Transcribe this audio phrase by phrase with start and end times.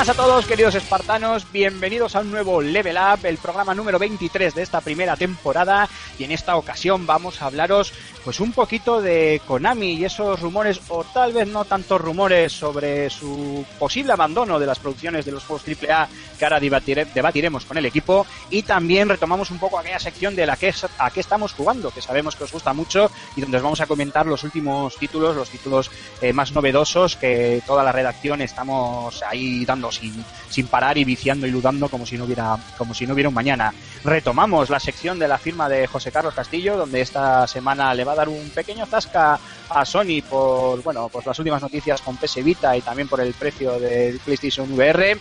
[0.00, 1.52] Buenas a todos, queridos espartanos.
[1.52, 5.90] Bienvenidos a un nuevo Level Up, el programa número 23 de esta primera temporada.
[6.18, 7.92] Y en esta ocasión vamos a hablaros,
[8.24, 13.10] pues, un poquito de Konami y esos rumores, o tal vez no tantos rumores, sobre
[13.10, 17.76] su posible abandono de las producciones de los juegos AAA que ahora debatire- debatiremos con
[17.76, 18.26] el equipo.
[18.48, 22.00] Y también retomamos un poco aquella sección de la que a qué estamos jugando, que
[22.00, 25.50] sabemos que os gusta mucho y donde os vamos a comentar los últimos títulos, los
[25.50, 25.90] títulos
[26.22, 31.46] eh, más novedosos que toda la redacción estamos ahí dando sin, sin parar y viciando
[31.46, 33.72] y ludando como si no hubiera como si no hubiera un mañana.
[34.04, 38.12] Retomamos la sección de la firma de José Carlos Castillo, donde esta semana le va
[38.12, 39.38] a dar un pequeño zasca
[39.68, 43.34] a Sony por bueno, pues las últimas noticias con PS Vita y también por el
[43.34, 45.18] precio del PlayStation VR.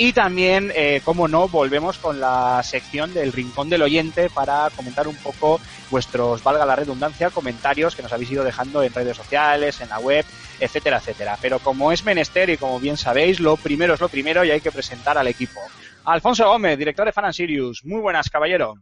[0.00, 5.08] Y también, eh, como no, volvemos con la sección del Rincón del Oyente para comentar
[5.08, 5.60] un poco
[5.90, 9.98] vuestros, valga la redundancia, comentarios que nos habéis ido dejando en redes sociales, en la
[9.98, 10.24] web,
[10.60, 11.36] etcétera, etcétera.
[11.42, 14.60] Pero como es menester y como bien sabéis, lo primero es lo primero y hay
[14.60, 15.60] que presentar al equipo.
[16.04, 17.84] Alfonso Gómez, director de Fan and Sirius.
[17.84, 18.74] Muy buenas, caballero.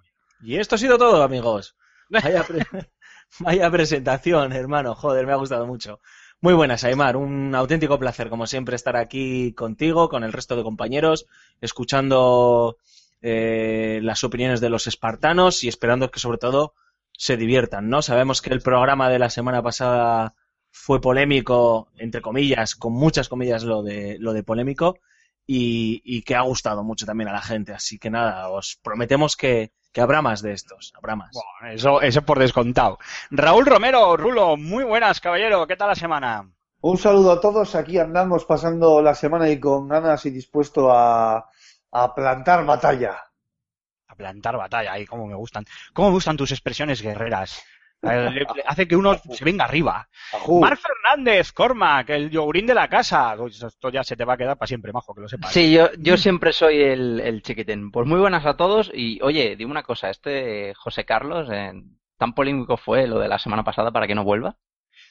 [0.42, 1.76] Y esto ha sido todo, amigos.
[2.10, 2.66] Vaya, pre-
[3.40, 4.94] vaya presentación, hermano.
[4.94, 5.98] Joder, me ha gustado mucho.
[6.46, 7.16] Muy buenas, Aymar.
[7.16, 11.26] Un auténtico placer, como siempre, estar aquí contigo, con el resto de compañeros,
[11.60, 12.76] escuchando
[13.20, 16.74] eh, las opiniones de los espartanos y esperando que, sobre todo,
[17.10, 18.00] se diviertan, ¿no?
[18.00, 20.36] Sabemos que el programa de la semana pasada
[20.70, 25.00] fue polémico, entre comillas, con muchas comillas lo de, lo de polémico,
[25.48, 27.72] y, y que ha gustado mucho también a la gente.
[27.72, 31.30] Así que nada, os prometemos que, que habrá más de estos, habrá más.
[31.32, 32.98] Bueno, eso, eso por descontado.
[33.30, 35.66] Raúl Romero, Rulo, muy buenas, caballero.
[35.66, 36.50] ¿Qué tal la semana?
[36.82, 41.48] Un saludo a todos, aquí andamos pasando la semana y con ganas y dispuesto a,
[41.92, 43.16] a plantar batalla.
[44.08, 45.64] A plantar batalla, ahí como me gustan.
[45.94, 47.64] ¿Cómo me gustan tus expresiones guerreras?
[48.10, 50.08] Eh, le- le- Hace que uno se venga arriba.
[50.32, 50.60] Ajú.
[50.60, 53.34] Mar Fernández, Cormac, el yogurín de la casa.
[53.38, 55.52] Uy, Esto ya se te va a quedar para siempre, majo, que lo sepas.
[55.52, 57.90] Sí, yo, yo siempre soy el, el chiquitín.
[57.90, 61.72] Pues muy buenas a todos y oye, dime una cosa, este José Carlos, eh,
[62.18, 64.56] tan polémico fue lo de la semana pasada para que no vuelva.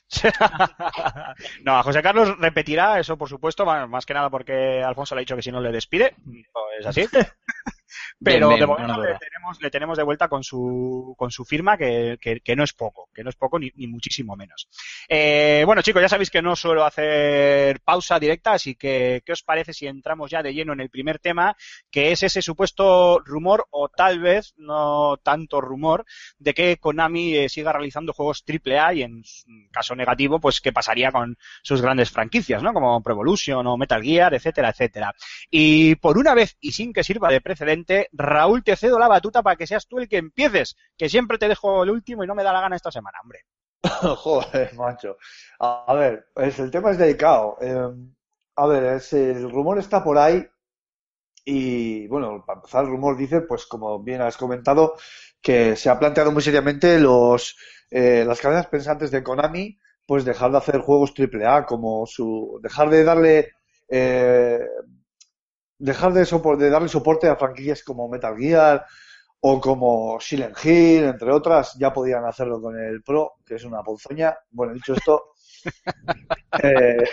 [1.63, 5.23] no, a José Carlos repetirá eso, por supuesto, más que nada porque Alfonso le ha
[5.23, 7.05] dicho que si no le despide, pues así.
[8.23, 11.77] Pero Bien, de momento le tenemos, le tenemos de vuelta con su, con su firma,
[11.77, 14.67] que, que- que no es poco, que no es poco ni, ni muchísimo menos.
[15.09, 19.43] Eh, bueno, chicos, ya sabéis que no suelo hacer pausa directa, así que, ¿qué os
[19.43, 21.55] parece si entramos ya de lleno en el primer tema,
[21.91, 26.05] que es ese supuesto rumor, o tal vez no tanto rumor,
[26.39, 29.23] de que Konami eh, siga realizando juegos AAA y en
[29.71, 32.73] caso negativo, pues qué pasaría con sus grandes franquicias, ¿no?
[32.73, 35.13] Como Pro Evolution o Metal Gear, etcétera, etcétera.
[35.49, 39.43] Y por una vez, y sin que sirva de precedente, Raúl, te cedo la batuta
[39.43, 42.35] para que seas tú el que empieces, que siempre te dejo el último y no
[42.35, 43.45] me da la gana esta semana, hombre.
[43.83, 45.17] Joder, macho.
[45.59, 47.57] A, ver, pues el tema es delicado.
[47.61, 47.91] Eh,
[48.55, 50.47] a ver, es, el rumor está por ahí
[51.45, 54.95] y, bueno, para empezar, el rumor dice, pues como bien has comentado,
[55.41, 57.55] que se ha planteado muy seriamente los,
[57.91, 59.77] eh, las cadenas pensantes de Konami,
[60.07, 63.51] pues dejar de hacer juegos AAA, como su, dejar de darle,
[63.87, 64.59] eh,
[65.79, 68.85] dejar de, sopor- de darle soporte a franquicias como Metal Gear
[69.41, 73.83] o como Silent Hill, entre otras, ya podían hacerlo con el Pro, que es una
[73.83, 74.35] ponzoña.
[74.51, 75.33] Bueno, dicho esto,
[76.63, 77.03] eh,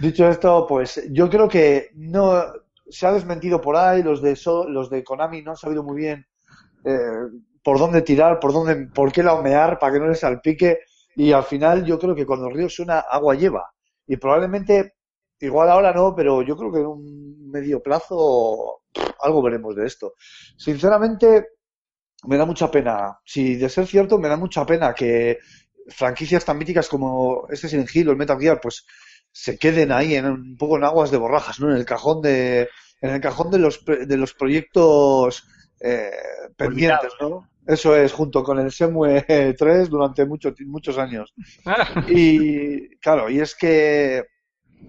[0.00, 2.44] dicho esto, pues yo creo que no
[2.88, 5.96] se ha desmentido por ahí, los de So- los de Konami no han sabido muy
[5.96, 6.26] bien
[6.84, 6.98] eh,
[7.64, 10.80] por dónde tirar, por dónde, por qué laumear para que no les salpique,
[11.16, 13.72] y al final yo creo que cuando el río suena, agua lleva.
[14.06, 14.94] Y probablemente,
[15.42, 18.82] igual ahora no, pero yo creo que en un medio plazo
[19.20, 20.14] algo veremos de esto.
[20.56, 21.48] Sinceramente,
[22.24, 23.18] me da mucha pena.
[23.24, 25.38] Si de ser cierto, me da mucha pena que
[25.88, 28.86] franquicias tan míticas como este Silent Hill o el Metal Gear, pues
[29.30, 31.70] se queden ahí en un poco en aguas de borrajas, ¿no?
[31.70, 32.68] En el cajón de,
[33.00, 35.44] en el cajón de los, de los proyectos
[35.80, 36.10] eh,
[36.56, 37.48] pendientes, ¿no?
[37.66, 41.32] Eso es, junto con el Semue 3 durante mucho, muchos años.
[42.08, 44.24] Y claro, y es que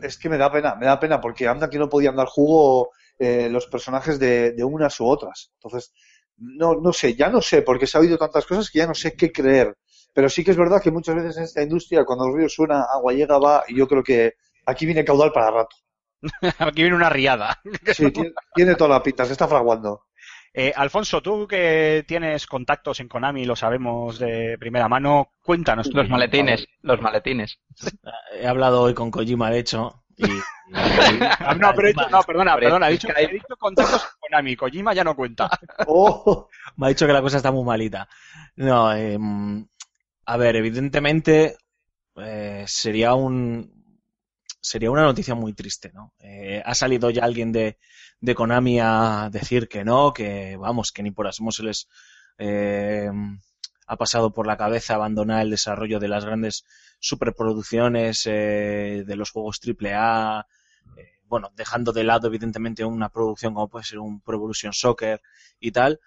[0.02, 2.90] es que me da pena, me da pena porque anda que no podían dar jugo
[3.20, 5.52] eh, los personajes de, de unas u otras.
[5.56, 5.94] Entonces,
[6.38, 8.96] no, no sé, ya no sé, porque se ha oído tantas cosas que ya no
[8.96, 9.76] sé qué creer.
[10.14, 12.84] Pero sí que es verdad que muchas veces en esta industria, cuando el río suena,
[12.84, 14.34] agua llega, va, y yo creo que
[14.66, 15.76] aquí viene caudal para rato.
[16.60, 17.60] Aquí viene una riada.
[17.94, 20.06] Sí, tiene, tiene toda la pinta, se está fraguando.
[20.56, 25.88] Eh, Alfonso, tú que tienes contactos en Konami, lo sabemos de primera mano, cuéntanos.
[25.92, 27.60] Los maletines, los maletines.
[28.40, 30.26] He hablado hoy con Kojima, de hecho, y...
[30.76, 35.04] Ah, no, pero he dicho, no, perdona, he dicho, he contactos con Konami, Kojima ya
[35.04, 35.50] no cuenta.
[35.88, 36.48] Oh,
[36.78, 38.08] me ha dicho que la cosa está muy malita.
[38.56, 39.18] No, eh,
[40.26, 41.58] a ver, evidentemente
[42.16, 43.84] eh, sería un
[44.62, 46.14] sería una noticia muy triste, ¿no?
[46.20, 47.78] Eh, ha salido ya alguien de,
[48.24, 51.90] de Konami a decir que no, que vamos, que ni por asomo se les
[52.38, 53.12] eh,
[53.86, 56.64] ha pasado por la cabeza abandonar el desarrollo de las grandes
[57.00, 60.48] superproducciones eh, de los juegos AAA,
[60.96, 65.22] eh, bueno, dejando de lado evidentemente una producción como puede ser un Pro Evolution Soccer
[65.60, 66.00] y tal,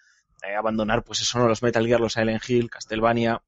[0.42, 1.48] eh, abandonar pues eso, ¿no?
[1.48, 3.42] los Metal Gear, los Silent Hill, Castlevania.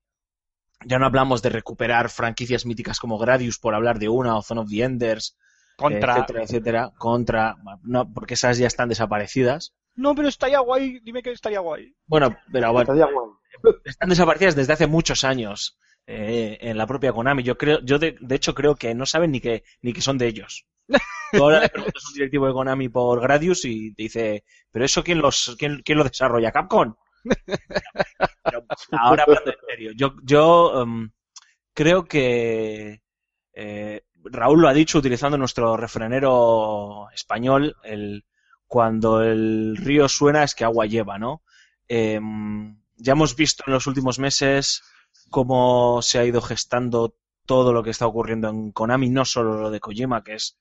[0.84, 4.60] Ya no hablamos de recuperar franquicias míticas como Gradius por hablar de una o Zone
[4.60, 5.38] of the Enders,
[5.78, 6.14] Contra.
[6.14, 9.76] etcétera, etcétera, contra, no, porque esas ya están desaparecidas.
[9.94, 11.94] No, pero estaría guay, dime que estaría guay.
[12.06, 13.76] Bueno, pero bueno, estaría guay.
[13.84, 15.78] están desaparecidas desde hace muchos años
[16.08, 17.44] eh, en la propia Konami.
[17.44, 20.18] Yo creo, yo de, de hecho creo que no saben ni que ni que son
[20.18, 20.66] de ellos.
[21.32, 24.84] Tú ahora le preguntas a un directivo de Konami por Gradius y te dice, pero
[24.84, 26.94] eso quién los quién, quién lo desarrolla, Capcom.
[28.42, 28.64] Pero
[28.98, 31.10] ahora hablando en serio, yo yo em,
[31.72, 33.00] creo que
[33.52, 38.24] eh, Raúl lo ha dicho utilizando nuestro refranero español, el
[38.68, 41.42] cuando el río suena es que agua lleva, ¿no?
[41.88, 44.82] Em, ya hemos visto en los últimos meses
[45.30, 47.14] cómo se ha ido gestando
[47.46, 50.58] todo lo que está ocurriendo en Konami, no solo lo de Kojima, que es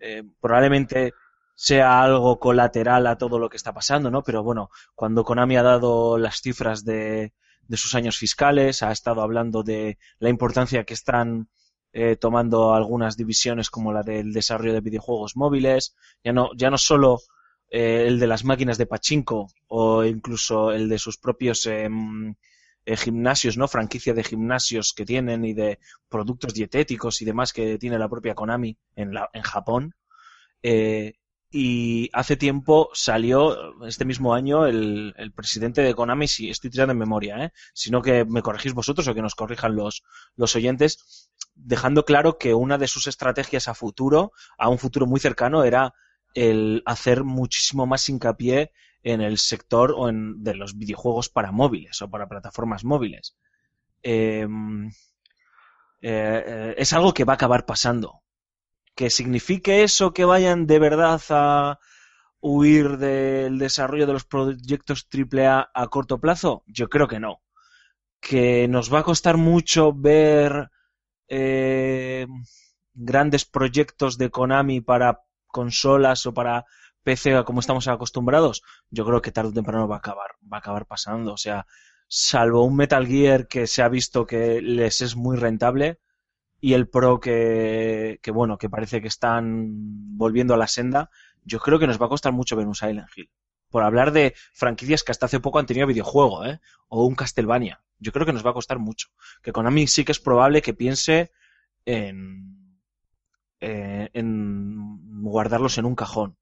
[0.00, 1.12] eh, probablemente
[1.54, 4.22] sea algo colateral a todo lo que está pasando, ¿no?
[4.22, 7.32] Pero bueno, cuando Konami ha dado las cifras de
[7.72, 11.48] sus años fiscales, ha estado hablando de la importancia que están
[11.96, 15.94] eh, tomando algunas divisiones como la del desarrollo de videojuegos móviles,
[16.24, 17.20] ya no, ya no solo
[17.70, 22.34] eh, el de las máquinas de pachinko o incluso el de sus propios em,
[22.84, 23.68] eh, gimnasios, ¿no?
[23.68, 28.34] Franquicia de gimnasios que tienen y de productos dietéticos y demás que tiene la propia
[28.34, 29.94] Konami en, la, en Japón.
[30.64, 31.14] Eh,
[31.56, 36.90] y hace tiempo salió, este mismo año, el, el presidente de Konami, si estoy tirando
[36.92, 37.52] en memoria, ¿eh?
[37.72, 40.02] sino que me corregís vosotros o que nos corrijan los,
[40.34, 45.20] los oyentes, dejando claro que una de sus estrategias a futuro, a un futuro muy
[45.20, 45.94] cercano, era
[46.34, 48.72] el hacer muchísimo más hincapié
[49.02, 53.36] en el sector o en, de los videojuegos para móviles o para plataformas móviles.
[54.02, 54.46] Eh,
[56.00, 58.22] eh, es algo que va a acabar pasando.
[58.94, 61.78] Que signifique eso que vayan de verdad a
[62.40, 67.42] huir del desarrollo de los proyectos AAA a corto plazo, yo creo que no.
[68.20, 70.70] Que nos va a costar mucho ver
[71.36, 72.26] eh,
[72.94, 76.64] grandes proyectos de Konami para consolas o para
[77.02, 80.60] PC como estamos acostumbrados, yo creo que tarde o temprano va a acabar, va a
[80.60, 81.32] acabar pasando.
[81.32, 81.66] O sea,
[82.08, 85.98] salvo un Metal Gear que se ha visto que les es muy rentable
[86.60, 91.10] y el Pro que, que bueno, que parece que están volviendo a la senda,
[91.44, 93.30] yo creo que nos va a costar mucho ver un Silent Hill.
[93.68, 96.60] Por hablar de franquicias que hasta hace poco han tenido videojuego, ¿eh?
[96.88, 97.83] O un Castlevania.
[97.98, 99.08] Yo creo que nos va a costar mucho.
[99.42, 101.32] Que Konami sí que es probable que piense
[101.84, 102.78] en,
[103.60, 106.36] eh, en guardarlos en un cajón.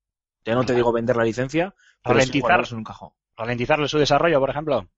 [0.45, 2.41] Ya no te digo vender la licencia, pero sí Ralentizar.
[2.41, 3.11] guardarlos en un cajón.
[3.37, 4.89] Ralentizarle su desarrollo, por ejemplo.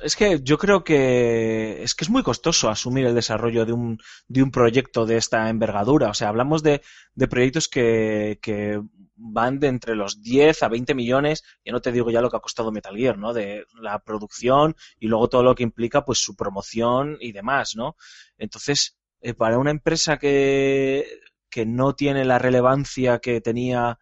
[0.00, 3.98] Es que yo creo que es que es muy costoso asumir el desarrollo de un,
[4.26, 6.10] de un proyecto de esta envergadura.
[6.10, 6.82] O sea, hablamos de,
[7.14, 8.80] de proyectos que, que
[9.14, 12.36] van de entre los 10 a 20 millones, ya no te digo ya lo que
[12.36, 13.32] ha costado Metal Gear, ¿no?
[13.32, 17.96] De la producción y luego todo lo que implica pues su promoción y demás, ¿no?
[18.38, 21.06] Entonces, eh, para una empresa que,
[21.48, 23.98] que no tiene la relevancia que tenía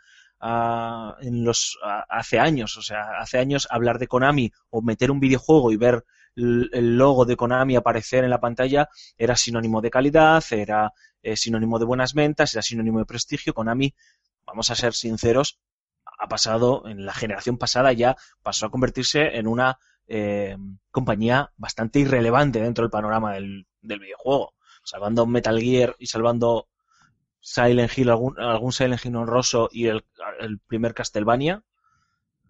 [1.21, 5.73] en los hace años, o sea, hace años hablar de Konami o meter un videojuego
[5.73, 6.05] y ver
[6.37, 11.79] el logo de Konami aparecer en la pantalla era sinónimo de calidad, era eh, sinónimo
[11.79, 13.55] de buenas ventas, era sinónimo de prestigio.
[13.55, 13.95] Konami,
[14.47, 15.61] vamos a ser sinceros,
[16.19, 20.57] ha pasado en la generación pasada ya pasó a convertirse en una eh,
[20.91, 24.55] compañía bastante irrelevante dentro del panorama del, del videojuego.
[24.85, 26.69] Salvando Metal Gear y salvando
[27.53, 30.05] Silent Hill, algún, algún Silent Hill honroso y el,
[30.41, 31.63] el primer Castlevania,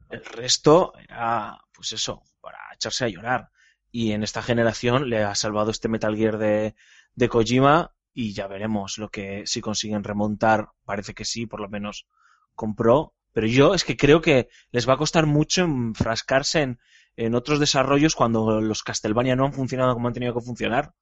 [0.08, 3.50] El resto era, pues eso, para echarse a llorar.
[3.90, 6.74] Y en esta generación le ha salvado este Metal Gear de,
[7.14, 10.68] de Kojima y ya veremos lo que si consiguen remontar.
[10.84, 12.06] Parece que sí, por lo menos
[12.54, 13.14] compró.
[13.32, 16.78] Pero yo es que creo que les va a costar mucho enfrascarse en,
[17.16, 20.94] en otros desarrollos cuando los Castlevania no han funcionado como han tenido que funcionar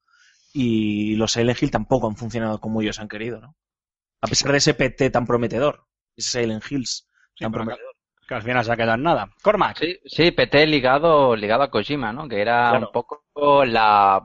[0.53, 3.57] y los Silent Hill tampoco han funcionado como ellos han querido, ¿no?
[4.23, 5.85] A pesar de ese PT tan prometedor,
[6.17, 7.93] ese Silent Hills tan prometedor.
[8.29, 9.31] Que al final se ha quedado en nada.
[9.43, 9.79] Cormac.
[9.79, 12.29] Sí, sí, PT ligado, ligado a Kojima, ¿no?
[12.29, 12.87] Que era Claro.
[12.87, 14.23] un poco la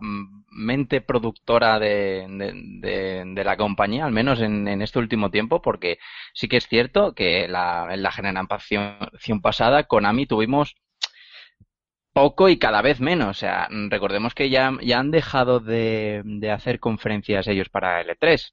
[0.49, 5.61] mente productora de, de, de- de la compañía, al menos en, en este último tiempo,
[5.61, 5.97] porque
[6.33, 10.75] sí que es cierto que la, en la generación pasada, Konami tuvimos
[12.13, 13.29] poco y cada vez menos.
[13.29, 18.51] O sea, recordemos que ya, ya han dejado de, de hacer conferencias ellos para L3.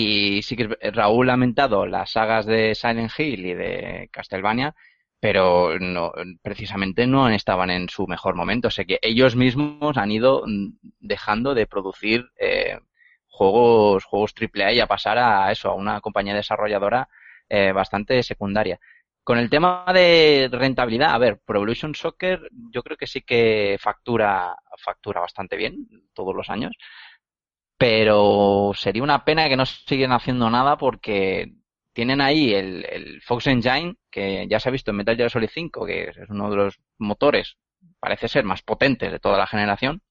[0.00, 4.76] Y sí que Raúl ha mentado las sagas de Silent Hill y de Castlevania,
[5.18, 8.68] pero no, precisamente no estaban en su mejor momento.
[8.68, 12.78] O sea que ellos mismos han ido mm, dejando de producir eh,
[13.26, 17.08] juegos, juegos AAA y a pasar a eso, a una compañía desarrolladora
[17.48, 18.78] eh, bastante secundaria.
[19.24, 23.76] Con el tema de rentabilidad, a ver, Pro Evolution Soccer yo creo que sí que
[23.80, 26.76] factura, factura bastante bien todos los años,
[27.78, 31.54] pero sería una pena que no siguen haciendo nada porque
[31.94, 35.50] tienen ahí el, el Fox Engine, que ya se ha visto en Metal Gear Solid
[35.52, 37.56] 5, que es uno de los motores,
[38.00, 40.02] parece ser, más potentes de toda la generación,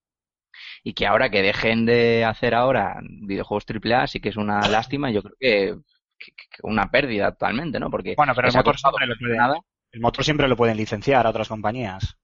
[0.83, 5.11] y que ahora que dejen de hacer ahora videojuegos AAA sí que es una lástima,
[5.11, 5.75] yo creo que,
[6.19, 7.89] que- que una pérdida totalmente, ¿no?
[7.91, 9.59] Porque Bueno, pero el motor, siempre lo pueden, nada.
[9.91, 12.17] el motor siempre lo pueden licenciar a otras compañías.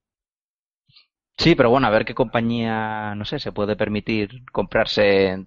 [1.38, 5.46] Sí, pero bueno, a ver qué compañía, no sé, se puede permitir comprarse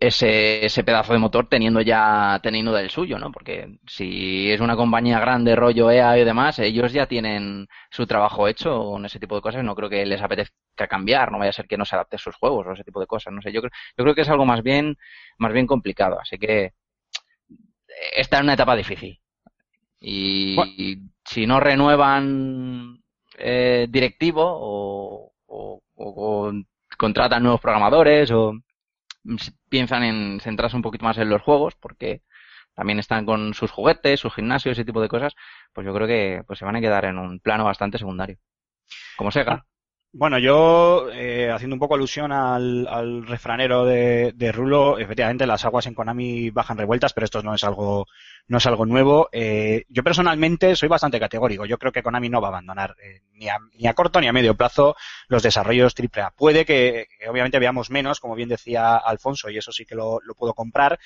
[0.00, 3.30] ese, ese pedazo de motor teniendo ya, teniendo del suyo, ¿no?
[3.30, 8.48] Porque si es una compañía grande, rollo EA y demás, ellos ya tienen su trabajo
[8.48, 11.52] hecho con ese tipo de cosas, no creo que les apetezca cambiar, no vaya a
[11.52, 13.52] ser que no se adapte a sus juegos o ese tipo de cosas, no sé,
[13.52, 14.96] yo creo, yo creo que es algo más bien,
[15.38, 16.72] más bien complicado, así que
[18.16, 19.20] está en una etapa difícil.
[20.00, 20.72] Y Bueno.
[21.24, 23.01] si no renuevan
[23.42, 26.52] eh, directivo o, o- o-
[26.98, 28.54] contratan nuevos programadores o
[29.68, 32.22] piensan en centrarse un poquito más en los juegos porque
[32.74, 35.34] también están con sus juguetes, sus gimnasios, ese tipo de cosas,
[35.74, 38.38] pues yo creo que pues se van a quedar en un plano bastante secundario.
[39.16, 39.66] Como Sega.
[40.14, 45.86] Bueno, yo, eh, haciendo un poco alusión al, refranero de, de Rulo, efectivamente las aguas
[45.86, 48.06] en Konami bajan revueltas, pero esto no es algo,
[48.46, 49.30] no es algo nuevo.
[49.32, 51.64] Eh, yo personalmente soy bastante categórico.
[51.64, 54.28] Yo creo que Konami no va a abandonar eh, ni, a, ni a corto ni
[54.28, 54.96] a medio plazo
[55.28, 56.32] los desarrollos AAA.
[56.32, 60.34] Puede que, obviamente veamos menos, como bien decía Alfonso, y eso sí que lo, lo
[60.34, 60.98] puedo comprar,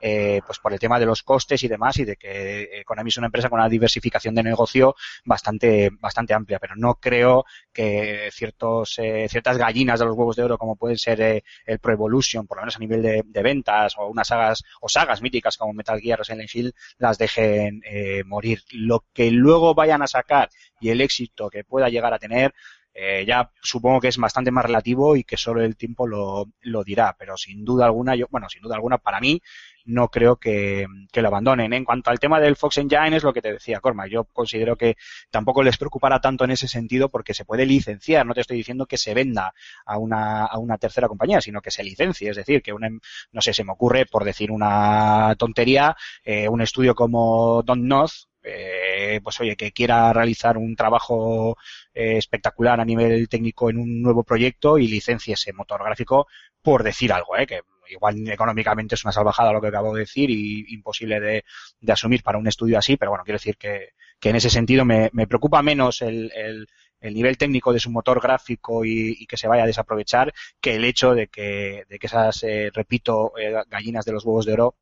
[0.00, 3.08] eh, pues por el tema de los costes y demás, y de que eh, Konami
[3.08, 4.94] es una empresa con una diversificación de negocio
[5.24, 10.44] bastante, bastante amplia, pero no creo que ciertos, eh, ciertas gallinas de los huevos de
[10.44, 13.42] oro, como pueden ser eh, el Pro Evolution, por lo menos a nivel de, de
[13.42, 17.82] ventas, o unas sagas, o sagas míticas como Metal Gear o Silent Hill, las dejen
[17.84, 18.60] eh, morir.
[18.72, 20.48] Lo que luego vayan a sacar
[20.80, 22.54] y el éxito que pueda llegar a tener,
[22.94, 26.84] eh, ya supongo que es bastante más relativo y que solo el tiempo lo, lo
[26.84, 29.42] dirá, pero sin duda alguna, yo, bueno, sin duda alguna, para mí,
[29.84, 31.72] no creo que, que lo abandonen.
[31.72, 34.06] En cuanto al tema del Fox Engine, es lo que te decía, Corma.
[34.06, 34.96] Yo considero que
[35.30, 38.24] tampoco les preocupará tanto en ese sentido porque se puede licenciar.
[38.26, 41.70] No te estoy diciendo que se venda a una, a una tercera compañía, sino que
[41.70, 42.30] se licencie.
[42.30, 46.62] Es decir, que una, no sé, se me ocurre, por decir una tontería, eh, un
[46.62, 48.14] estudio como Don't North,
[48.46, 51.56] eh, pues oye, que quiera realizar un trabajo
[51.94, 56.26] eh, espectacular a nivel técnico en un nuevo proyecto y licencie ese motor gráfico,
[56.62, 57.60] por decir algo, eh, que
[57.90, 61.44] igual económicamente es una salvajada lo que acabo de decir y imposible de,
[61.80, 64.84] de asumir para un estudio así, pero bueno, quiero decir que, que en ese sentido
[64.84, 66.66] me, me preocupa menos el, el,
[67.00, 70.76] el nivel técnico de su motor gráfico y, y, que se vaya a desaprovechar que
[70.76, 74.54] el hecho de que, de que esas, eh, repito, eh, gallinas de los huevos de
[74.54, 74.76] oro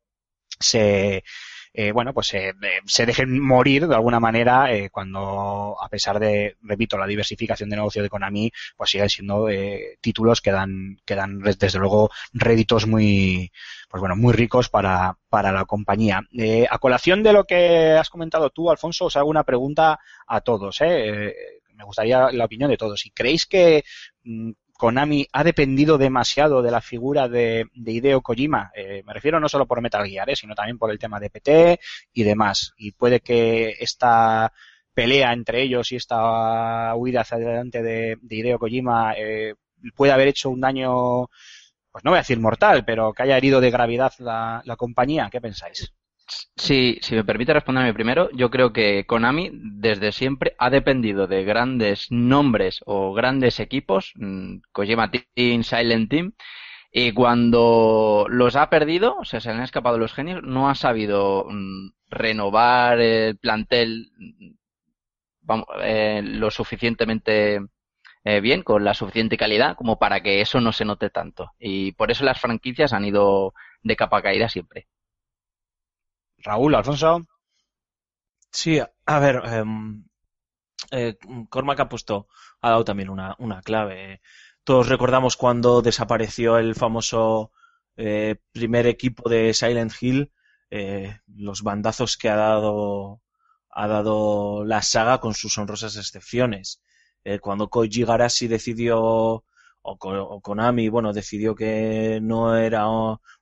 [0.59, 1.23] se,
[1.73, 2.53] eh, bueno, pues eh,
[2.85, 7.77] se dejen morir de alguna manera eh, cuando, a pesar de, repito, la diversificación de
[7.77, 12.85] negocio de Konami, pues siguen siendo eh, títulos que dan, que dan desde luego réditos
[12.85, 13.51] muy,
[13.89, 16.21] pues bueno, muy ricos para, para la compañía.
[16.37, 20.41] Eh, a colación de lo que has comentado tú, Alfonso, os hago una pregunta a
[20.41, 20.79] todos.
[20.81, 21.33] ¿eh?
[21.75, 22.99] me gustaría la opinión de todos.
[22.99, 23.83] Si creéis que
[24.23, 24.51] mm,
[24.83, 28.69] Konami ha dependido demasiado de la figura de, de Hideo Kojima.
[28.75, 31.29] Eh, me refiero no solo por Metal Gear, eh, sino también por el tema de
[31.29, 31.79] PT
[32.11, 32.73] y demás.
[32.75, 34.51] Y puede que esta
[34.93, 39.55] pelea entre ellos y esta huida hacia adelante de, de Hideo Kojima eh,
[39.95, 41.27] pueda haber hecho un daño,
[41.89, 45.29] pues no voy a decir mortal, pero que haya herido de gravedad la compañía.
[45.31, 45.93] ¿Qué pensáis?
[46.55, 51.43] Sí, si me permite responderme primero, yo creo que Konami desde siempre ha dependido de
[51.43, 56.33] grandes nombres o grandes equipos, mm, Kojima Team, Silent Team,
[56.91, 61.45] y cuando los ha perdido, o sea, se han escapado los genios, no ha sabido
[61.49, 64.51] mm, renovar el plantel mm,
[65.41, 67.59] vamos, eh, lo suficientemente
[68.25, 71.51] eh, bien, con la suficiente calidad, como para que eso no se note tanto.
[71.59, 73.53] Y por eso las franquicias han ido
[73.83, 74.87] de capa caída siempre.
[76.45, 77.11] Raúl, Alfonso.
[78.51, 80.05] Sí, a ver, em,
[80.91, 81.17] eh,
[81.49, 82.27] Cormac ha puesto,
[82.61, 84.21] ha dado también una, una clave.
[84.63, 87.51] Todos recordamos cuando desapareció el famoso
[87.97, 90.31] eh, primer equipo de Silent Hill,
[90.71, 93.21] eh, los bandazos que ha dado,
[93.71, 96.81] ha dado la saga con sus honrosas excepciones.
[97.23, 99.45] Eh, cuando Koji Garashi decidió
[99.81, 102.87] o, Ko- o Konami, bueno, decidió que no era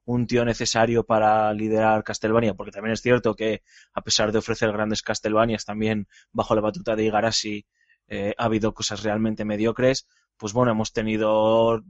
[0.05, 3.61] un tío necesario para liderar Castlevania, porque también es cierto que
[3.93, 7.65] a pesar de ofrecer grandes Castlevanias, también bajo la batuta de Igarashi
[8.07, 11.81] eh, ha habido cosas realmente mediocres, pues bueno, hemos tenido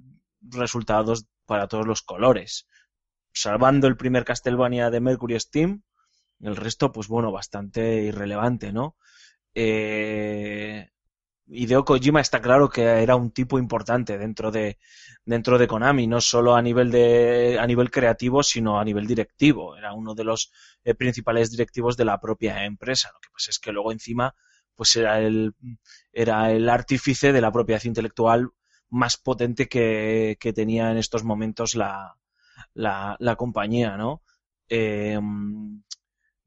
[0.42, 2.68] resultados para todos los colores.
[3.34, 5.84] Salvando el primer Castlevania de Mercury Steam,
[6.42, 8.98] el resto, pues bueno, bastante irrelevante, ¿no?
[9.54, 10.90] Eh,
[11.48, 14.78] Hideo Kojima está claro que era un tipo importante dentro de
[15.26, 19.76] dentro de Konami, no solo a nivel de a nivel creativo, sino a nivel directivo.
[19.76, 20.52] Era uno de los
[20.84, 23.10] eh, principales directivos de la propia empresa.
[23.14, 24.34] Lo que pasa es que luego encima
[24.76, 25.54] pues era el
[26.14, 28.50] era el artífice de la propiedad intelectual
[28.90, 32.16] más potente que, que tenía en estos momentos la,
[32.74, 34.22] la, la compañía, ¿no?
[34.70, 35.20] Eh,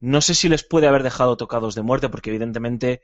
[0.00, 3.02] no sé si les puede haber dejado tocados de muerte, porque evidentemente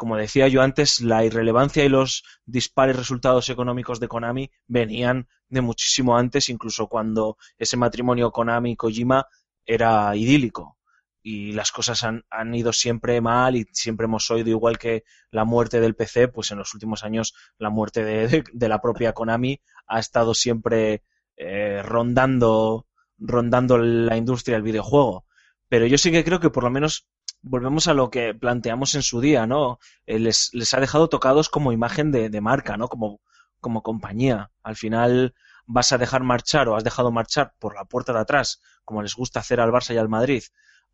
[0.00, 5.60] como decía yo antes, la irrelevancia y los dispares resultados económicos de Konami venían de
[5.60, 9.26] muchísimo antes, incluso cuando ese matrimonio Konami-Kojima
[9.66, 10.78] era idílico.
[11.22, 15.44] Y las cosas han, han, ido siempre mal y siempre hemos oído, igual que la
[15.44, 19.60] muerte del PC, pues en los últimos años la muerte de, de, la propia Konami
[19.86, 21.02] ha estado siempre
[21.36, 22.86] eh, rondando,
[23.18, 25.26] rondando la industria del videojuego.
[25.68, 27.06] Pero yo sí que creo que por lo menos
[27.42, 29.78] volvemos a lo que planteamos en su día, ¿no?
[30.06, 32.88] Eh, les, les, ha dejado tocados como imagen de, de, marca, ¿no?
[32.88, 33.20] Como,
[33.60, 34.50] como compañía.
[34.62, 35.34] Al final
[35.66, 39.14] vas a dejar marchar o has dejado marchar por la puerta de atrás, como les
[39.14, 40.42] gusta hacer al Barça y al Madrid,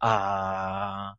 [0.00, 1.16] a,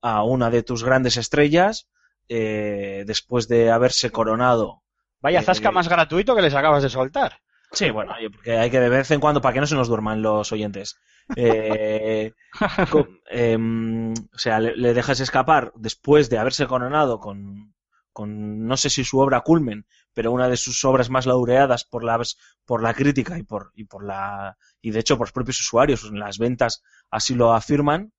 [0.00, 1.88] a una de tus grandes estrellas,
[2.28, 4.82] eh, después de haberse coronado.
[5.20, 7.40] Vaya zasca eh, más gratuito que les acabas de soltar.
[7.72, 10.22] Sí, bueno, porque hay que de vez en cuando, para que no se nos duerman
[10.22, 10.96] los oyentes.
[11.36, 12.32] Eh,
[12.90, 17.74] con, eh, o sea, le, le, dejas escapar después de haberse coronado con,
[18.12, 22.02] con, no sé si su obra culmen, pero una de sus obras más laureadas por
[22.02, 22.20] la,
[22.64, 26.04] por la crítica y por, y por la, y de hecho por los propios usuarios,
[26.04, 28.12] en las ventas así lo afirman,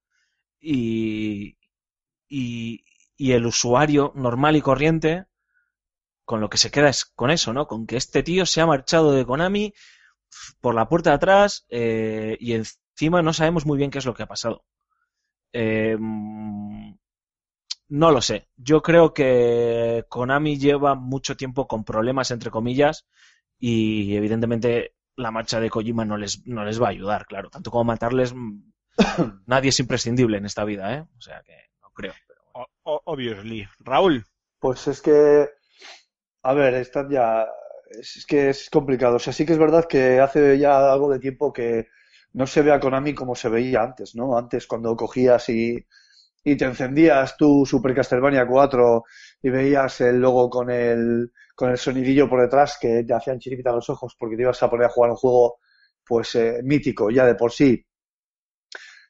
[0.60, 1.58] y,
[2.30, 2.84] y,
[3.18, 5.26] y el usuario normal y corriente,
[6.26, 7.68] con lo que se queda es con eso, ¿no?
[7.68, 9.74] Con que este tío se ha marchado de Konami
[10.62, 14.14] por la puerta de atrás eh, y encima no sabemos muy bien qué es lo
[14.14, 14.64] que ha pasado.
[15.54, 15.98] Eh,
[17.92, 18.48] no lo sé.
[18.56, 23.06] Yo creo que Konami lleva mucho tiempo con problemas, entre comillas,
[23.60, 27.50] y evidentemente la marcha de Kojima no les, no les va a ayudar, claro.
[27.50, 28.34] Tanto como matarles,
[29.46, 31.06] nadie es imprescindible en esta vida, ¿eh?
[31.18, 32.14] O sea que no creo.
[32.28, 32.68] Pero bueno.
[32.84, 33.68] o obviously.
[33.80, 34.26] Raúl.
[34.60, 35.50] Pues es que,
[36.44, 37.48] a ver, están ya
[37.90, 39.16] es que es complicado.
[39.18, 41.88] O sea, sí que es verdad que hace ya algo de tiempo que
[42.34, 44.38] no se ve a Konami como se veía antes, ¿no?
[44.38, 45.86] Antes cuando cogías y,
[46.44, 49.04] y te encendías tu Super Castlevania 4
[49.44, 53.74] y veías el logo con el, con el sonidillo por detrás que te hacían chiripitar
[53.76, 55.60] los ojos porque te ibas a poner a jugar un juego
[56.06, 57.86] pues eh, mítico ya de por sí.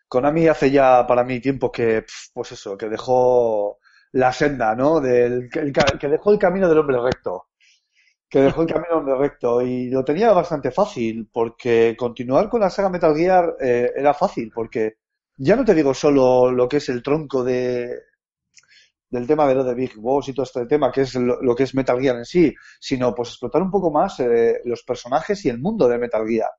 [0.07, 3.79] Konami hace ya para mí tiempo que, pues eso, que dejó
[4.13, 4.99] la senda, ¿no?
[4.99, 7.47] Del, que, dejó el camino del hombre recto.
[8.29, 9.61] Que dejó el camino de recto.
[9.61, 14.51] Y lo tenía bastante fácil porque continuar con la saga Metal Gear eh, era fácil
[14.53, 14.97] porque
[15.37, 18.11] ya no te digo solo lo que es el tronco de
[19.09, 21.53] del tema de lo de Big Boss y todo este tema que es lo, lo
[21.53, 25.43] que es Metal Gear en sí sino pues explotar un poco más eh, los personajes
[25.43, 26.49] y el mundo de Metal Gear.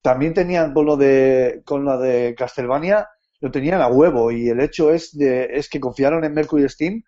[0.00, 3.08] También tenían con lo de con lo de Castlevania
[3.44, 7.02] lo tenían a huevo y el hecho es de es que confiaron en Mercury Steam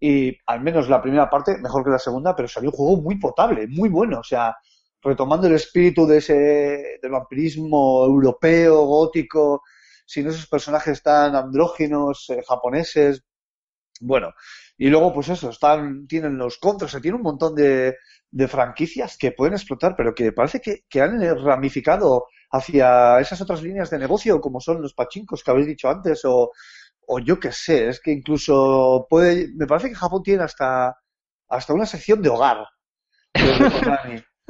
[0.00, 3.18] y al menos la primera parte mejor que la segunda, pero salió un juego muy
[3.18, 4.56] potable, muy bueno, o sea,
[5.02, 9.64] retomando el espíritu de ese del vampirismo europeo, gótico,
[10.06, 13.22] sin esos personajes tan andróginos, eh, japoneses,
[14.00, 14.32] bueno,
[14.78, 17.96] y luego pues eso, están, tienen los contras, se tiene un montón de,
[18.30, 23.62] de franquicias que pueden explotar, pero que parece que, que han ramificado hacia esas otras
[23.62, 26.50] líneas de negocio, como son los pachincos que habéis dicho antes, o,
[27.06, 30.94] o yo qué sé, es que incluso puede, me parece que Japón tiene hasta,
[31.48, 32.66] hasta una sección de hogar.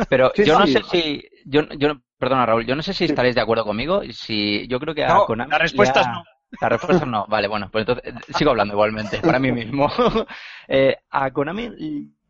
[0.09, 0.73] Pero Sí, yo no sí.
[0.73, 1.23] sé si.
[1.45, 4.03] Yo, yo, perdona, Raúl, yo no sé si estaréis de acuerdo conmigo.
[4.13, 6.25] Si, yo creo que a No, Konami la respuesta es no.
[6.61, 7.27] La respuesta es no.
[7.29, 9.89] Vale, bueno, pues entonces sigo hablando igualmente, para mí mismo.
[10.69, 11.71] Eh, a Konami,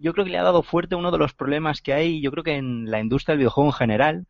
[0.02, 2.44] yo creo que le ha dado fuerte uno de los problemas que hay, yo creo
[2.44, 4.26] que en la industria del videojuego en general,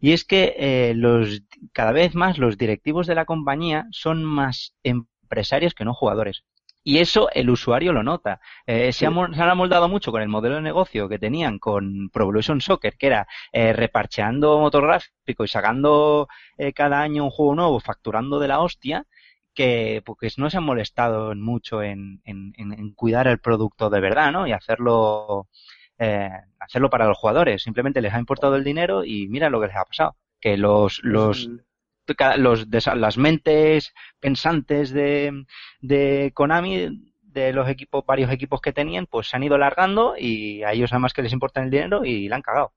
[0.00, 4.74] y es que eh, los cada vez más los directivos de la compañía son más
[4.82, 6.44] empresarios que no jugadores.
[6.86, 8.40] Y eso el usuario lo nota.
[8.66, 11.58] Eh, se, ha, mo- se han amoldado mucho con el modelo de negocio que tenían
[11.58, 17.24] con Pro Evolution Soccer, que era eh, reparcheando motor gráfico y sacando eh, cada año
[17.24, 19.06] un juego nuevo, facturando de la hostia,
[19.54, 24.32] que pues no se han molestado mucho en, en- en- cuidar el producto de verdad,
[24.32, 24.46] ¿no?
[24.46, 25.48] Y hacerlo,
[25.98, 27.62] eh, hacerlo para los jugadores.
[27.62, 30.16] Simplemente les ha importado el dinero y mira lo que les ha pasado.
[30.40, 31.50] Que los, los,
[32.36, 35.44] los las mentes pensantes de,
[35.80, 40.62] de Konami, de los equipos, varios equipos que tenían, pues se han ido largando y
[40.62, 42.72] a ellos además que les importa el dinero y la han cagado.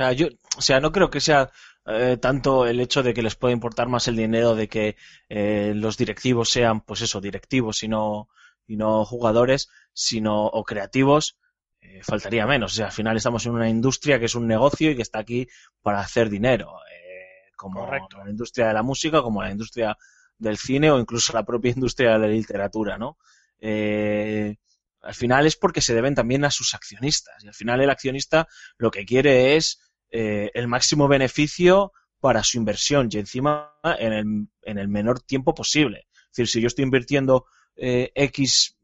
[0.00, 1.50] O sea, yo, o sea, no creo que sea
[1.86, 4.96] eh, tanto el hecho de que les pueda importar más el dinero de que
[5.28, 8.28] eh, los directivos sean, pues eso, directivos y no,
[8.66, 11.36] y no jugadores, sino o creativos,
[11.80, 12.72] eh, faltaría menos.
[12.72, 15.18] O sea, al final estamos en una industria que es un negocio y que está
[15.18, 15.48] aquí
[15.82, 18.24] para hacer dinero, eh, como Correcto.
[18.24, 19.98] la industria de la música, como la industria
[20.38, 23.18] del cine o incluso la propia industria de la literatura, ¿no?
[23.58, 24.56] Eh,
[25.02, 28.48] al final es porque se deben también a sus accionistas y al final el accionista
[28.76, 34.48] lo que quiere es eh, el máximo beneficio para su inversión y encima en el,
[34.62, 36.06] en el menor tiempo posible.
[36.12, 37.46] Es decir, si yo estoy invirtiendo
[37.76, 38.76] eh, X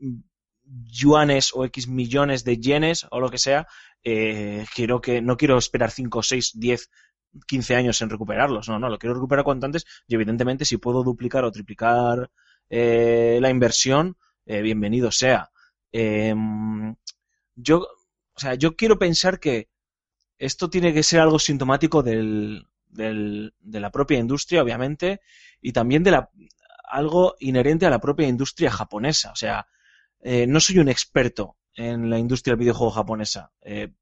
[0.64, 3.66] yuanes o X millones de yenes o lo que sea,
[4.02, 6.90] eh, quiero que no quiero esperar 5, 6, 10,
[7.46, 8.68] 15 años en recuperarlos.
[8.68, 12.30] No, no, lo quiero recuperar cuanto antes y evidentemente si puedo duplicar o triplicar
[12.68, 15.50] la inversión, bienvenido sea.
[15.92, 16.94] Em,
[17.54, 19.68] yo, o sea, yo quiero pensar que
[20.38, 25.20] esto tiene que ser algo sintomático de la propia industria, obviamente,
[25.60, 26.30] y también de la,
[26.86, 29.32] algo inherente a la propia industria japonesa.
[29.32, 29.66] O sea,
[30.20, 33.92] eh, no soy un experto en la industria del videojuego japonesa, eh,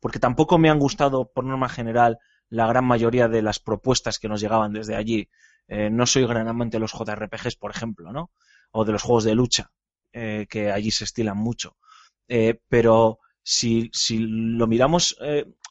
[0.00, 4.28] porque tampoco me han gustado, por norma general, la gran mayoría de las propuestas que
[4.28, 5.28] nos llegaban desde allí.
[5.68, 8.30] Eh, no soy gran amante de los JRPGs, por ejemplo, ¿no?
[8.72, 9.70] O de los juegos de lucha,
[10.12, 11.76] que allí se estilan mucho.
[12.68, 15.16] Pero si, lo miramos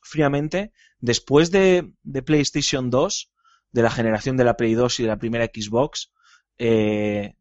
[0.01, 3.31] fríamente, después de, de PlayStation 2,
[3.71, 6.11] de la generación de la Play 2 y de la primera Xbox,
[6.57, 7.35] eh,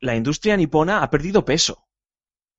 [0.00, 1.86] la industria nipona ha perdido peso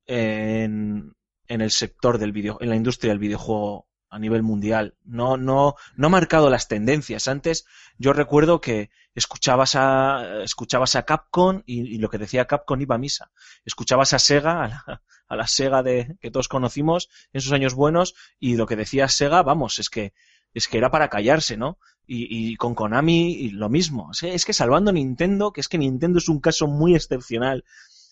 [0.06, 1.16] en,
[1.48, 4.96] en el sector del video, en la industria del videojuego a nivel mundial.
[5.04, 7.28] No, no, no ha marcado las tendencias.
[7.28, 7.66] Antes
[7.98, 13.00] yo recuerdo que escuchabas a, escuchabas a Capcom y, lo que decía Capcom iba a
[13.00, 13.32] misa.
[13.66, 17.74] Escuchabas a Sega, a la, a la Sega de, que todos conocimos en sus años
[17.74, 20.14] buenos y lo que decía Sega, vamos, es que,
[20.54, 21.78] es que era para callarse, ¿no?
[22.08, 24.12] Y, y con Konami y lo mismo.
[24.22, 27.64] Es que salvando Nintendo, que es que Nintendo es un caso muy excepcional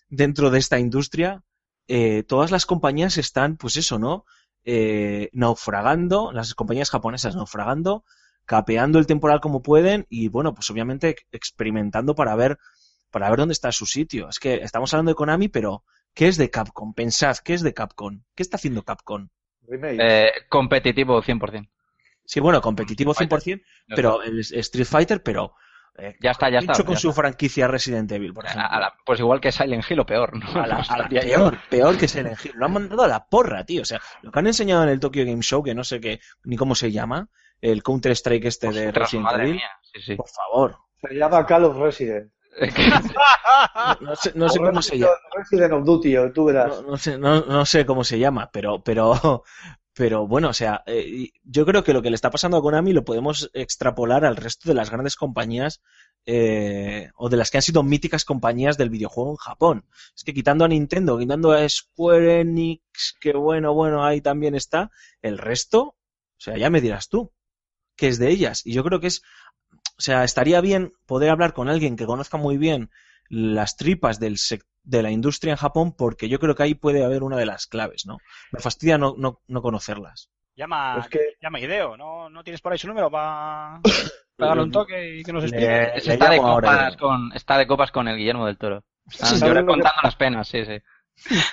[0.10, 1.44] dentro de esta industria,
[1.88, 4.26] eh, todas las compañías están, pues eso, ¿no?
[4.64, 8.06] Eh, naufragando, las compañías japonesas naufragando,
[8.46, 12.58] capeando el temporal como pueden y bueno, pues obviamente experimentando para ver,
[13.12, 14.30] para ver dónde está su sitio.
[14.30, 16.94] Es que estamos hablando de Konami, pero ¿qué es de Capcom?
[16.94, 18.22] Pensad, ¿qué es de Capcom?
[18.36, 19.30] ¿Qué está haciendo Capcom?
[19.68, 19.98] Remake.
[20.00, 21.70] Eh, competitivo 100%.
[22.26, 23.62] Sí, bueno, competitivo Street 100%,
[23.96, 25.56] pero el Street Fighter, pero
[25.98, 26.72] eh, Ya está, ya está.
[26.74, 27.22] hecho con ya su está.
[27.22, 28.68] franquicia Resident Evil, por ejemplo.
[28.70, 30.62] A la- pues igual que Silent Hill o peor, ¿no?
[30.62, 32.54] A la, a la Hostia, peor, peor que Silent Hill.
[32.56, 33.82] Lo han mandado a la porra, tío.
[33.82, 36.20] O sea, lo que han enseñado en el Tokyo Game Show, que no sé qué,
[36.46, 37.30] ni cómo se llama,
[37.62, 39.54] el Counter Strike este de Resident Evil.
[39.56, 40.16] mía, sí, sí.
[40.16, 40.78] Por favor.
[41.02, 42.32] Se llama Call of Resident.
[44.02, 45.14] No sé, no sé O cómo se llama.
[45.36, 46.82] Resident of Duty, o tú verás.
[46.82, 49.44] No, no sé, no, no sé cómo se llama, pero, pero,
[49.94, 52.94] pero bueno, o sea, eh, yo creo que lo que le está pasando a Konami
[52.94, 55.82] lo podemos extrapolar al resto de las grandes compañías
[56.26, 59.86] eh, o de las que han sido míticas compañías del videojuego en Japón.
[60.16, 64.92] Es que quitando a Nintendo, quitando a Square Enix, que bueno, bueno, ahí también está,
[65.22, 65.96] el resto, o
[66.38, 67.32] sea, ya me dirás tú,
[67.96, 68.66] que es de ellas.
[68.66, 69.22] Y yo creo que es,
[69.98, 72.90] o sea, estaría bien poder hablar con alguien que conozca muy bien
[73.30, 74.38] las tripas del
[74.84, 77.68] de la industria en Japón porque yo creo que ahí puede haber una de las
[77.68, 78.18] claves, ¿no?
[78.52, 80.30] Me fastidia no, no, no conocerlas.
[80.56, 83.80] Llama, Es que- llama a Hideo, ¿no, no tienes por ahí su número para
[84.38, 85.66] darle un toque y que nos explique.
[85.68, 88.84] Le- Ese le está, de copas con, está de copas con el Guillermo del Toro.
[89.10, 90.78] Están ¿Sabes llora- lo que- contando las penas, sí, sí.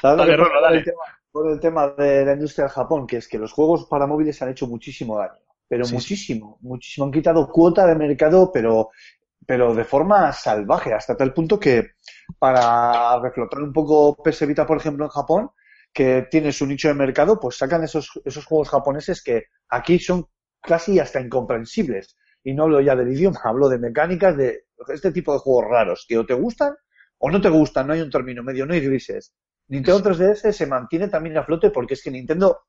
[0.00, 0.78] ¿Sabes lo Dale, Rolo, dale.
[0.78, 3.06] el tema- con el tema de la industria de Japón?
[3.06, 5.38] Que es que los juegos para móviles han hecho muchísimo daño.
[5.70, 6.16] Pero Sí, sí.
[6.16, 7.06] muchísimo, muchísimo.
[7.06, 8.90] Han quitado cuota de mercado, pero,
[9.46, 11.92] pero de forma salvaje, hasta tal punto que
[12.38, 15.50] para reflotar un poco PS Vita, por ejemplo, en Japón,
[15.92, 20.26] que tiene su nicho de mercado, pues sacan esos, esos juegos japoneses que aquí son
[20.62, 22.16] casi hasta incomprensibles.
[22.44, 26.06] Y no hablo ya del idioma, hablo de mecánicas, de este tipo de juegos raros,
[26.08, 26.74] que o te gustan
[27.22, 29.34] o no te gustan, no hay un término medio, no hay grises.
[29.68, 32.62] Nintendo 3DS se mantiene también a flote porque es que Nintendo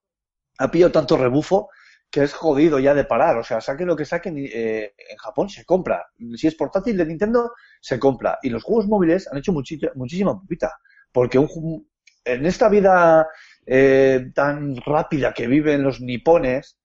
[0.59, 1.69] ha pillado tanto rebufo
[2.11, 3.37] que es jodido ya de parar.
[3.37, 6.05] O sea, saquen lo que saquen, eh, en Japón se compra.
[6.35, 8.37] Si es portátil de Nintendo, se compra.
[8.43, 10.73] Y los juegos móviles han hecho muchísima pupita.
[11.11, 11.87] Porque un,
[12.25, 13.27] en esta vida
[13.65, 16.77] eh, tan rápida que viven los nipones,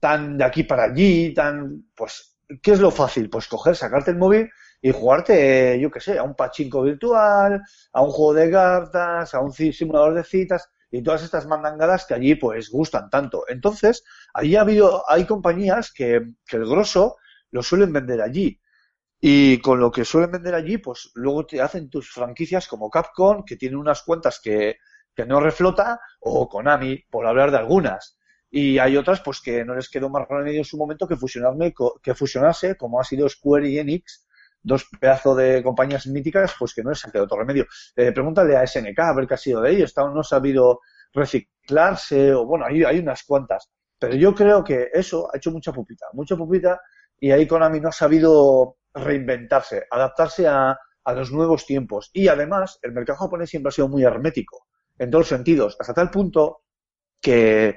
[0.00, 3.30] tan de aquí para allí, tan, pues, ¿qué es lo fácil?
[3.30, 8.02] Pues coger, sacarte el móvil y jugarte, yo qué sé, a un pachinko virtual, a
[8.02, 12.34] un juego de cartas, a un simulador de citas y todas estas mandangadas que allí
[12.34, 13.44] pues gustan tanto.
[13.48, 17.16] Entonces, allí ha habido, hay compañías que, que el grosso
[17.50, 18.60] lo suelen vender allí.
[19.18, 23.42] Y con lo que suelen vender allí, pues luego te hacen tus franquicias como Capcom,
[23.44, 24.76] que tiene unas cuentas que,
[25.14, 28.18] que no reflota, o Konami, por hablar de algunas.
[28.50, 31.72] Y hay otras, pues que no les quedó más remedio en su momento que fusionarme,
[32.02, 34.26] que fusionarse, como ha sido Square y Enix,
[34.62, 37.66] dos pedazos de compañías míticas, pues que no les ha quedado otro remedio.
[37.96, 40.80] Eh, pregúntale a SNK a ver qué ha sido de ellos, no ha sabido
[41.12, 43.70] reciclarse, o bueno, hay, unas cuantas.
[43.98, 46.80] Pero yo creo que eso ha hecho mucha pupita, mucha pupita,
[47.18, 50.76] y ahí Konami no ha sabido reinventarse, adaptarse a,
[51.14, 52.10] los nuevos tiempos.
[52.12, 54.66] Y además, el mercado japonés siempre ha sido muy hermético,
[54.98, 56.62] en todos los sentidos, hasta tal punto
[57.20, 57.76] que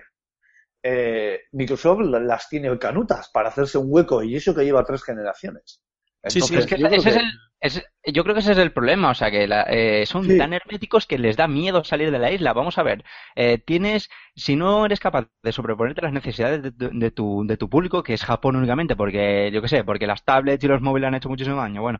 [0.84, 5.04] eh, Microsoft la- las tiene canutas para hacerse un hueco, y eso que lleva tres
[5.04, 5.82] generaciones.
[6.28, 7.84] Sí, sí, Es Entonces, que yo creo ese es que- el, es-
[8.14, 10.38] yo creo que ese es el problema, o sea, que la- eh, son Sí.
[10.38, 12.54] tan herméticos que les da miedo salir de la isla.
[12.54, 13.04] Vamos a ver,
[13.36, 17.44] eh, tienes, si no eres capaz de sobreponerte a las necesidades de, tu- de tu,
[17.46, 20.68] de tu público, que es Japón únicamente, porque, yo qué sé, porque las tablets y
[20.68, 22.00] los móviles han hecho muchísimo daño, bueno,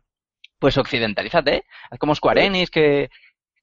[0.58, 3.10] pues occidentalízate, haz como Square Enix, que,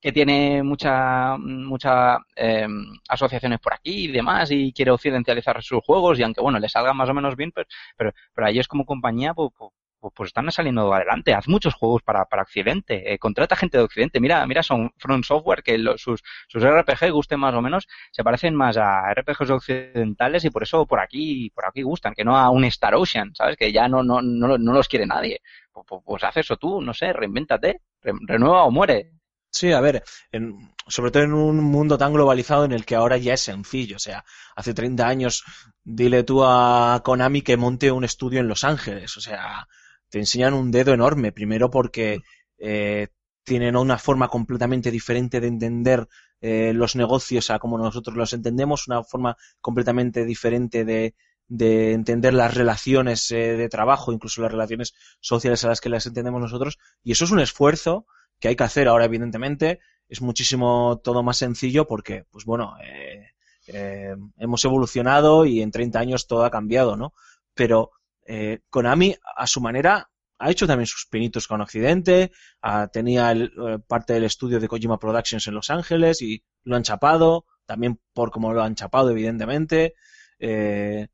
[0.02, 2.68] que tiene mucha, mucha eh,
[3.10, 6.98] asociaciones por aquí y demás, y quiere occidentalizar sus juegos, y aunque, bueno, le salgan
[6.98, 9.72] más o menos bien, pues, pero, pero a ellos como compañía, pues, pues,
[10.04, 11.34] pues, pues están saliendo adelante.
[11.34, 13.14] Haz muchos juegos para, para Occidente.
[13.14, 14.20] eh, contrata gente de Occidente.
[14.20, 18.56] Mira, mira, son From Software que sus, sus RPG gusten más o menos, se parecen
[18.56, 22.50] más a RPGs occidentales y por eso por aquí, por aquí gustan, que no a
[22.50, 23.56] un Star Ocean, ¿sabes?
[23.58, 25.42] Que ya no, no, no, no los quiere nadie.
[25.72, 29.12] Pues, pues, pues haz eso tú, no sé, reinvéntate, re- renueva o muere.
[29.50, 33.18] Sí, a ver, en- sobre todo en un mundo tan globalizado en el que ahora
[33.18, 33.98] ya es sencillo.
[33.98, 35.44] O sea, hace 30 años
[35.84, 39.16] dile tú a Konami que monte un estudio en Los Ángeles.
[39.18, 39.68] O sea,
[40.14, 41.32] te enseñan un dedo enorme.
[41.32, 42.22] Primero porque
[42.60, 43.08] eh,
[43.44, 46.08] tienen una forma completamente diferente de entender
[46.40, 51.16] eh, los negocios a como nosotros los entendemos, una forma completamente diferente de,
[51.48, 56.06] de entender las relaciones eh, de trabajo, incluso las relaciones sociales a las que las
[56.06, 56.78] entendemos nosotros.
[57.04, 58.06] Y eso es un esfuerzo
[58.40, 59.80] que hay que hacer ahora, evidentemente.
[60.08, 66.28] Es muchísimo todo más sencillo porque, pues bueno, eh, hemos evolucionado y en 30 años
[66.28, 67.16] todo ha cambiado, ¿no?
[67.56, 67.90] Pero
[68.26, 70.10] eh, Konami, a su manera,
[70.40, 72.32] ha hecho también sus pinitos con Occidente,
[72.62, 76.76] ah, tenía el, eh, parte del estudio de Kojima Productions en Los Ángeles y lo
[76.76, 79.96] han chapado, también por cómo lo han chapado, evidentemente.
[80.40, 81.08] Eh,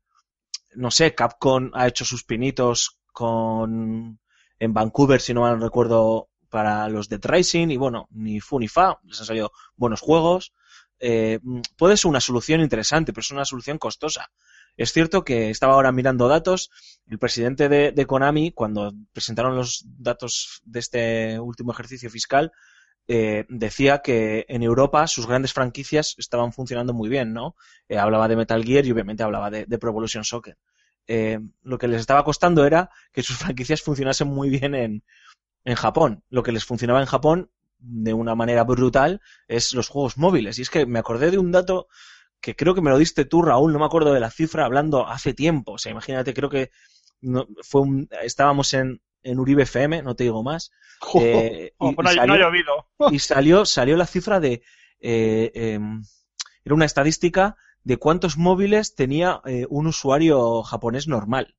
[0.74, 4.18] no sé, Capcom ha hecho sus pinitos con
[4.58, 8.68] en Vancouver, si no mal recuerdo, para los Dead Racing y bueno, ni fu ni
[8.68, 10.52] fa, les han salido buenos juegos.
[10.98, 14.30] Eh, mm, puede ser una solución interesante, pero es una solución costosa.
[14.80, 16.70] Es cierto que estaba ahora mirando datos,
[17.06, 22.50] el presidente de, Konami, cuando presentaron los datos de este último ejercicio fiscal,
[23.06, 27.56] eh, decía que en Europa sus grandes franquicias estaban funcionando muy bien, ¿no?
[27.90, 30.56] Eh, hablaba de Metal Gear y obviamente hablaba de, de Pro Evolution Soccer.
[31.06, 35.04] Eh, lo que les estaba costando era que sus franquicias funcionasen muy bien en,
[35.66, 36.24] en Japón.
[36.30, 40.58] Lo que les funcionaba en Japón de una manera brutal es los juegos móviles.
[40.58, 41.86] Y es que me acordé de un dato
[42.40, 45.06] que creo que me lo diste tú, Raúl, no me acuerdo de la cifra, hablando
[45.06, 45.72] hace tiempo.
[45.72, 46.70] O sea, imagínate, creo que
[47.20, 50.70] no, fue un, estábamos en, en Uribe FM, no te digo más.
[51.20, 52.86] eh, y- Oh, y no, ha- salió- no ha llovido.
[53.10, 54.62] y salió, salió la cifra de,
[55.00, 56.02] eh, em,
[56.64, 61.54] era una estadística de cuántos móviles tenía eh, un usuario japonés normal.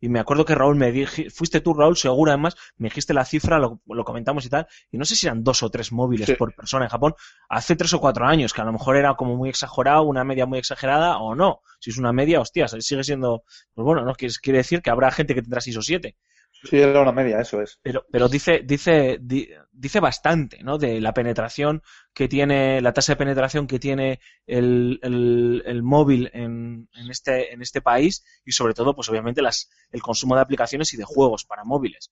[0.00, 3.24] Y me acuerdo que Raúl me dije, fuiste tú Raúl, seguro además, me dijiste la
[3.24, 6.26] cifra, lo, lo comentamos y tal, y no sé si eran dos o tres móviles
[6.26, 6.34] Sí.
[6.34, 7.14] por persona en Japón,
[7.48, 10.46] hace tres o cuatro años, que a lo mejor era como muy exagerado, una media
[10.46, 11.60] muy exagerada, o no.
[11.80, 15.10] Si es una media, hostias, sigue siendo, pues bueno, no quiere, quiere decir que habrá
[15.10, 16.16] gente que tendrá seis o siete.
[16.64, 17.78] Sí, era una media, eso es.
[17.82, 20.78] Pero, pero dice, dice, di- dice bastante, ¿no?
[20.78, 21.82] De la penetración
[22.14, 27.60] que tiene, la tasa de penetración que tiene el, el, móvil en, en este, en
[27.60, 31.44] este país y sobre todo, pues obviamente las, el consumo de aplicaciones y de juegos
[31.44, 32.10] para móviles.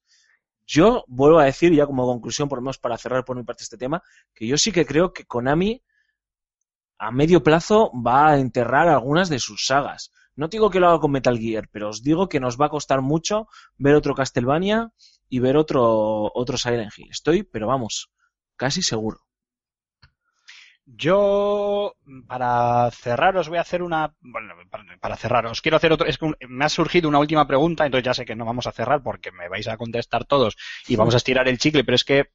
[0.67, 3.65] Yo vuelvo a decir, ya como conclusión, por lo menos para cerrar por mi parte
[3.65, 4.03] este tema,
[4.35, 5.83] que yo sí que creo que Konami
[6.99, 10.11] a medio plazo va a enterrar algunas de sus sagas.
[10.35, 12.71] No digo que lo haga con Metal Gear, pero os digo que nos va a
[12.71, 14.91] costar mucho ver otro Castlevania
[15.29, 17.11] y ver otro, otro Silent Hill.
[17.11, 18.11] Estoy, pero vamos,
[18.57, 19.21] casi seguro.
[20.85, 21.95] Yo,
[22.27, 24.15] para cerrar, os voy a hacer una.
[24.21, 26.07] Bueno, para, para cerrar, os quiero hacer otro.
[26.07, 28.73] Es que me ha surgido una última pregunta, entonces ya sé que no vamos a
[28.73, 30.57] cerrar porque me vais a contestar todos
[30.89, 32.31] y vamos a estirar el chicle, pero es que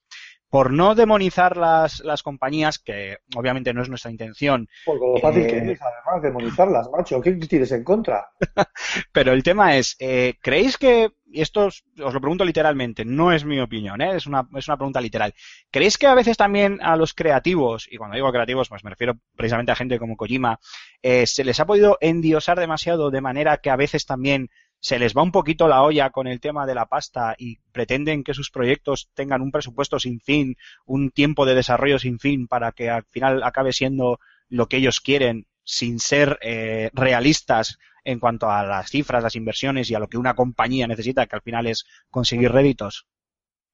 [0.49, 5.43] por no demonizar las, las compañías, que obviamente no es nuestra intención, Por lo fácil
[5.43, 7.21] Eh, que es, además, demonizarlas, macho.
[7.21, 8.27] ¿Qué tienes en contra?
[9.11, 13.31] Pero el tema es, eh, ¿creéis que, y esto os, os lo pregunto literalmente, no
[13.31, 14.15] es mi opinión, ¿eh?
[14.15, 15.33] es, una, es una pregunta literal,
[15.69, 19.15] ¿creéis que a veces también a los creativos, y cuando digo creativos, pues me refiero
[19.35, 20.59] precisamente a gente como Kojima,
[21.01, 25.13] eh, se les ha podido endiosar demasiado de manera que a veces también se les
[25.15, 28.51] va un poquito la olla con el tema de la pasta y pretenden que sus
[28.51, 33.03] proyectos tengan un presupuesto sin fin, un tiempo de desarrollo sin fin para que al
[33.05, 38.89] final acabe siendo lo que ellos quieren sin ser eh, realistas en cuanto a las
[38.89, 42.51] cifras, las inversiones y a lo que una compañía necesita, que al final es conseguir
[42.53, 43.05] réditos.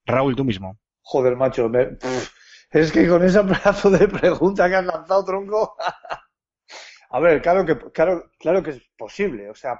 [0.06, 0.80] Raúl, tú mismo.
[1.02, 1.70] Joder, macho.
[1.70, 1.98] me-
[2.72, 5.76] es que con ese pedazo de pregunta que has lanzado, tronco.
[7.10, 9.50] A ver, claro que, claro, claro que es posible.
[9.50, 9.80] O sea,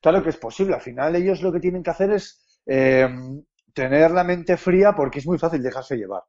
[0.00, 0.74] claro que es posible.
[0.74, 3.08] Al final ellos lo que tienen que hacer es eh,
[3.74, 6.22] tener la mente fría porque es muy fácil dejarse llevar.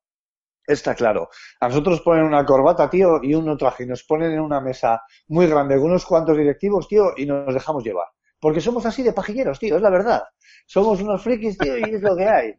[0.66, 1.30] Está claro.
[1.60, 5.02] A nosotros nos ponen una corbata, tío, y un traje, nos ponen en una mesa
[5.28, 8.08] muy grande con unos cuantos directivos, tío, y nos dejamos llevar.
[8.40, 10.24] Porque somos así de pajilleros, tío, es la verdad.
[10.66, 12.54] Somos unos frikis, tío, y es lo que hay.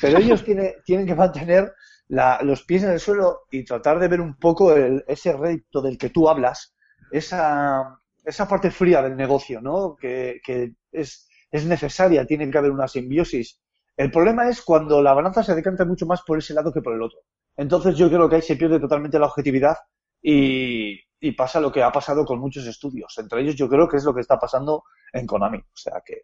[0.00, 1.72] Pero ellos tiene- tienen que mantener
[2.08, 5.82] la- los pies en el suelo y tratar de ver un poco el- ese rédito
[5.82, 6.74] del que tú hablas,
[7.10, 7.98] esa,
[8.28, 9.96] esa parte fría del negocio, ¿no?
[9.96, 13.60] Que, que es, es necesaria, tiene que haber una simbiosis.
[13.96, 16.94] El problema es cuando la balanza se decanta mucho más por ese lado que por
[16.94, 17.20] el otro.
[17.56, 19.76] Entonces yo creo que ahí se pierde totalmente la objetividad
[20.22, 23.16] y, y pasa lo que ha pasado con muchos estudios.
[23.18, 25.58] Entre ellos yo creo que es lo que está pasando en Konami.
[25.58, 26.20] O sea que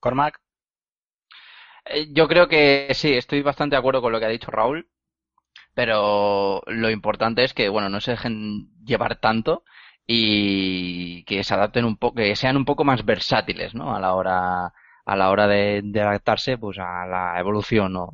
[0.00, 0.40] Cormac.
[1.84, 4.88] Eh, Yo creo que sí, estoy bastante de acuerdo con lo que ha dicho Raúl,
[5.74, 9.64] pero lo importante es que, bueno, no se dejen llevar tanto
[10.06, 13.94] y que se adapten un poco, que sean un poco más versátiles, ¿no?
[13.94, 14.72] A la hora,
[15.04, 18.10] a la hora de, de adaptarse, pues a la evolución, ¿no?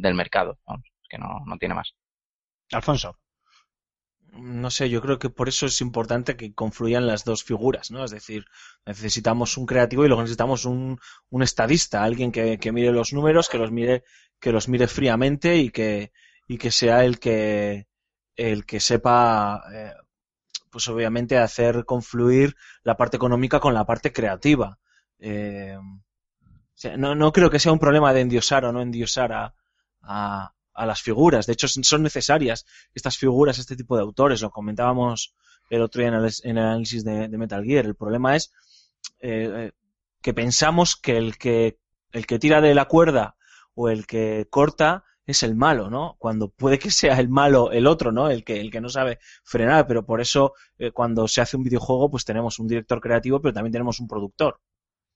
[0.00, 1.94] del mercado, vamos, que no, no tiene más.
[2.72, 3.18] Alfonso.
[4.32, 8.04] no sé, yo creo que por eso es importante que confluyan las dos figuras, ¿no?
[8.04, 8.44] Es decir,
[8.84, 10.98] necesitamos un creativo y luego necesitamos un,
[11.30, 14.04] un estadista, alguien que, que mire los números, que los mire,
[14.40, 16.12] que los mire fríamente y que,
[16.46, 17.86] y que sea el que,
[18.36, 19.92] el que sepa, eh,
[20.76, 24.78] pues obviamente hacer confluir la parte económica con la parte creativa.
[25.18, 29.32] Eh, o sea, no, no creo que sea un problema de endiosar o no endiosar
[29.32, 29.54] a,
[30.02, 31.46] a, a las figuras.
[31.46, 34.42] De hecho, son necesarias estas figuras, este tipo de autores.
[34.42, 35.34] Lo comentábamos
[35.70, 37.86] el otro día en el, análisis de, de Metal Gear.
[37.86, 38.52] El problema es
[39.20, 39.72] eh, eh,
[40.20, 41.78] que pensamos que el que
[42.12, 43.36] el que tira de la cuerda
[43.74, 46.16] o el que corta es el malo, ¿no?
[46.18, 48.30] Cuando puede que sea el malo el otro, ¿no?
[48.30, 51.64] El que, el que no sabe frenar, pero por eso eh, cuando se hace un
[51.64, 54.60] videojuego pues tenemos un director creativo, pero también tenemos un productor.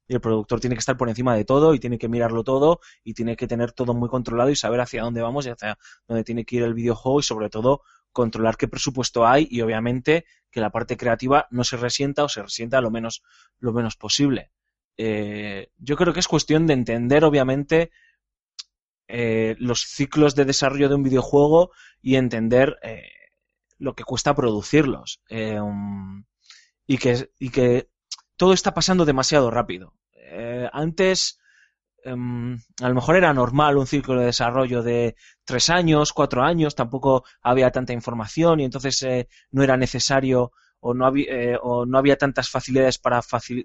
[0.08, 2.80] Y el productor tiene que estar por encima de todo y tiene que mirarlo todo
[3.04, 6.24] y tiene que tener todo muy controlado y saber hacia dónde vamos y hacia dónde
[6.24, 10.60] tiene que ir el videojuego y sobre todo controlar qué presupuesto hay y obviamente que
[10.60, 13.22] la parte creativa no se resienta o se resienta lo menos,
[13.60, 14.50] lo menos posible.
[14.96, 17.92] Eh, yo creo que es cuestión de entender obviamente
[19.12, 21.70] eh, los ciclos de desarrollo de un videojuego
[22.00, 23.02] y entender eh,
[23.78, 25.20] lo que cuesta producirlos.
[25.28, 26.24] Eh, um,
[26.86, 27.88] y, que, y que
[28.36, 29.94] todo está pasando demasiado rápido.
[30.12, 31.38] Eh, antes,
[32.04, 36.74] um, a lo mejor era normal un ciclo de desarrollo de tres años, cuatro años,
[36.74, 39.04] tampoco había tanta información y entonces
[39.50, 43.20] no era necesario o no, había, eh, o no había tantas facilidades para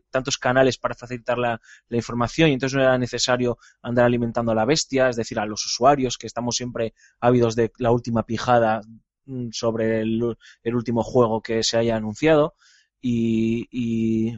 [0.10, 4.66] tantos canales para facilitar la, información y entonces no era necesario andar alimentando a la
[4.66, 8.82] bestia, es decir, a los usuarios que estamos siempre ávidos de la última pijada
[9.26, 10.36] mm, sobre el,
[10.66, 12.56] último juego que se haya anunciado
[13.02, 14.38] y, y,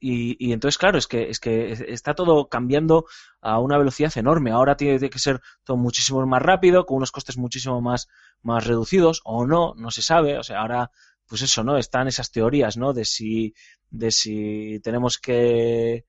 [0.00, 3.06] y, entonces, claro, es que, es que está todo cambiando
[3.40, 4.52] a una velocidad enorme.
[4.52, 8.08] Ahora tiene que ser todo muchísimo más rápido, con unos costes muchísimo más,
[8.42, 10.38] más reducidos, o no, no se sabe.
[10.38, 10.92] O sea, ahora,
[11.28, 11.78] pues eso, ¿no?
[11.78, 12.92] Están esas teorías, ¿no?
[12.92, 13.54] De si,
[13.90, 16.04] de si tenemos que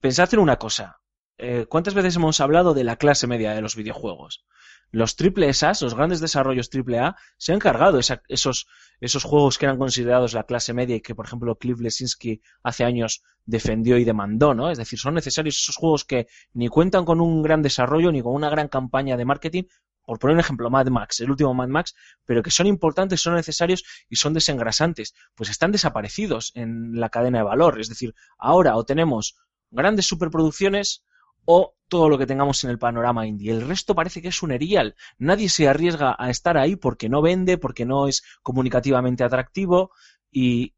[0.00, 0.96] pensad en una cosa.
[1.42, 4.44] eh, ¿cuántas veces hemos hablado de la clase media de los videojuegos?
[4.92, 8.66] Los triple S, los grandes desarrollos triple A, se han cargado esa- esos,
[9.00, 12.84] esos juegos que eran considerados la clase media y que, por ejemplo, Cliff Lesinski hace
[12.84, 14.70] años defendió y demandó, ¿no?
[14.70, 18.34] Es decir, son necesarios esos juegos que ni cuentan con un gran desarrollo ni con
[18.34, 19.64] una gran campaña de marketing,
[20.10, 21.94] por poner un ejemplo, Mad Max, el último Mad Max,
[22.26, 27.38] pero que son importantes, son necesarios y son desengrasantes, pues están desaparecidos en la cadena
[27.38, 27.78] de valor.
[27.78, 29.36] Es decir, ahora o tenemos
[29.70, 31.04] grandes superproducciones
[31.44, 33.52] o todo lo que tengamos en el panorama indie.
[33.52, 34.96] El resto parece que es un erial.
[35.16, 39.92] Nadie se arriesga a estar ahí porque no vende, porque no es comunicativamente atractivo
[40.32, 40.74] y,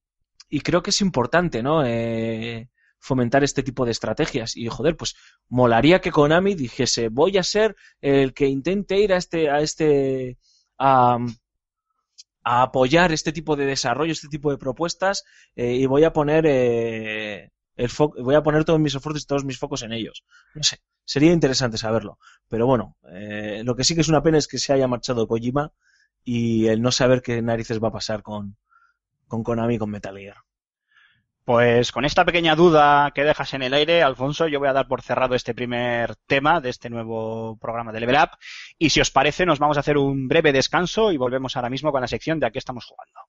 [0.63, 1.87] creo que es importante, ¿no?
[1.87, 2.69] Eh,
[3.03, 5.17] fomentar este tipo de estrategias y joder, pues
[5.49, 10.39] molaría que Konami dijese voy a ser el que intente ir a este a este
[10.79, 11.19] a,
[12.45, 15.25] apoyar este tipo de desarrollo, este tipo de propuestas
[15.57, 19.45] eh, y voy a poner eh, el voy a poner todos mis esfuerzos y todos
[19.45, 20.25] mis focos en ellos.
[20.55, 22.19] No sé, sería interesante saberlo.
[22.49, 25.27] Pero bueno, eh, lo que sí que es una pena es que se haya marchado
[25.27, 25.73] Kojima
[26.25, 28.57] y el no saber qué narices va a pasar con,
[29.27, 30.37] con Konami y con Metal Gear.
[31.45, 34.87] Pues con esta pequeña duda que dejas en el aire, Alfonso, yo voy a dar
[34.87, 38.31] por cerrado este primer tema de este nuevo programa de Level Up.
[38.79, 41.91] Y si os parece, nos vamos a hacer un breve descanso y volvemos ahora mismo
[41.91, 43.21] con la sección de a qué estamos jugando.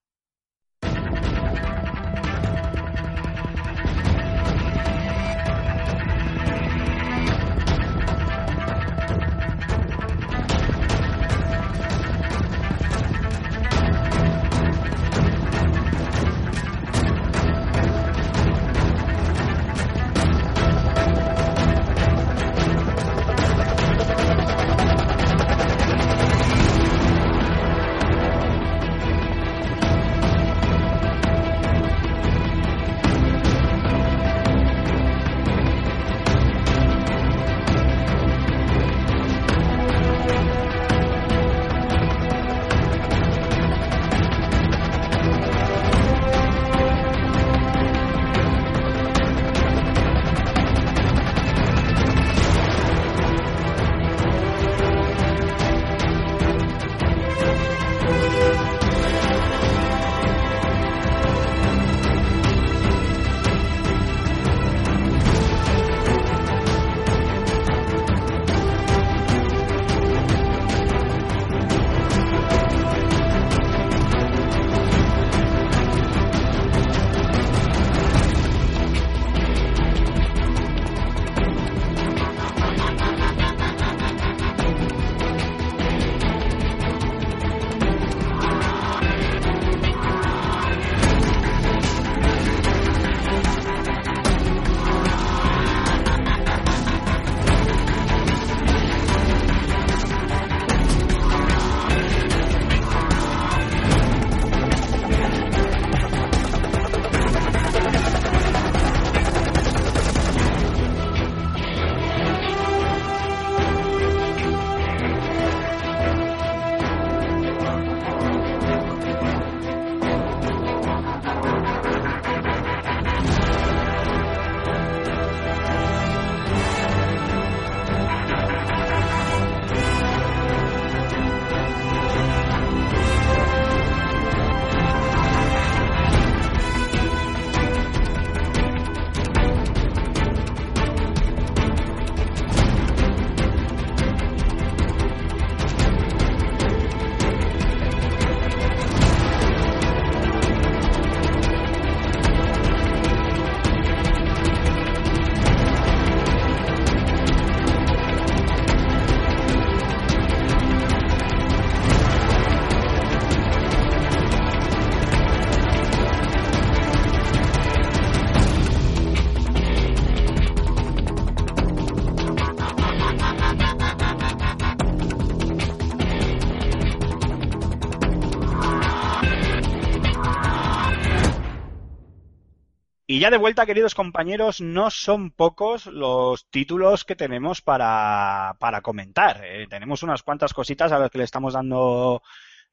[183.14, 189.39] Y ya de vuelta, queridos compañeros, no son pocos los títulos que tenemos para, comentar.
[189.43, 192.24] Eh, tenemos unas cuantas cositas a las que le estamos dando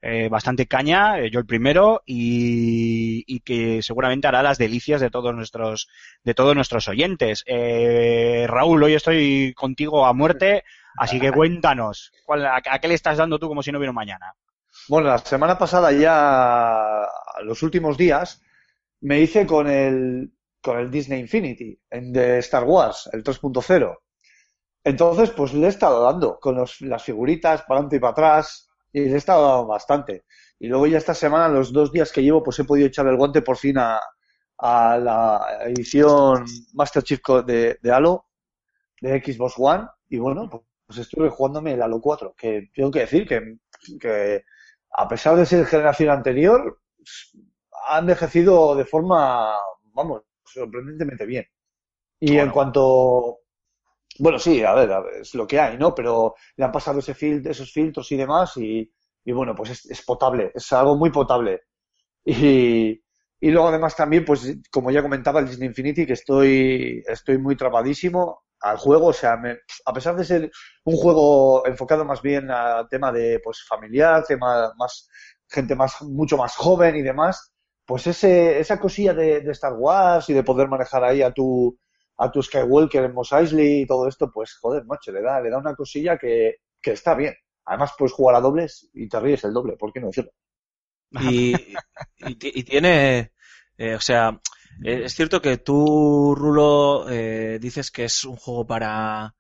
[0.01, 5.35] eh, bastante caña, eh, yo el primero, y, que seguramente hará las delicias de todos
[5.35, 5.89] nuestros,
[6.25, 7.45] de todos nuestros oyentes.
[8.47, 10.65] Raúl, hoy estoy contigo a muerte,
[10.97, 13.93] así que cuéntanos, ¿cuál, a, a qué le estás dando tú como si no hubiera
[13.93, 14.37] mañana?
[14.89, 17.07] Bueno, la semana pasada ya,
[17.43, 18.41] los últimos días,
[19.03, 20.33] me hice con el,
[20.63, 23.99] con el Disney Infinity en de Star Wars, el 3.0.
[24.85, 28.69] Entonces, pues le he estado dando con los- las figuritas para adelante y para atrás
[28.93, 30.25] y le he estado dando bastante.
[30.59, 33.17] Y luego ya esta semana, los dos días que llevo, pues he podido echar el
[33.17, 34.01] guante por fin a,
[34.59, 36.45] a la edición
[36.75, 38.27] Master Chief de, de Halo
[39.01, 43.01] de Xbox One y bueno, pues, pues estuve jugándome el Halo 4, que tengo que
[43.01, 43.57] decir que,
[44.01, 44.45] que
[44.93, 46.81] a pesar de ser generación anterior,
[47.89, 49.57] ha envejecido de forma,
[49.95, 51.45] vamos, sorprendentemente bien.
[52.21, 53.41] Y en cuanto,
[54.19, 55.95] bueno, sí, a ver, a ver, es lo que hay, ¿no?
[55.95, 58.91] Pero le han pasado ese fil- esos filtros y demás y,
[59.25, 61.63] y bueno, pues es, es potable, es algo muy potable.
[62.25, 63.01] Y,
[63.41, 67.57] y luego además también, pues como ya comentaba, el Disney Infinity, que estoy, estoy muy
[67.57, 70.51] trabadísimo al juego, o sea, me- a pesar de ser
[70.85, 75.09] un juego enfocado más bien al tema de, pues, familiar, tema más,
[75.49, 77.53] gente más, mucho más joven y demás,
[77.91, 81.77] pues ese, esa cosilla de, Star Wars y de poder manejar ahí a tu,
[82.19, 85.51] a tu Skywalker en Mos Eisley y todo esto, pues joder, macho, le da, le
[85.51, 87.35] da una cosilla que, está bien.
[87.65, 90.31] Además puedes jugar a dobles y te ríes el doble, ¿por qué no decirlo?
[91.11, 91.53] Y,
[92.19, 93.33] y ti- y tiene,
[93.77, 94.41] eh, o sea,
[94.85, 99.35] eh, es cierto que tú, Rulo, eh, dices que es un juego para,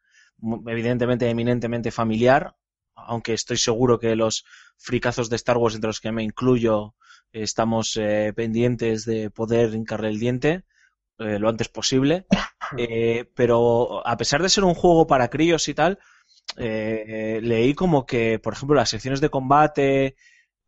[0.66, 2.56] evidentemente, eminentemente familiar,
[2.96, 4.44] aunque estoy seguro que los
[4.76, 6.96] fricazos de Star Wars, entre los que me incluyo,
[7.32, 10.64] estamos eh, pendientes de poder hincarle el diente
[11.18, 12.26] eh, lo antes posible.
[12.78, 15.98] Eh, pero a pesar de ser un juego para críos y tal,
[16.56, 20.16] eh, leí como que, por ejemplo, las secciones de combate,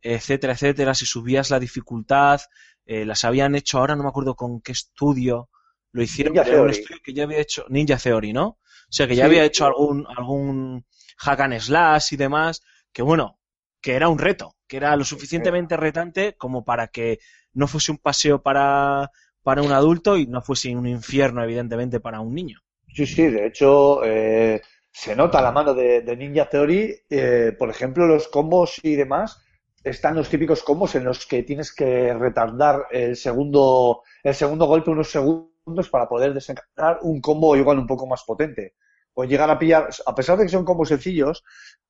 [0.01, 2.41] etcétera, etcétera, si subías la dificultad,
[2.85, 5.49] las habían hecho, ahora no me acuerdo con qué estudio
[5.93, 8.45] lo hicieron, Ninja un estudio que ya había hecho Ninja Theory, ¿no?
[8.47, 8.59] O
[8.89, 9.27] sea, que ya Sí.
[9.27, 10.85] había hecho algún, algún
[11.17, 12.61] hack and slash y demás,
[12.91, 13.39] que bueno,
[13.81, 17.19] que era un reto, que era lo suficientemente retante como para que
[17.53, 19.11] no fuese un paseo para,
[19.43, 22.59] para un adulto y no fuese un infierno, evidentemente, para un niño.
[22.91, 26.91] Sí, sí, de hecho, eh, se nota la mano de, de Ninja Theory.
[27.07, 29.39] eh, por ejemplo, los combos y demás,
[29.83, 34.89] están los típicos combos en los que tienes que retardar el segundo, el segundo golpe
[34.89, 38.73] unos segundos para poder desencadenar un combo igual un poco más potente.
[39.13, 41.43] O llegar a pillar, a pesar de que son combos sencillos,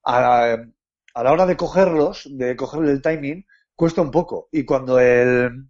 [0.03, 0.57] a,
[1.13, 3.45] a la hora de cogerlos, de cogerle el timing,
[3.75, 4.49] cuesta un poco.
[4.51, 5.67] Y cuando el,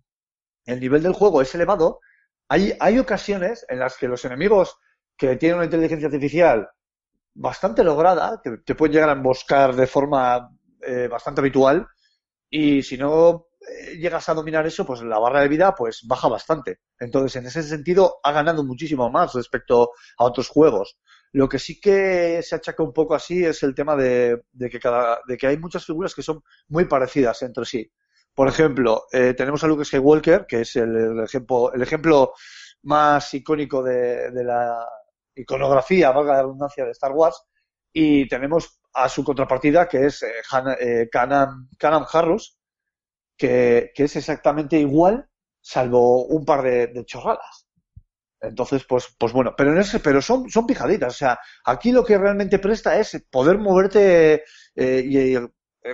[0.66, 2.00] el nivel del juego es elevado,
[2.48, 4.78] hay, hay ocasiones en las que los enemigos
[5.18, 6.70] que tienen una inteligencia artificial
[7.36, 10.50] bastante lograda, que te pueden llegar a emboscar de forma
[10.82, 11.88] eh, bastante habitual,
[12.50, 16.28] y si no eh, llegas a dominar eso, pues la barra de vida pues baja
[16.28, 16.82] bastante.
[17.00, 21.00] Entonces, en ese sentido, ha ganado muchísimo más respecto a otros juegos.
[21.34, 24.80] Lo que sí que se achaca un poco así es el tema de, de que
[24.80, 27.92] cada, de que hay muchas figuras que son muy parecidas entre sí.
[28.34, 32.34] Por ejemplo, eh, tenemos a Luke Skywalker, que es el, ejemplo, el ejemplo
[32.84, 34.88] más icónico de, la
[35.36, 37.44] iconografía, valga la redundancia, de Star Wars,
[37.92, 41.10] y tenemos a su contrapartida, que es eh, Han- eh,
[43.94, 45.28] que es exactamente igual,
[45.62, 47.63] salvo un par de, de chorradas.
[48.44, 51.14] Entonces, pues, pues bueno, pero en ese, pero son, son pijaditas.
[51.14, 54.44] O sea, aquí lo que realmente presta es poder moverte
[54.76, 55.50] eh, y eh,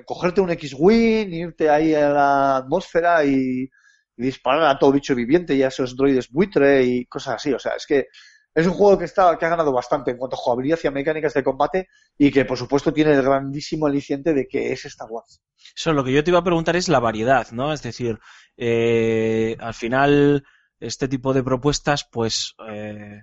[0.06, 3.70] cogerte un X-Wing, irte ahí a la atmósfera y,
[4.18, 7.54] y disparar a todo bicho viviente y a esos droides buitre y cosas así.
[7.54, 8.08] O sea, es que
[8.54, 10.92] es un juego que está, que ha ganado bastante en cuanto a jugabilidad y a
[10.92, 11.88] mecánicas de combate
[12.18, 15.42] y que por supuesto tiene el grandísimo aliciente de que es Star Wars.
[15.76, 17.72] Eso, lo que yo te iba a preguntar es la variedad, ¿no?
[17.72, 18.20] Es decir,
[18.58, 20.44] eh, al final,
[20.80, 23.22] este tipo de propuestas, pues, eh,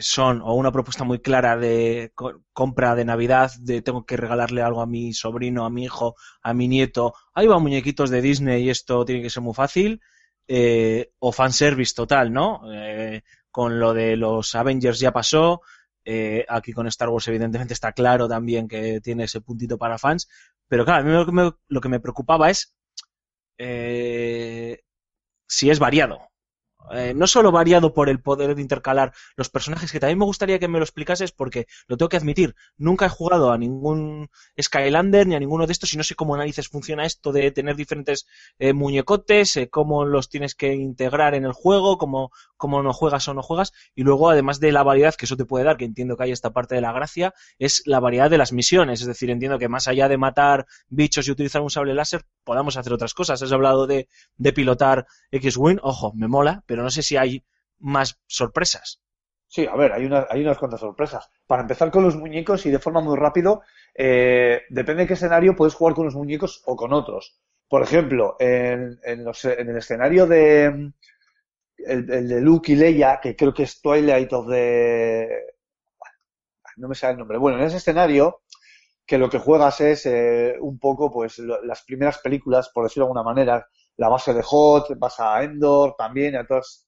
[0.00, 4.62] son o una propuesta muy clara de co- compra de Navidad, de tengo que regalarle
[4.62, 8.64] algo a mi sobrino, a mi hijo, a mi nieto, ahí va muñequitos de Disney
[8.64, 10.00] y esto tiene que ser muy fácil,
[10.48, 12.60] eh, o fanservice total, ¿no?
[12.72, 15.60] Eh, con lo de los Avengers ya pasó,
[16.04, 20.28] eh, aquí con Star Wars evidentemente está claro también que tiene ese puntito para fans,
[20.68, 22.74] pero claro, a mí lo que me, lo que me preocupaba es
[23.58, 24.80] eh,
[25.48, 26.29] si es variado.
[26.92, 30.58] Eh, no solo variado por el poder de intercalar los personajes, que también me gustaría
[30.58, 34.28] que me lo explicases porque lo tengo que admitir, nunca he jugado a ningún
[34.60, 37.76] Skylander ni a ninguno de estos y no sé cómo narices funciona esto de tener
[37.76, 38.26] diferentes
[38.58, 43.28] eh, muñecotes, eh, cómo los tienes que integrar en el juego, cómo, cómo no juegas
[43.28, 45.84] o no juegas y luego además de la variedad que eso te puede dar, que
[45.84, 49.06] entiendo que hay esta parte de la gracia, es la variedad de las misiones, es
[49.06, 52.92] decir, entiendo que más allá de matar bichos y utilizar un sable láser, podamos hacer
[52.92, 53.42] otras cosas.
[53.42, 57.44] Has hablado de, de pilotar X-Wing, ojo, me mola, pero no sé si hay
[57.80, 59.00] más sorpresas.
[59.48, 61.28] Sí, a ver, hay, una- hay unas cuantas sorpresas.
[61.46, 63.62] Para empezar con los muñecos y de forma muy rápido,
[63.94, 67.40] eh, depende de qué escenario puedes jugar con los muñecos o con otros.
[67.68, 69.26] Por ejemplo, en, en
[69.68, 70.92] el escenario de
[71.78, 75.28] el, de Luke y Leia, que creo que es Twilight of the
[76.76, 77.38] no me sale el nombre.
[77.38, 78.42] Bueno, en ese escenario,
[79.06, 83.08] que lo que juegas es eh, un poco, pues, las primeras películas, por decirlo de
[83.10, 83.68] alguna manera,
[84.00, 86.86] la base de Hot, vas a Endor también, a todas,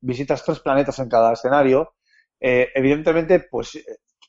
[0.00, 1.94] visitas tres planetas en cada escenario.
[2.40, 3.84] Eh, evidentemente, pues, eh,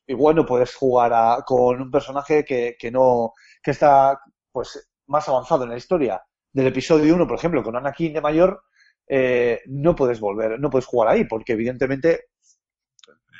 [0.08, 4.20] igual no puedes jugar a- con un personaje que, que no, que está,
[4.52, 6.22] pues, más avanzado en la historia.
[6.52, 8.64] Del episodio 1, por ejemplo, con Anakin de mayor,
[9.08, 12.26] eh, no puedes volver, no puedes jugar ahí, porque evidentemente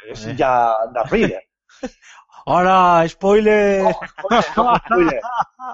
[0.10, 0.36] es Eh.
[0.38, 1.44] ya Darth Vader.
[2.46, 3.06] ¡Hola!
[3.10, 3.84] ¡Spoiler!
[3.86, 4.06] Ojo,
[4.86, 5.22] spoiler.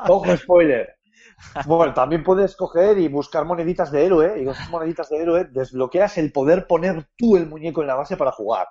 [0.09, 0.95] Ojo, spoiler.
[1.65, 5.45] Bueno, también puedes coger y buscar moneditas de héroe, y con esas moneditas de héroe
[5.45, 8.67] desbloqueas el poder poner tú el muñeco en la base para jugar.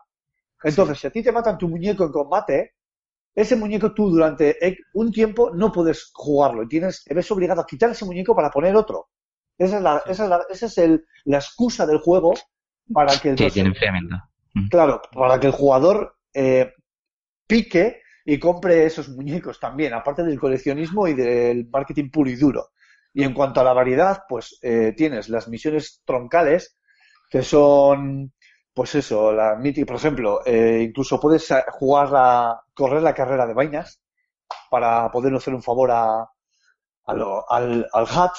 [0.62, 2.74] Entonces, si a ti te matan tu muñeco en combate,
[3.34, 4.58] ese muñeco tú durante
[4.94, 8.50] un tiempo no puedes jugarlo y tienes, te ves obligado a quitar ese muñeco para
[8.50, 9.08] poner otro.
[9.56, 12.34] Esa es la, esa es la, esa es el, la excusa del juego
[12.92, 14.16] para que el Sí, tiene enfriamiento.
[14.70, 16.72] Claro, para que el jugador eh,
[17.46, 22.70] pique y compre esos muñecos también, aparte del coleccionismo y del marketing puro y duro.
[23.14, 26.78] Y en cuanto a la variedad, pues eh, tienes las misiones troncales,
[27.30, 28.32] que son,
[28.74, 33.54] pues eso, la mítica, por ejemplo, eh, incluso puedes jugar a correr la carrera de
[33.54, 34.00] vainas
[34.70, 36.22] para poder hacer un favor a,
[37.06, 38.32] a lo- al, al HAT.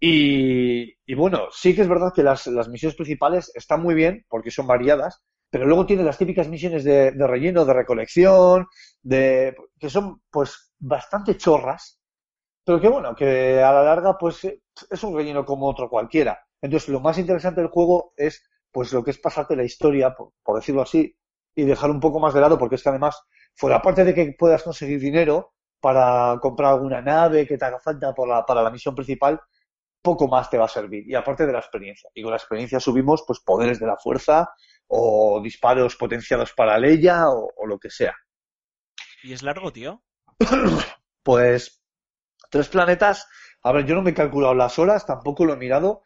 [0.00, 4.24] Y, y bueno, sí que es verdad que las, las misiones principales están muy bien
[4.28, 8.66] porque son variadas, pero luego tiene las típicas misiones de, relleno, de recolección,
[9.02, 12.00] de, que son pues bastante chorras,
[12.64, 16.38] pero que bueno, que a la larga pues es un relleno como otro cualquiera.
[16.60, 20.56] Entonces lo más interesante del juego es pues lo que es pasarte la historia, por,
[20.56, 21.16] decirlo así,
[21.54, 23.20] y dejar un poco más de lado, porque es que además,
[23.54, 28.12] fuera parte de que puedas conseguir dinero para comprar alguna nave que te haga falta
[28.14, 29.40] por la- para la misión principal,
[30.02, 31.08] poco más te va a servir.
[31.08, 32.10] Y aparte de la experiencia.
[32.14, 34.50] Y con la experiencia subimos pues poderes de la fuerza
[34.88, 38.14] o disparos potenciados para Leia o, o lo que sea.
[39.22, 40.02] ¿Y es largo, tío?
[41.22, 41.82] Pues
[42.50, 43.28] tres planetas.
[43.62, 46.02] A ver, yo no me he calculado las horas, tampoco lo he mirado,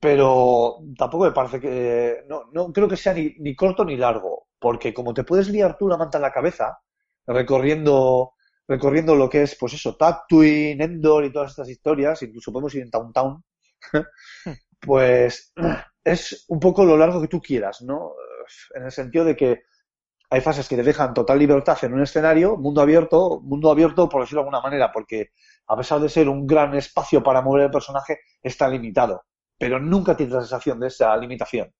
[0.00, 2.24] pero tampoco me parece que.
[2.28, 5.76] No, no creo que sea ni, ni corto ni largo, porque como te puedes liar
[5.78, 6.78] tú la manta en la cabeza,
[7.26, 8.34] recorriendo,
[8.66, 12.82] recorriendo lo que es, pues eso, Tatooine, Endor y todas estas historias, incluso podemos ir
[12.82, 13.44] en Town Town,
[14.80, 15.52] pues
[16.04, 18.12] es un poco lo largo que tú quieras, ¿no?
[18.74, 19.62] En el sentido de que
[20.30, 24.22] hay fases que te dejan total libertad en un escenario, mundo abierto, mundo abierto por
[24.22, 25.30] decirlo de alguna manera, porque
[25.66, 29.24] a pesar de ser un gran espacio para mover el personaje, está limitado,
[29.58, 31.72] pero nunca tienes la sensación de esa limitación.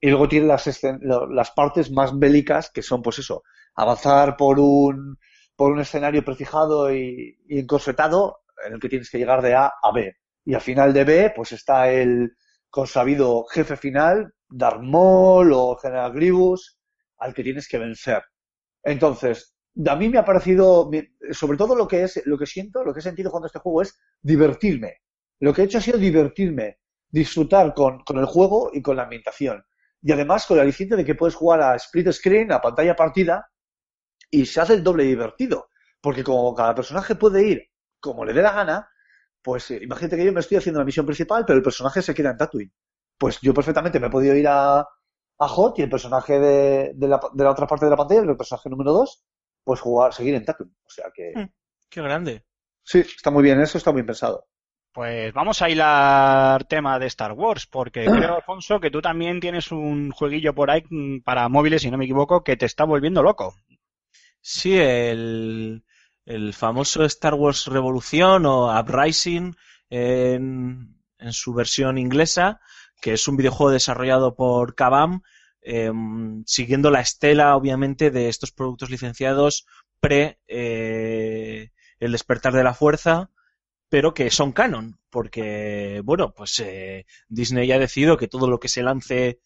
[0.00, 0.80] Y luego tienes las,
[1.30, 3.42] las partes más bélicas, que son, pues eso,
[3.74, 5.18] avanzar por un,
[5.56, 9.72] por un escenario prefijado y, y encorsetado, en el que tienes que llegar de A
[9.82, 10.14] a B.
[10.44, 12.36] Y al final de B, pues está el
[12.72, 16.78] consabido jefe final, Darth Maul o General Grievous,
[17.18, 18.22] al que tienes que vencer.
[18.82, 19.54] Entonces,
[19.86, 20.90] a mí me ha parecido,
[21.32, 23.82] sobre todo lo que es, lo que siento, lo que he sentido cuando este juego
[23.82, 25.02] es divertirme.
[25.40, 26.78] Lo que he hecho ha sido divertirme,
[27.10, 29.62] disfrutar con, con el juego y con la ambientación.
[30.00, 33.50] Y además con el aliciente de que puedes jugar a split screen, a pantalla partida,
[34.30, 35.68] y se hace el doble divertido.
[36.00, 37.68] Porque como cada personaje puede ir
[38.00, 38.90] como le dé la gana,
[39.42, 42.14] pues eh, imagínate que yo me estoy haciendo la misión principal, pero el personaje se
[42.14, 42.72] queda en Tatooine.
[43.18, 47.08] Pues yo perfectamente me he podido ir a, a Hot y el personaje de, de
[47.08, 49.24] la, de la otra parte de la pantalla, el personaje número 2,
[49.64, 50.74] pues jugar, seguir en Tatooine.
[50.84, 51.46] O sea que Hmm.
[51.90, 52.44] Qué grande.
[52.84, 54.46] sí, está muy bien, eso está muy pensado.
[54.92, 59.70] Pues vamos a hilar tema de Star Wars, porque creo, Alfonso, que tú también tienes
[59.72, 63.22] un jueguillo por ahí mm, para móviles, si no me equivoco, que te está volviendo
[63.22, 63.54] loco.
[64.40, 65.84] Sí, el,
[66.24, 69.56] el famoso Star Wars Revolución o Uprising
[69.90, 72.60] en, en su versión inglesa,
[73.00, 75.22] que es un videojuego desarrollado por Kabam,
[75.60, 79.66] em, siguiendo la estela, obviamente, de estos productos licenciados
[80.00, 81.70] pre eh,
[82.00, 83.30] el despertar de la fuerza,
[83.88, 88.68] pero que son canon, porque, bueno, pues eh, Disney ha decidido que todo lo que
[88.68, 89.40] se lance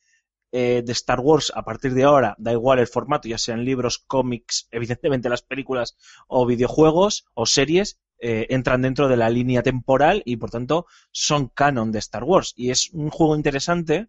[0.53, 3.99] eh, de Star Wars a partir de ahora, da igual el formato, ya sean libros,
[3.99, 5.97] cómics, evidentemente las películas
[6.29, 11.49] o videojuegos o series, eh, entran dentro de la línea temporal y por tanto son
[11.49, 12.55] canon de Star Wars.
[12.57, 14.09] Y es un juego interesante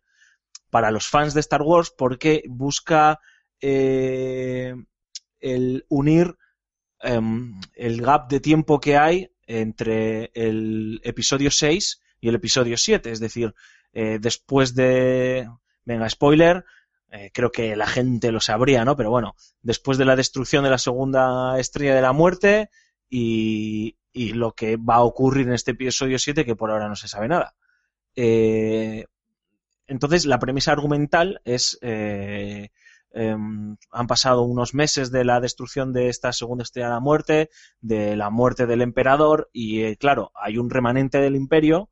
[0.69, 3.19] para los fans de Star Wars porque busca
[3.59, 4.75] eh,
[5.39, 6.37] el unir
[7.01, 13.11] em, el gap de tiempo que hay entre el episodio 6 y el episodio 7.
[13.11, 13.53] Es decir,
[13.93, 15.49] eh, después de...
[15.87, 16.65] Venga, spoiler,
[17.11, 18.97] eh, creo que la gente lo sabría, ¿no?
[18.97, 22.69] Pero bueno, después de la destrucción de la segunda estrella de la muerte
[23.09, 26.97] y, y lo que va a ocurrir en este episodio 7, que por ahora no
[26.97, 27.55] se sabe nada.
[28.17, 29.05] Eh,
[29.85, 32.67] entonces, la premisa argumental es eh,
[33.11, 37.49] em, han pasado unos meses de la destrucción de esta segunda estrella de la muerte,
[37.79, 41.89] de la muerte del emperador y claro, hay un remanente del imperio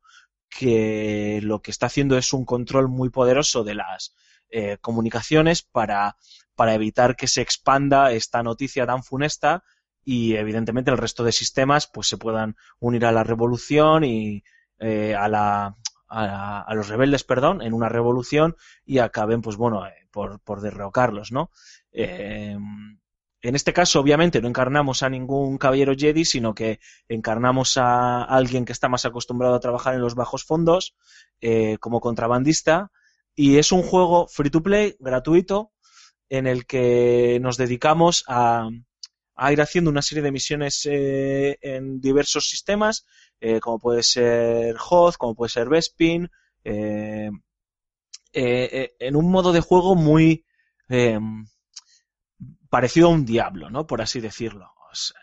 [0.48, 4.14] que lo que está haciendo es un control muy poderoso de las
[4.50, 6.16] eh, comunicaciones para,
[6.54, 9.64] para evitar que se expanda esta noticia tan funesta
[10.04, 14.44] y evidentemente el resto de sistemas pues se puedan unir a la revolución y
[14.78, 15.76] eh, a la
[16.08, 20.60] a, a, los rebeldes, perdón, en una revolución y acaben, pues bueno, eh, por, por
[20.60, 21.50] derrocarlos, ¿no?
[21.92, 22.56] Eh,
[23.48, 28.64] en este caso, obviamente, no encarnamos a ningún caballero Jedi, sino que encarnamos a alguien
[28.64, 30.96] que está más acostumbrado a trabajar en los bajos fondos,
[31.40, 32.90] eh, como contrabandista,
[33.34, 35.70] y es un juego free to play, gratuito,
[36.28, 38.68] en el que nos dedicamos a,
[39.50, 43.06] ir haciendo una serie de misiones eh, en diversos sistemas,
[43.40, 46.28] eh, como puede ser Hoth, como puede ser Bespin,
[46.64, 47.42] en
[49.14, 50.44] un modo de juego muy
[52.70, 53.86] parecido a un Diablo, ¿no?
[53.86, 54.72] Por así decirlo.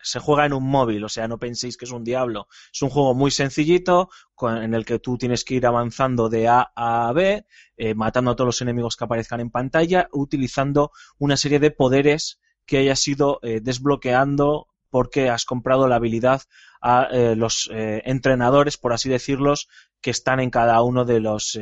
[0.04, 2.48] Se juega en un móvil, o sea, no penséis que es un Diablo.
[2.72, 4.10] Es un juego muy sencillito,
[4.42, 7.48] en el que tú tienes que ir avanzando de A a B,
[7.96, 12.78] matando a todos los enemigos que aparezcan en pantalla, utilizando una serie de poderes que
[12.78, 16.44] hayas ido eh, desbloqueando porque has comprado la habilidad
[16.82, 19.68] a eh, los eh, entrenadores, por así decirlos,
[20.02, 21.58] que están en cada uno de los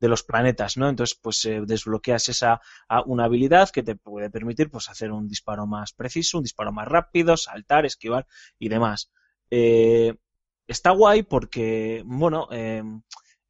[0.00, 0.88] de los planetas, ¿no?
[0.88, 2.60] Entonces, pues desbloqueas esa
[3.06, 6.86] una habilidad que te puede permitir, pues, hacer un disparo más preciso, un disparo más
[6.88, 8.26] rápido, saltar, esquivar
[8.58, 9.10] y demás.
[9.50, 12.48] está guay porque, bueno,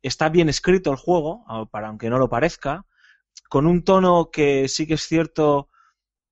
[0.02, 2.86] está bien escrito el juego, para aunque no lo parezca,
[3.48, 5.68] con un tono que sí que es cierto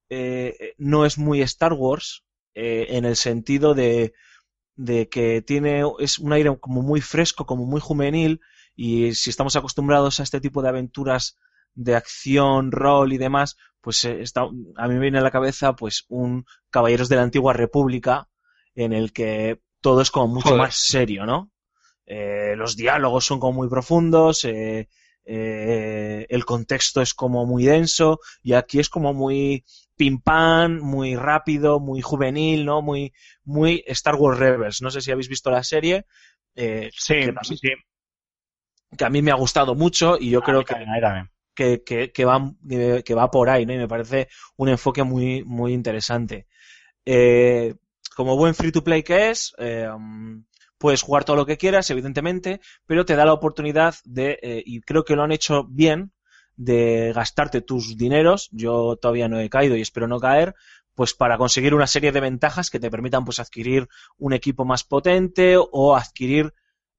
[0.09, 4.15] eh, no es muy Star Wars eh, en el sentido de,
[4.77, 8.41] de, que tiene es un aire como muy fresco, como muy juvenil
[8.77, 11.39] y si estamos acostumbrados a este tipo de aventuras
[11.75, 15.75] de acción, rol y demás, pues eh, está, a mí me viene a la cabeza
[15.75, 18.29] pues un Caballeros de la Antigua República
[18.75, 20.59] en el que todo es como mucho Joder.
[20.59, 21.51] más serio, ¿no?
[22.07, 24.89] Eh, los diálogos son como muy profundos, eh,
[25.25, 29.65] eh, el contexto es como muy denso y aquí es como muy
[29.97, 32.81] pim pam, muy rápido, muy juvenil, ¿no?
[32.83, 33.13] Muy,
[33.45, 34.83] muy Star Wars Rebels.
[34.83, 36.07] No sé si habéis visto la serie.
[36.55, 36.91] eh,
[37.43, 37.71] sí, sí.
[38.97, 41.31] Que a mí me ha gustado mucho y yo creo que, también.
[41.55, 42.53] que, que, que va,
[43.05, 43.73] que va por ahí, ¿no?
[43.73, 46.47] Y me parece un enfoque muy, muy interesante.
[47.05, 47.75] Eh,
[48.15, 49.89] como buen free to play que es, eh,
[50.79, 54.81] puedes jugar todo lo que quieras, evidentemente, pero te da la oportunidad de, eh, y
[54.81, 56.13] creo que lo han hecho bien,
[56.57, 60.55] de gastarte tus dineros, yo todavía no he caído y espero no caer,
[60.95, 64.83] pues para conseguir una serie de ventajas que te permitan pues adquirir un equipo más
[64.83, 66.55] potente o adquirir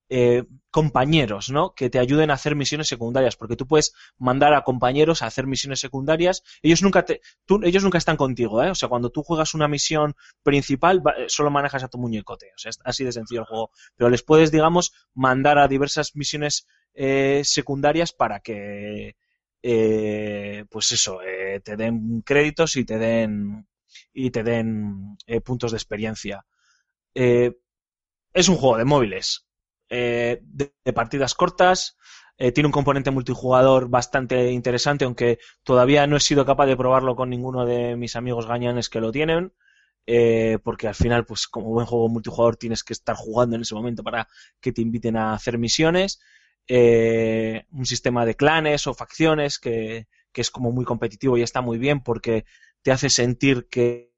[0.09, 1.73] eh, compañeros, ¿no?
[1.73, 5.47] Que te ayuden a hacer misiones secundarias, porque tú puedes mandar a compañeros a hacer
[5.47, 6.43] misiones secundarias.
[6.61, 7.21] Ellos nunca te,
[7.63, 8.69] ellos nunca están contigo, ¿eh?
[8.69, 12.51] O sea, cuando tú juegas una misión principal, eh, solo manejas a tu muñecote.
[12.55, 13.71] O sea, es así de sencillo el juego.
[13.95, 19.15] Pero les puedes, digamos, mandar a diversas misiones eh, secundarias para que,
[19.63, 21.19] eh, pues eso,
[21.63, 23.67] te den créditos y te den
[24.13, 26.45] y te den puntos de experiencia.
[27.13, 29.46] Es un juego de móviles,
[29.89, 31.97] eh, de, partidas cortas,
[32.37, 37.15] eh, tiene un componente multijugador bastante interesante, aunque todavía no he sido capaz de probarlo
[37.15, 39.53] con ninguno de mis amigos gañanes que lo tienen,
[40.05, 43.75] eh, porque al final, pues como buen juego multijugador tienes que estar jugando en ese
[43.75, 44.27] momento para
[44.61, 46.19] que te inviten a hacer misiones.
[46.69, 51.77] Un sistema de clanes o facciones que, que es como muy competitivo y está muy
[51.77, 52.45] bien porque
[52.83, 54.11] te hace sentir que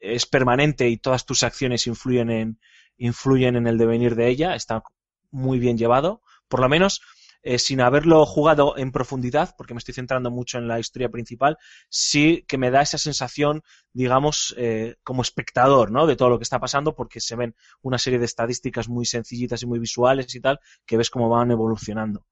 [0.00, 2.60] es permanente y todas tus acciones influyen en,
[2.96, 4.54] influyen en el devenir de ella.
[4.54, 4.82] Está
[5.30, 6.22] muy bien llevado.
[6.48, 7.00] Por lo menos,
[7.42, 11.58] eh, sin haberlo jugado en profundidad, porque me estoy centrando mucho en la historia principal,
[11.88, 16.06] sí que me da esa sensación, digamos, eh, como espectador, ¿no?
[16.06, 19.62] De todo lo que está pasando, porque se ven una serie de estadísticas muy sencillitas
[19.62, 22.26] y muy visuales y tal, que ves cómo van evolucionando.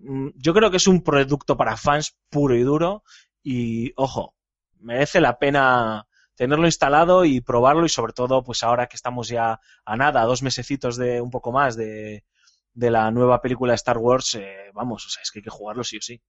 [0.00, 3.02] Mm, Yo creo que es un producto para fans puro y duro
[3.42, 4.34] y, ojo,
[4.80, 9.60] merece la pena tenerlo instalado y probarlo y sobre todo, pues ahora que estamos ya
[9.84, 12.24] a nada, a dos mesecitos de un poco más de,
[12.74, 15.84] de la nueva película Star Wars, eh, vamos, o sea, es que hay que jugarlo
[15.84, 16.20] sí o sí.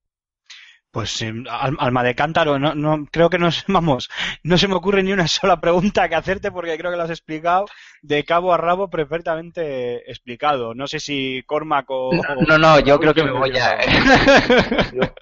[0.96, 4.10] Pues eh, al- alma de cántaro, no, no, creo que no, vamos,
[4.44, 7.10] no se me ocurre ni una sola pregunta que hacerte porque creo que lo has
[7.10, 7.66] explicado
[8.02, 10.74] de cabo a rabo perfectamente explicado.
[10.74, 12.12] No sé si Cormac o...
[12.48, 13.78] No, no, yo creo que me voy a...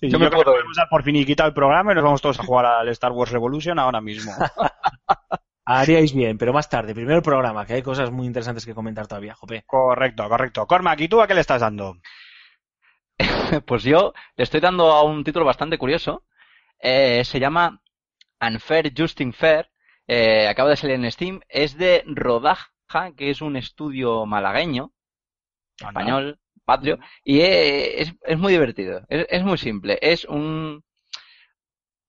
[0.00, 2.04] Sí, yo yo me creo que puedo- podemos dar por finiquitado el programa y nos
[2.04, 4.32] vamos todos a jugar al Star Wars Revolution ahora mismo.
[5.64, 6.94] Haríais bien, pero más tarde.
[6.94, 9.62] Primero el programa, que hay cosas muy interesantes que comentar todavía, Jope.
[9.66, 10.66] Correcto, correcto.
[10.66, 11.96] Cormac, ¿y tú a qué le estás dando?
[13.66, 16.24] Pues yo le estoy dando a un título bastante curioso.
[16.80, 17.82] Eh, se llama
[18.40, 19.70] Unfair Justin Fair.
[20.06, 21.40] Eh, acaba de salir en Steam.
[21.48, 22.70] Es de Rodaja,
[23.16, 24.92] que es un estudio malagueño,
[25.80, 26.98] español, patrio.
[27.24, 29.02] Y eh, es, es muy divertido.
[29.08, 29.98] Es, es muy simple.
[30.02, 30.84] Es un,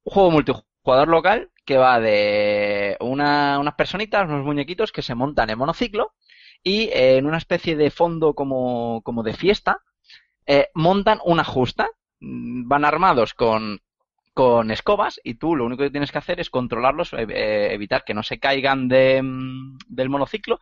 [0.04, 5.58] juego multijugador local que va de una- unas personitas, unos muñequitos que se montan en
[5.58, 6.14] monociclo
[6.64, 9.80] y en una especie de fondo como, como de fiesta
[10.46, 11.90] eh, montan una justa.
[12.20, 13.80] Mm, Van armados con,
[14.34, 18.04] con escobas y tú lo único que tienes que hacer es controlarlos, eh, eh, evitar
[18.06, 20.60] que no se caigan de, mm, del monociclo,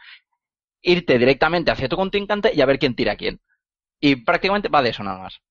[0.82, 3.42] irte directamente hacia tu contrincante y a ver quién tira a quién.
[4.02, 5.42] Y prácticamente va de eso nada más.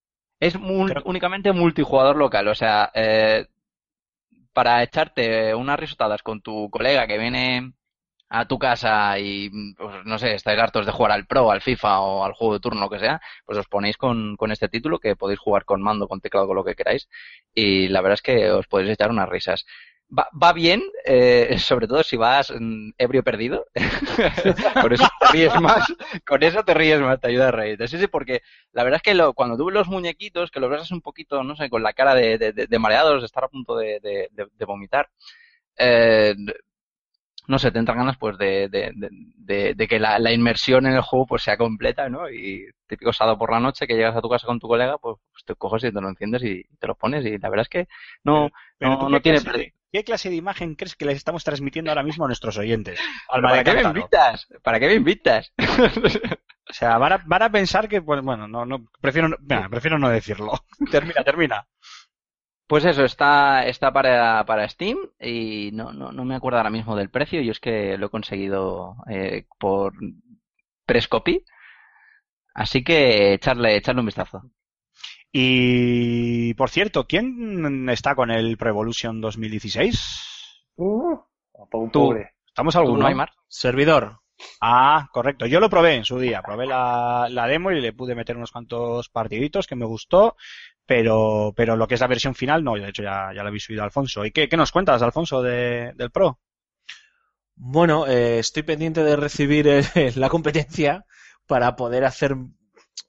[0.40, 3.46] Es mul- únicamente multijugador local, o sea, eh,
[4.52, 7.72] para echarte unas risotadas con tu colega que viene
[8.30, 12.00] a tu casa y, pues, no sé, estáis hartos de jugar al Pro, al FIFA
[12.00, 14.98] o al juego de turno, lo que sea, pues os ponéis con, con este título
[14.98, 17.08] que podéis jugar con mando, con teclado, con lo que queráis
[17.54, 19.64] y la verdad es que os podéis echar unas risas.
[20.10, 23.66] Va, va bien, eh, sobre todo si vas mm, ebrio perdido.
[24.80, 25.84] Por eso te ríes más.
[26.26, 27.88] Con eso te ríes más, te ayuda a reírte.
[27.88, 28.40] Sí, sí, porque
[28.72, 31.56] la verdad es que lo- cuando tú los muñequitos, que los ves un poquito, no
[31.56, 35.08] sé, con la cara de, de- de- de mareados, de estar a punto de vomitar,
[35.76, 36.34] eh,
[37.48, 38.92] no sé, te entran ganas pues de, de,
[39.74, 42.30] de- que la, la inmersión en el juego pues sea completa, ¿no?
[42.30, 45.16] Y típico sábado por la noche que llegas a tu casa con tu colega, pues,
[45.32, 47.68] pues te coges y te lo enciendes y te lo pones y la verdad es
[47.68, 47.88] que
[48.24, 51.42] no, Pero no, no ¿qué, tiene clase ¿Qué clase de imagen crees que les estamos
[51.44, 53.00] transmitiendo ahora mismo a nuestros oyentes?
[53.30, 54.46] Alma ¿Para qué me invitas?
[54.62, 55.52] ¿Para qué me invitas?
[56.70, 59.36] O sea, van a, van a pensar que, pues bueno, no, no, prefiero, no-
[59.70, 60.52] prefiero no decirlo.
[60.90, 61.66] termina, termina.
[62.68, 66.94] Pues eso, está, está para, para Steam y no, no, no me acuerdo ahora mismo
[66.96, 67.40] del precio.
[67.40, 69.94] Yo es que lo he conseguido eh, por
[70.84, 71.44] Prescopy.
[72.54, 74.42] Así que echarle, echarle un vistazo.
[75.32, 80.66] Y, por cierto, ¿quién está con el Pro Evolution 2016?
[80.76, 81.16] Uh,
[81.72, 82.08] un Tú.
[82.08, 82.32] pobre.
[82.46, 83.08] ¿Estamos ¿Tú alguno?
[83.08, 83.26] no?
[83.46, 84.20] Servidor.
[84.60, 85.46] Ah, correcto.
[85.46, 86.42] Yo lo probé en su día.
[86.42, 90.36] Probé la, la demo y le pude meter unos cuantos partiditos que me gustó,
[90.88, 92.74] pero, pero lo que es la versión final, no.
[92.74, 94.24] De hecho, ya, ya lo habéis subido, Alfonso.
[94.24, 96.40] ¿Y qué, qué nos cuentas, Alfonso, de, del Pro?
[97.56, 99.82] Bueno, eh, estoy pendiente de recibir eh,
[100.16, 101.04] la competencia
[101.46, 102.36] para poder hacer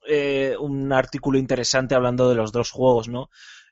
[0.08, 3.30] eh, un artículo interesante hablando de los dos juegos, ¿no?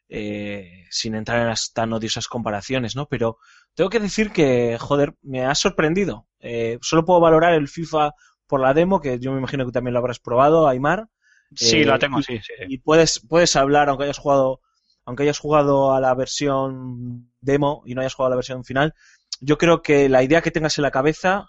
[0.09, 3.07] Eh, sin entrar en las tan odiosas comparaciones, ¿no?
[3.09, 3.39] Pero
[3.75, 6.27] tengo que decir que, joder, me ha sorprendido.
[6.41, 8.13] Eh, solo puedo valorar el FIFA
[8.47, 11.09] por la demo, que yo me imagino que también lo habrás probado, Aymar.
[11.55, 12.53] Sí, Eh, la tengo, y- sí, sí.
[12.69, 14.61] y puedes, puedes hablar, aunque hayas jugado,
[15.05, 18.95] aunque hayas jugado a la versión demo y no hayas jugado a la versión final,
[19.41, 21.47] yo creo que la idea que tengas en la cabeza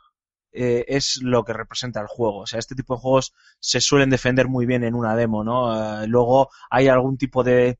[0.52, 2.40] eh, es lo que representa el juego.
[2.40, 6.04] O sea, este tipo de juegos se suelen defender muy bien en una demo, ¿no?
[6.04, 7.78] Eh, luego hay algún tipo de,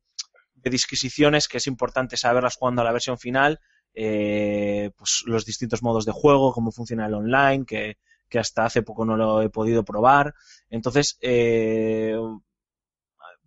[0.56, 3.60] de disquisiciones que es importante saberlas jugando a la versión final,
[3.94, 7.98] eh, pues los distintos modos de juego, cómo funciona el online, que,
[8.30, 10.34] que hasta hace poco no lo he podido probar.
[10.70, 12.16] Entonces, eh,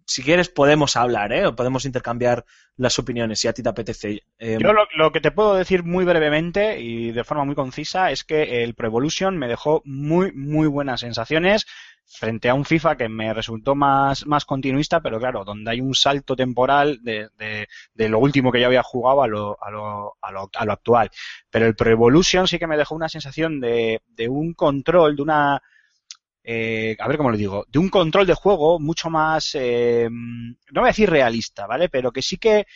[0.05, 1.53] si quieres podemos hablar, ¿eh?
[1.53, 2.45] Podemos intercambiar
[2.77, 4.23] las opiniones si a ti te apetece.
[4.39, 8.11] Eh, Yo lo, lo que te puedo decir muy brevemente y de forma muy concisa
[8.11, 11.67] es que el Pro Evolution me dejó muy, muy buenas sensaciones
[12.13, 15.95] frente a un FIFA que me resultó más, más continuista, pero claro, donde hay un
[15.95, 17.29] salto temporal de,
[17.95, 20.73] de, lo último que yo había jugado a lo, a lo, a lo, a lo
[20.73, 21.11] actual.
[21.51, 25.23] Pero el Pro Evolution sí que me dejó una sensación de, de un control, de
[25.23, 25.63] una,
[26.45, 30.81] eh, a ver cómo lo digo, de un control de juego mucho más, eh, no
[30.81, 31.89] voy a decir realista, ¿vale?
[31.89, 32.67] Pero que sí que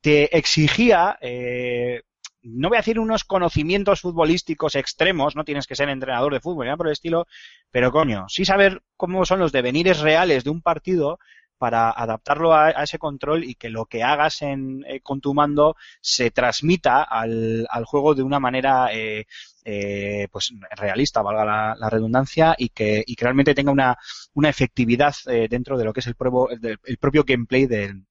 [0.00, 2.02] te exigía, eh,
[2.46, 6.66] no voy a decir unos conocimientos futbolísticos extremos, no tienes que ser entrenador de fútbol,
[6.66, 7.26] nada por el estilo,
[7.70, 11.18] pero coño, sí saber cómo son los devenires reales de un partido
[11.58, 15.74] para adaptarlo a, ese control y que lo que hagas en, eh, con tu mando
[16.02, 19.24] se transmita al, al juego de una manera eh,
[19.64, 23.96] eh, pues realista, valga la, redundancia, y que, y que realmente tenga una,
[24.34, 28.04] una efectividad eh, dentro de lo que es el, pruebo- del- el propio gameplay del,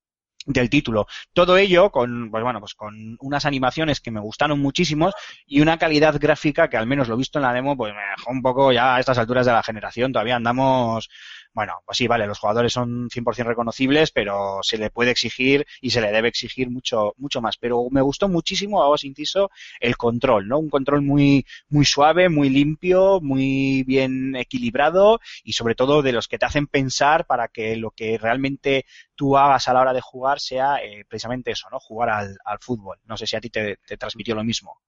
[0.45, 1.07] del título.
[1.33, 5.13] Todo ello con, pues bueno, pues con unas animaciones que me gustaron muchísimos
[5.45, 8.31] y una calidad gráfica que al menos lo visto en la demo, pues me dejó
[8.31, 10.13] un poco ya a estas alturas de la generación.
[10.13, 11.09] Todavía andamos,
[11.55, 15.91] bueno, pues sí, vale, los jugadores son 100% reconocibles, pero se le puede exigir y
[15.91, 17.55] se le debe exigir mucho, mucho más.
[17.55, 19.49] Pero me gustó muchísimo, hago inciso,
[19.79, 20.59] el control, ¿no?
[20.59, 26.27] Un control muy, muy suave, muy limpio, muy bien equilibrado y sobre todo de los
[26.27, 28.85] que te hacen pensar para que lo que realmente
[29.15, 31.79] tú hagas a la hora de jugar sea eh, precisamente eso, ¿no?
[31.79, 32.97] Jugar al, fútbol.
[33.05, 34.81] No sé si a ti te, te transmitió lo mismo.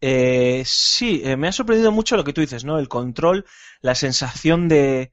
[0.00, 2.78] Eh, sí, eh, me ha sorprendido mucho lo que tú dices, ¿no?
[2.78, 3.46] El control,
[3.80, 5.12] la sensación de,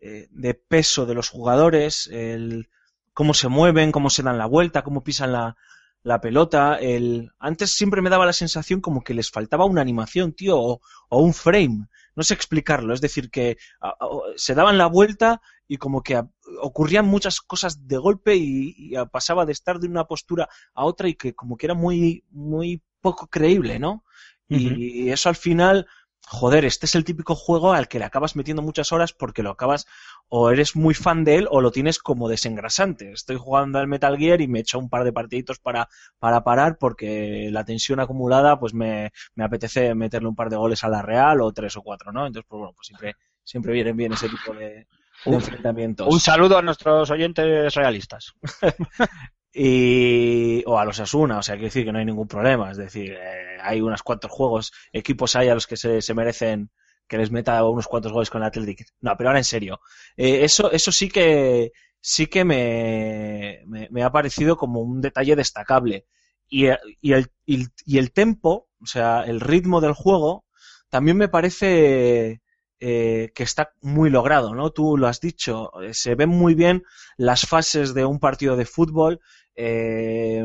[0.00, 2.68] eh, de peso de los jugadores, el
[3.12, 5.56] cómo se mueven, cómo se dan la vuelta, cómo pisan la,
[6.02, 6.76] la pelota.
[6.76, 7.30] El...
[7.38, 11.22] Antes siempre me daba la sensación como que les faltaba una animación, tío, o, o
[11.22, 11.86] un frame.
[12.16, 12.94] No sé explicarlo.
[12.94, 13.96] Es decir, que a- a-
[14.36, 16.28] se daban la vuelta y como que a-
[16.62, 21.14] ocurrían muchas cosas de golpe y, pasaba de estar de una postura a otra y
[21.14, 24.04] que como que era muy, muy poco creíble, ¿no?
[24.48, 25.86] Y eso al final,
[26.26, 29.50] joder, este es el típico juego al que le acabas metiendo muchas horas porque lo
[29.50, 29.86] acabas,
[30.28, 33.12] o eres muy fan de él o lo tienes como desengrasante.
[33.12, 36.44] Estoy jugando al Metal Gear y me he hecho un par de partiditos para, para
[36.44, 40.88] parar porque la tensión acumulada pues me, me apetece meterle un par de goles a
[40.88, 42.26] la Real o tres o cuatro, ¿no?
[42.26, 44.86] Entonces, pues bueno, pues siempre, siempre vienen bien ese tipo de,
[45.24, 46.06] enfrentamientos.
[46.08, 48.34] Un saludo a nuestros oyentes realistas.
[49.52, 52.76] y o a los Asuna, o sea, quiero decir que no hay ningún problema, es
[52.76, 56.70] decir, eh, hay unos cuantos juegos, equipos hay a los que se, merecen
[57.08, 58.86] que les meta unos cuantos goles con el Athletic.
[59.00, 59.80] No, pero ahora en serio,
[60.16, 66.06] eh, eso, eso sí que sí que me, me, ha parecido como un detalle destacable.
[66.48, 66.66] Y,
[67.00, 70.44] y, el, y, y el tempo, o sea, el ritmo del juego,
[70.88, 72.40] también me parece
[72.82, 74.70] eh, que está muy logrado, ¿no?
[74.70, 76.82] Tú lo has dicho, eh, se ven muy bien
[77.18, 79.20] las fases de un partido de fútbol,
[79.54, 80.42] eh,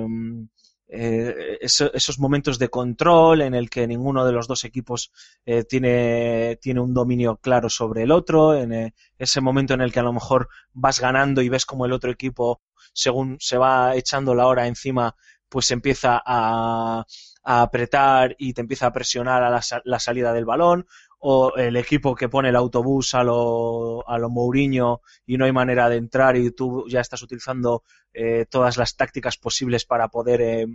[0.88, 5.12] eh, eso- esos momentos de control en el que ninguno de los dos equipos
[5.46, 9.92] eh, tiene, tiene un dominio claro sobre el otro, en eh, ese momento en el
[9.92, 12.62] que a lo mejor vas ganando y ves como el otro equipo,
[12.94, 15.16] según se va echando la hora encima,
[15.50, 17.06] pues empieza a,
[17.48, 20.88] apretar y te empieza a presionar a la salida del balón,
[21.28, 25.52] o el equipo que pone el autobús a lo, a lo Mourinho y no hay
[25.52, 30.42] manera de entrar y tú ya estás utilizando eh, todas las tácticas posibles para poder
[30.42, 30.68] eh,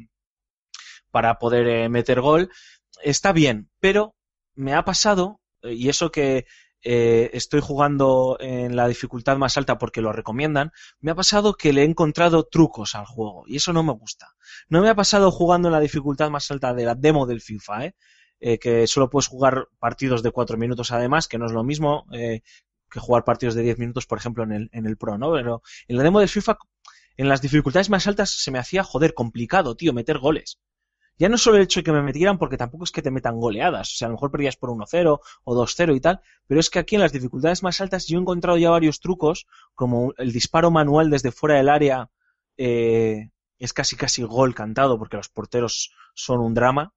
[1.12, 2.50] para poder eh, meter gol
[3.00, 4.16] está bien pero
[4.56, 6.46] me ha pasado eh, y eso que
[6.82, 11.72] eh, estoy jugando en la dificultad más alta porque lo recomiendan me ha pasado que
[11.72, 14.34] le he encontrado trucos al juego y eso no me gusta
[14.68, 17.84] no me ha pasado jugando en la dificultad más alta de la demo del FIFA
[17.84, 17.94] ¿eh?
[18.40, 22.06] Eh, que solo puedes jugar partidos de cuatro minutos además, que no es lo mismo
[22.12, 22.40] eh,
[22.90, 25.32] que jugar partidos de 10 minutos, por ejemplo, en el, en el Pro, ¿no?
[25.32, 26.58] Pero en la demo del FIFA,
[27.16, 30.58] en las dificultades más altas se me hacía, joder, complicado, tío, meter goles.
[31.18, 33.38] Ya no solo el hecho de que me metieran, porque tampoco es que te metan
[33.38, 36.70] goleadas, o sea, a lo mejor perdías por 1-0 o 2-0 y tal, pero es
[36.70, 40.32] que aquí en las dificultades más altas yo he encontrado ya varios trucos, como el
[40.32, 42.08] disparo manual desde fuera del área,
[42.56, 46.94] eh, es casi casi gol cantado, porque los porteros son un drama,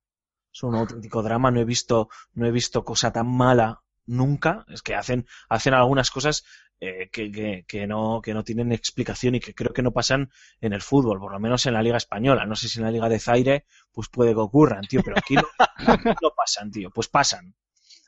[0.54, 1.52] son un auténtico drama.
[1.52, 4.66] No he visto, no he visto cosa tan mala nunca.
[4.70, 6.46] Es que hacen, hacen algunas cosas
[6.80, 10.32] eh, que, no, que no tienen explicación y que creo que no pasan
[10.62, 12.46] en el fútbol, por lo menos en la Liga Española.
[12.46, 15.36] No sé si en la Liga de Zaire, pues puede que ocurran, tío, pero aquí
[15.36, 16.92] no, pasan, tío.
[16.92, 17.56] Pues pasan.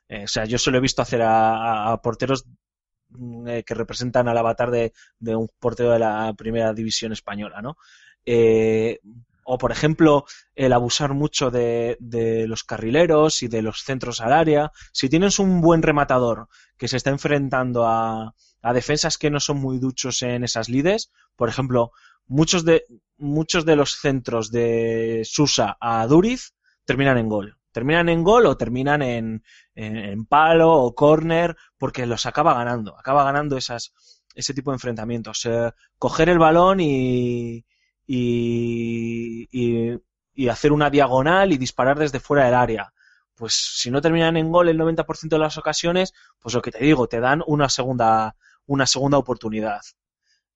[0.07, 2.45] Eh, o sea, yo solo he visto hacer a porteros
[3.09, 7.61] mm, eh, que representan al avatar de, de un portero de la primera división española,
[7.63, 7.77] ¿no?
[9.47, 10.25] O, por ejemplo,
[10.55, 11.97] el abusar mucho de,
[12.47, 14.71] los carrileros y de los centros al área.
[14.91, 19.57] Si tienes un buen rematador que se está enfrentando a, a defensas que no son
[19.57, 21.91] muy duchos en esas lides, por ejemplo,
[22.27, 22.85] muchos de,
[23.17, 26.53] muchos de los centros de Susa a Duriz
[26.85, 27.57] terminan en gol.
[27.71, 29.43] Terminan en gol o terminan en,
[29.75, 32.97] en, palo o córner porque los acaba ganando.
[32.97, 33.93] Acaba ganando esas,
[34.33, 35.45] ese tipo de enfrentamientos.
[35.45, 37.65] Eh, coger el balón y,
[38.07, 42.93] y, y, hacer una diagonal y disparar desde fuera del área.
[43.35, 46.83] Pues si no terminan en gol el 90% de las ocasiones, pues lo que te
[46.83, 48.35] digo, te dan una segunda,
[48.65, 49.81] una segunda oportunidad.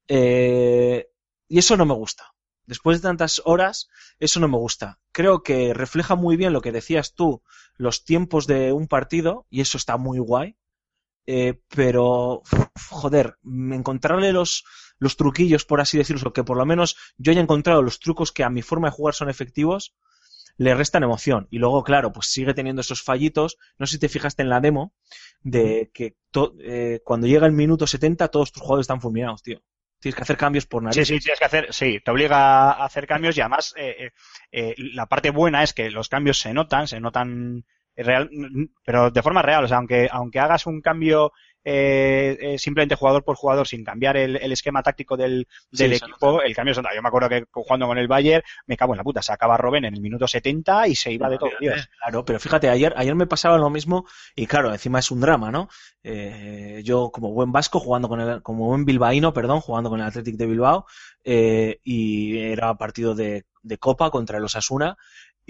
[0.07, 1.09] Eh,
[1.47, 2.33] y eso no me gusta.
[2.65, 3.89] Después de tantas horas,
[4.19, 4.99] eso no me gusta.
[5.11, 7.41] Creo que refleja muy bien lo que decías tú,
[7.75, 10.55] los tiempos de un partido, y eso está muy guay.
[11.32, 12.41] Eh, pero,
[12.89, 13.38] joder,
[13.71, 14.63] encontrarle los,
[14.97, 18.43] los truquillos, por así decirlo, que por lo menos yo haya encontrado los trucos que
[18.43, 19.93] a mi forma de jugar son efectivos,
[20.57, 21.47] le restan emoción.
[21.51, 23.57] Y luego, claro, pues sigue teniendo esos fallitos.
[23.77, 24.93] No sé si te fijaste en la demo,
[25.41, 26.15] de que
[26.63, 29.61] eh, cuando llega el minuto 70 todos tus jugadores están fulminados, tío.
[29.99, 31.07] Tienes que hacer cambios por Sí, narices.
[31.09, 34.11] sí, tienes que hacer, sí, te obliga a hacer cambios y además eh,
[34.51, 37.65] eh, la parte buena es que los cambios se notan, se notan
[38.03, 38.29] real,
[38.83, 41.31] pero de forma real, o sea, aunque, aunque hagas un cambio
[41.65, 46.05] eh, eh, simplemente jugador por jugador sin cambiar el, el esquema táctico del, del se
[46.05, 46.95] equipo, el cambio se nota.
[46.95, 49.57] Yo me acuerdo que jugando con el Bayern, me cago en la puta, sacaba a
[49.57, 51.89] Robben en el minuto 70 y se iba de todo, Dios.
[52.01, 55.51] Claro, pero fíjate, ayer, ayer me pasaba lo mismo y claro, encima es un drama,
[55.51, 55.67] ¿no?
[56.01, 60.07] Eh, yo como buen vasco jugando con el, como buen bilbaíno, perdón, jugando con el
[60.07, 60.85] Athletic de Bilbao
[61.25, 64.97] eh, y era partido de, de Copa contra los Asuna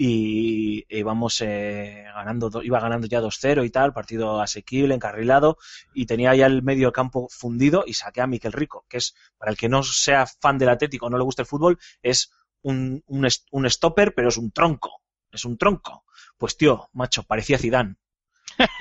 [0.02, 5.58] y íbamos eh, ganando, do- iba ganando ya 2-0 y tal, partido asequible, encarrilado,
[5.92, 9.50] y tenía ya el medio campo fundido y saqué a Miquel Rico, que es, para
[9.50, 12.30] el que no sea fan del Atlético o no le guste el fútbol, es
[12.62, 16.04] un, un, un stopper, pero es un tronco, es un tronco.
[16.38, 17.96] Pues tío, macho, parecía Zidane.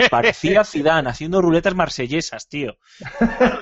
[0.10, 2.78] Parecía Zidane haciendo ruletas marsellesas, tío.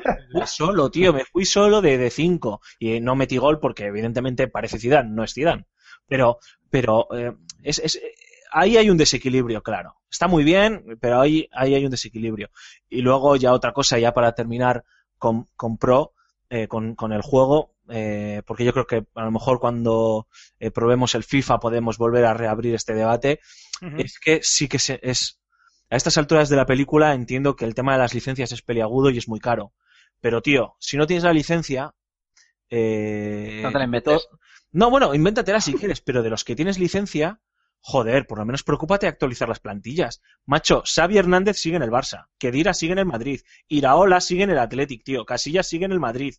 [0.06, 2.62] Me fui solo, tío, me fui solo de, de cinco.
[2.80, 5.66] Y no metí gol porque evidentemente parece Zidane, no es Zidane.
[6.08, 6.40] Pero,
[6.70, 7.34] pero eh,
[7.64, 8.02] es, es-
[8.52, 9.96] ahí hay un desequilibrio, claro.
[10.10, 12.50] Está muy bien, pero ahí, ahí hay un desequilibrio.
[12.90, 14.84] Y luego ya otra cosa, ya para terminar
[15.18, 16.14] con, con Pro,
[16.50, 20.28] eh, con, con el juego, eh, porque yo creo que a lo mejor cuando
[20.60, 23.40] eh, probemos el FIFA podemos volver a reabrir este debate,
[24.00, 25.40] es que sí que se, es
[25.90, 29.10] a estas alturas de la película entiendo que el tema de las licencias es peliagudo
[29.10, 29.74] y es muy caro.
[30.20, 31.94] Pero tío, si no tienes la licencia,
[32.70, 34.22] eh, No te la.
[34.78, 37.42] No, bueno, invéntatela si quieres, pero de los que tienes licencia,
[37.80, 40.22] joder, por lo menos preocúpate de actualizar las plantillas.
[40.46, 44.52] Macho, Xavi Hernández sigue en el Barça, Kedira sigue en el Madrid, Iraola sigue en
[44.52, 46.36] el Athletic, tío, Casillas sigue en el Madrid.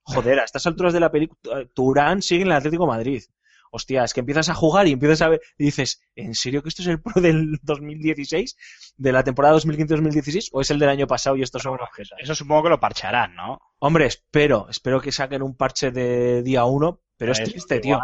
[0.00, 3.22] Joder, a estas alturas de la película, Turán sigue en el Atlético Madrid.
[3.70, 6.70] Hostia, es que empiezas a jugar y empiezas a ver y dices, ¿en serio que
[6.70, 8.56] esto es el pro del 2016?
[8.96, 10.48] ¿De la temporada 2015-2016?
[10.52, 12.18] ¿O es el del año pasado y estos son unos jetas?
[12.18, 13.60] Eso supongo que lo parcharán, ¿no?
[13.80, 17.98] Hombre, espero, espero que saquen un parche de día uno, pero es triste, tío.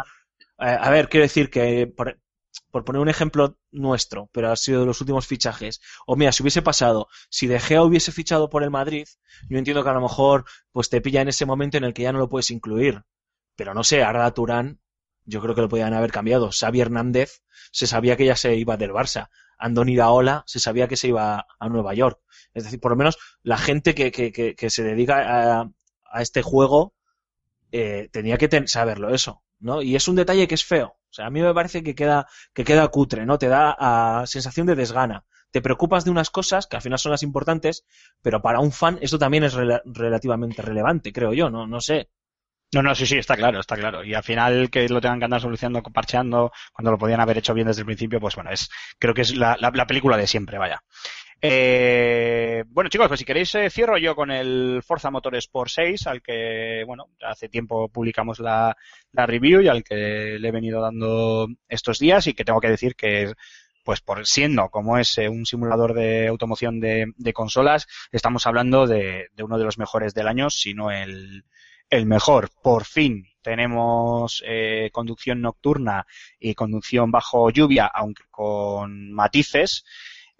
[0.59, 2.19] Eh, a ver, quiero decir que, por,
[2.71, 6.43] por poner un ejemplo nuestro, pero ha sido de los últimos fichajes, o mira, si
[6.43, 9.07] hubiese pasado, si De Gea hubiese fichado por el Madrid,
[9.49, 12.03] yo entiendo que a lo mejor pues te pilla en ese momento en el que
[12.03, 13.03] ya no lo puedes incluir.
[13.55, 14.79] Pero no sé, Arda Turán,
[15.25, 16.49] yo creo que lo podían haber cambiado.
[16.51, 19.29] Xavi Hernández se sabía que ya se iba del Barça.
[19.57, 22.19] Andoni Iraola se sabía que se iba a Nueva York.
[22.53, 25.69] Es decir, por lo menos la gente que, que, que, que se dedica a,
[26.11, 26.95] a este juego
[27.71, 29.81] eh, tenía que saberlo eso, ¿no?
[29.81, 30.87] Y es un detalle que es feo.
[31.09, 33.37] O sea, a mí me parece que queda, que queda cutre, ¿no?
[33.37, 35.25] Te da ah, sensación de desgana.
[35.51, 37.85] Te preocupas de unas cosas que al final son las importantes,
[38.21, 41.67] pero para un fan esto también es rela- relativamente relevante, creo yo, ¿no?
[41.67, 42.09] No sé.
[42.73, 44.03] No, no, sí, sí, está claro, está claro.
[44.03, 47.53] Y al final que lo tengan que andar solucionando, parcheando, cuando lo podían haber hecho
[47.53, 48.69] bien desde el principio, pues bueno, es,
[48.99, 50.81] creo que es la película de siempre, vaya.
[51.43, 56.21] Eh, bueno, chicos, pues si queréis eh, cierro yo con el Forza Motorsport 6, al
[56.21, 58.77] que, bueno, hace tiempo publicamos la,
[59.11, 62.69] la review y al que le he venido dando estos días y que tengo que
[62.69, 63.33] decir que,
[63.83, 68.85] pues por siendo como es eh, un simulador de automoción de, de consolas, estamos hablando
[68.85, 71.43] de, uno de los mejores del año, si no el,
[71.89, 72.49] el mejor.
[72.61, 76.05] Por fin tenemos eh, conducción nocturna
[76.39, 79.83] y conducción bajo lluvia, aunque con matices,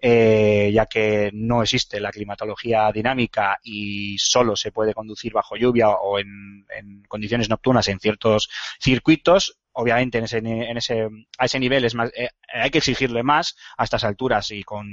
[0.03, 5.89] eh, ya que no existe la climatología dinámica y solo se puede conducir bajo lluvia
[5.89, 6.65] o en,
[7.07, 8.49] condiciones nocturnas en ciertos
[8.79, 9.59] circuitos.
[9.73, 13.55] Obviamente en ese, en ese, a ese nivel es más, eh, hay que exigirle más
[13.77, 14.87] a estas alturas y con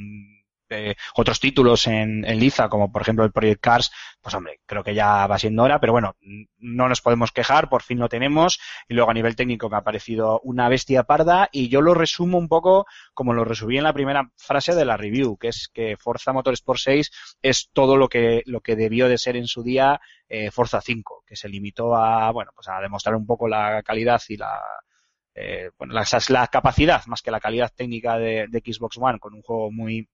[0.70, 3.90] eh, otros títulos en, en liza, como por ejemplo el Project Cars,
[4.20, 6.16] pues hombre, creo que ya va siendo hora, pero bueno,
[6.58, 8.58] no nos podemos quejar, por fin lo tenemos.
[8.88, 12.38] Y luego a nivel técnico me ha parecido una bestia parda y yo lo resumo
[12.38, 15.96] un poco como lo resumí en la primera frase de la review, que es que
[15.96, 17.10] Forza Motorsport 6
[17.42, 21.24] es todo lo que, lo que debió de ser en su día eh, Forza 5,
[21.26, 24.60] que se limitó a, bueno, pues a demostrar un poco la calidad y la,
[25.34, 29.34] eh, bueno, la, la capacidad más que la calidad técnica de, de Xbox One con
[29.34, 30.08] un juego muy,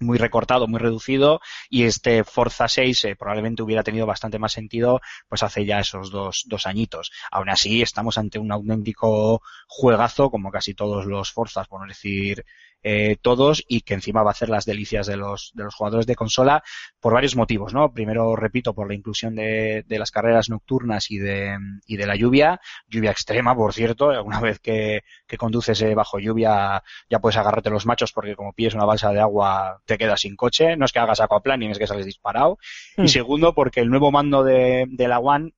[0.00, 5.00] muy recortado, muy reducido y este Forza 6 eh, probablemente hubiera tenido bastante más sentido
[5.28, 7.12] pues hace ya esos dos, dos añitos.
[7.30, 12.44] Aún así estamos ante un auténtico juegazo como casi todos los Forzas, por no decir
[12.84, 16.04] eh, todos y que encima va a hacer las delicias de los, de los jugadores
[16.06, 16.64] de consola
[16.98, 17.92] por varios motivos, ¿no?
[17.92, 21.56] Primero, repito, por la inclusión de, de las carreras nocturnas y de,
[21.86, 26.18] y de la lluvia, lluvia extrema, por cierto, alguna vez que, que conduces eh, bajo
[26.18, 30.20] lluvia ya puedes agarrarte los machos porque como pilles una balsa de agua te quedas
[30.20, 32.58] sin coche, no es que hagas aquaplan ni es que sales disparado.
[32.96, 33.04] Hmm.
[33.04, 35.52] Y segundo, porque el nuevo mando de, de la One,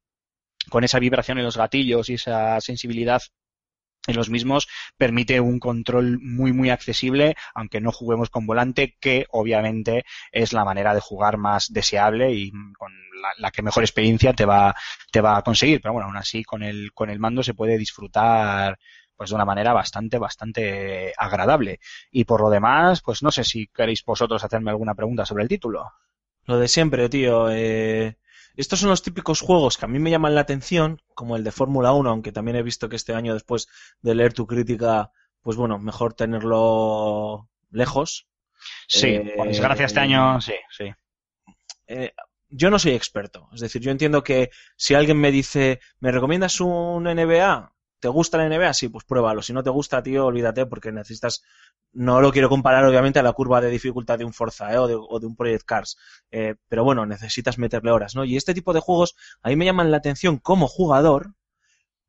[0.71, 3.23] con esa vibración en los gatillos y esa sensibilidad
[4.07, 9.27] en los mismos permite un control muy muy accesible aunque no juguemos con volante que
[9.31, 12.93] obviamente es la manera de jugar más deseable y con
[13.23, 14.75] la, la, que mejor experiencia te va
[15.11, 17.79] te va a conseguir pero bueno aún así con el con el mando se puede
[17.79, 18.79] disfrutar
[19.17, 21.81] pues de una manera bastante bastante agradable
[22.11, 25.49] y por lo demás pues no sé si queréis vosotros hacerme alguna pregunta sobre el
[25.49, 25.93] título
[26.45, 28.17] lo de siempre tío eh
[28.57, 31.51] estos son los típicos juegos que a mí me llaman la atención, como el de
[31.51, 33.69] Fórmula 1, aunque también he visto que este año, después
[34.01, 35.11] de leer tu crítica,
[35.43, 38.29] pues bueno, mejor tenerlo lejos.
[38.87, 40.93] Sí, eh, por desgracia este año, sí, sí.
[41.89, 42.13] Eh,
[42.49, 46.61] yo no soy experto, es decir, yo entiendo que si alguien me dice, ¿me recomiendas
[46.61, 47.74] un NBA?
[48.05, 48.75] ¿Te gusta la NBA?
[48.75, 49.41] Sí, pues pruébalo.
[49.41, 51.43] Si no te gusta, tío, olvídate porque necesitas...
[51.95, 54.77] No lo quiero comparar, obviamente, a la curva de dificultad de un Forza ¿eh?
[54.77, 55.97] o, de, o, de, un Project Cars.
[56.31, 58.27] Eh, pero bueno, necesitas meterle horas, ¿no?
[58.27, 61.33] Y este tipo de juegos a mí me llaman la atención como jugador,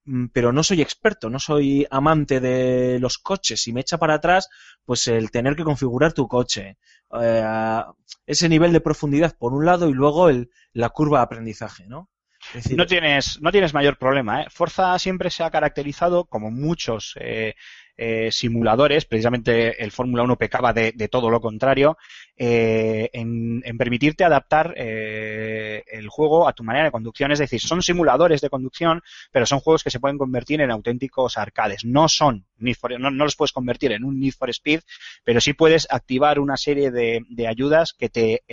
[0.03, 3.65] mm, pero no soy experto, no soy amante de los coches.
[3.65, 4.49] Y me echa para atrás,
[4.83, 6.77] pues el tener que configurar tu coche.
[7.21, 7.81] Eh,
[8.25, 12.09] ese nivel de profundidad por un lado y luego el, la curva de aprendizaje, ¿no?
[12.53, 14.43] Decir, no tienes, no tienes mayor problema.
[14.43, 14.47] ¿eh?
[14.49, 17.55] Forza siempre se ha caracterizado, como muchos eh,
[17.97, 21.97] eh, simuladores, precisamente el Fórmula 1 pecaba de, de, todo lo contrario,
[22.35, 27.31] eh, en, en, permitirte adaptar eh, el juego a tu manera de conducción.
[27.31, 29.01] Es decir, son simuladores de conducción,
[29.31, 31.85] pero son juegos que se pueden convertir en auténticos arcades.
[31.85, 34.81] No son Need for, no, no los puedes convertir en un Need for Speed,
[35.23, 38.43] pero sí puedes activar una serie de, de ayudas que te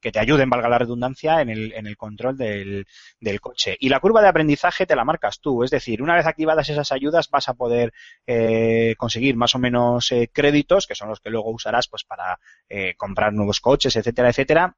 [0.00, 2.86] que te ayuden, valga la redundancia, en el, en el control del,
[3.20, 3.76] del, coche.
[3.80, 6.92] Y la curva de aprendizaje te la marcas tú, es decir, una vez activadas esas
[6.92, 7.92] ayudas vas a poder
[8.26, 12.38] eh, conseguir más o menos eh, créditos, que son los que luego usarás pues para
[12.68, 14.76] eh, comprar nuevos coches, etcétera, etcétera,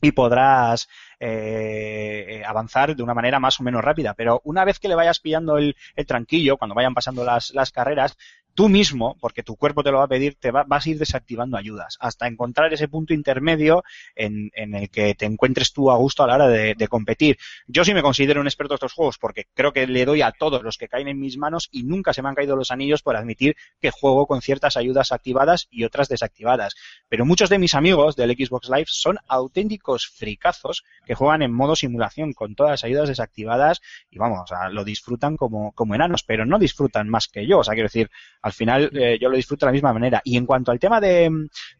[0.00, 4.14] y podrás eh, avanzar de una manera más o menos rápida.
[4.14, 7.70] Pero una vez que le vayas pillando el, el tranquillo, cuando vayan pasando las, las
[7.70, 8.16] carreras,
[8.54, 10.98] tú mismo, porque tu cuerpo te lo va a pedir, te va, vas a ir
[10.98, 15.96] desactivando ayudas hasta encontrar ese punto intermedio en, en el que te encuentres tú a
[15.96, 17.38] gusto a la hora de, competir.
[17.66, 20.32] Yo sí me considero un experto de estos juegos porque creo que le doy a
[20.32, 23.02] todos los que caen en mis manos y nunca se me han caído los anillos
[23.02, 26.74] por admitir que juego con ciertas ayudas activadas y otras desactivadas.
[27.08, 31.76] Pero muchos de mis amigos del Xbox Live son auténticos fricazos que juegan en modo
[31.76, 36.24] simulación con todas las ayudas desactivadas y vamos, o sea, lo disfrutan como, como enanos,
[36.24, 37.58] pero no disfrutan más que yo.
[37.58, 38.10] O sea, quiero decir,
[38.42, 40.20] al final eh, yo lo disfruto de la misma manera.
[40.24, 41.30] Y en cuanto al tema de,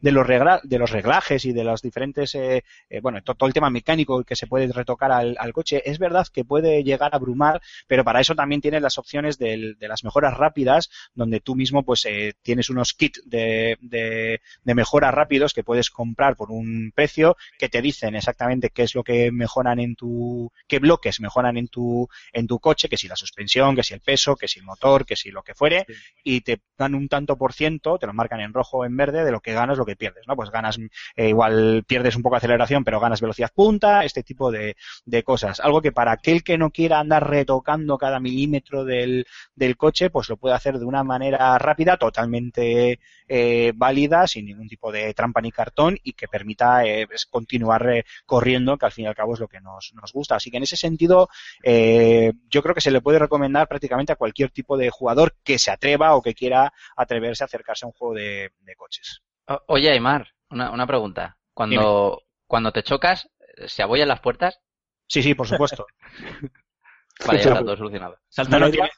[0.01, 3.47] de, los, regla, de los reglajes y de los diferentes, eh, eh, bueno, to, todo
[3.47, 7.13] el tema mecánico que se puede retocar al, al, coche, es verdad que puede llegar
[7.13, 11.41] a abrumar, pero para eso también tienes las opciones del, de las mejoras rápidas, donde
[11.41, 16.37] tú mismo pues eh, tienes unos kits de, de, de mejoras rápidos que puedes comprar
[16.37, 20.79] por un precio que te dicen exactamente qué es lo que mejoran en tu, qué
[20.79, 24.37] bloques mejoran en tu, en tu coche, que si la suspensión, que si el peso,
[24.37, 25.95] que si el motor, que si lo que fuere, sí.
[26.25, 29.25] y te dan un tanto por ciento, te lo marcan en rojo o en verde,
[29.25, 30.37] de lo que ganas, lo que pierdes, ¿no?
[30.37, 30.79] Pues ganas,
[31.17, 35.23] eh, igual pierdes un poco de aceleración, pero ganas velocidad punta, este tipo de, de,
[35.23, 35.61] cosas.
[35.61, 40.29] Algo que para aquel que no quiera andar retocando cada milímetro del, del coche, pues
[40.29, 42.99] lo puede hacer de una manera rápida, totalmente
[43.33, 47.89] eh, válida, sin ningún tipo de trampa ni cartón y que permita eh, pues, continuar
[47.89, 50.35] eh, corriendo, que al fin y al cabo es lo que nos, nos gusta.
[50.35, 51.29] Así que en ese sentido,
[51.63, 55.71] yo creo que se le puede recomendar prácticamente a cualquier tipo de jugador que se
[55.71, 59.21] atreva o que quiera atreverse a acercarse a un juego de, de coches.
[59.47, 61.37] O, oye, Aymar, una, una pregunta.
[61.53, 63.29] Cuando, cuando te chocas,
[63.67, 64.61] ¿se abollan las puertas?
[65.07, 65.87] Sí, sí, por supuesto.
[67.27, 68.19] vale, ya está todo solucionado.
[68.49, 68.91] No, no, tienes,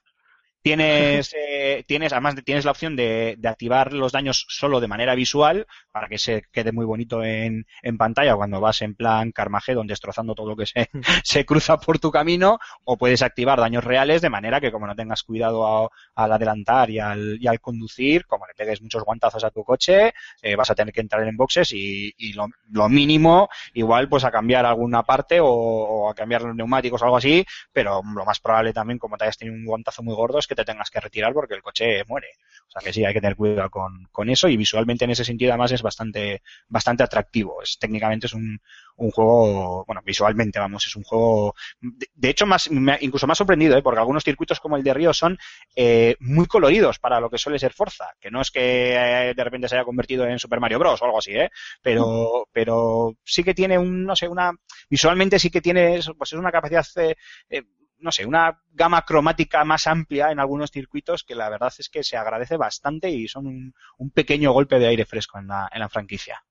[0.63, 5.15] tienes, eh, tienes, además tienes la opción de, de, activar los daños solo de manera
[5.15, 9.87] visual para que se quede muy bonito en, en pantalla cuando vas en plan Carmageddon
[9.87, 10.89] destrozando todo lo que se,
[11.25, 14.95] se, cruza por tu camino o puedes activar daños reales de manera que como no
[14.95, 19.45] tengas cuidado a, al adelantar y al, y al, conducir, como le pegues muchos guantazos
[19.45, 22.89] a tu coche, eh, vas a tener que entrar en boxes y, y lo, lo,
[22.89, 27.17] mínimo igual pues a cambiar alguna parte o, o, a cambiar los neumáticos o algo
[27.17, 30.47] así, pero lo más probable también como te hayas tenido un guantazo muy gordo es
[30.47, 32.29] que te tengas que retirar porque el coche muere.
[32.69, 35.25] O sea que sí, hay que tener cuidado con, con eso y visualmente en ese
[35.25, 37.63] sentido además es bastante, bastante atractivo.
[37.63, 38.61] Es, técnicamente es un,
[38.97, 43.77] un juego, bueno, visualmente, vamos, es un juego, de, hecho, más, me, incluso más sorprendido,
[43.77, 43.83] ¿eh?
[43.83, 45.39] porque algunos circuitos como el de Río son
[45.75, 49.45] eh, muy coloridos para lo que suele ser Forza, que no es que eh, de
[49.45, 51.01] repente se haya convertido en Super Mario Bros.
[51.03, 51.51] o algo así, ¿eh?
[51.83, 54.53] pero, pero sí que tiene un, no sé, una,
[54.89, 57.63] visualmente sí que tiene, pues es una capacidad, eh,
[58.03, 62.03] no sé, una gama cromática más amplia en algunos circuitos que la verdad es que
[62.03, 65.89] se agradece bastante y son un, pequeño golpe de aire fresco en la, en la
[65.89, 66.45] franquicia.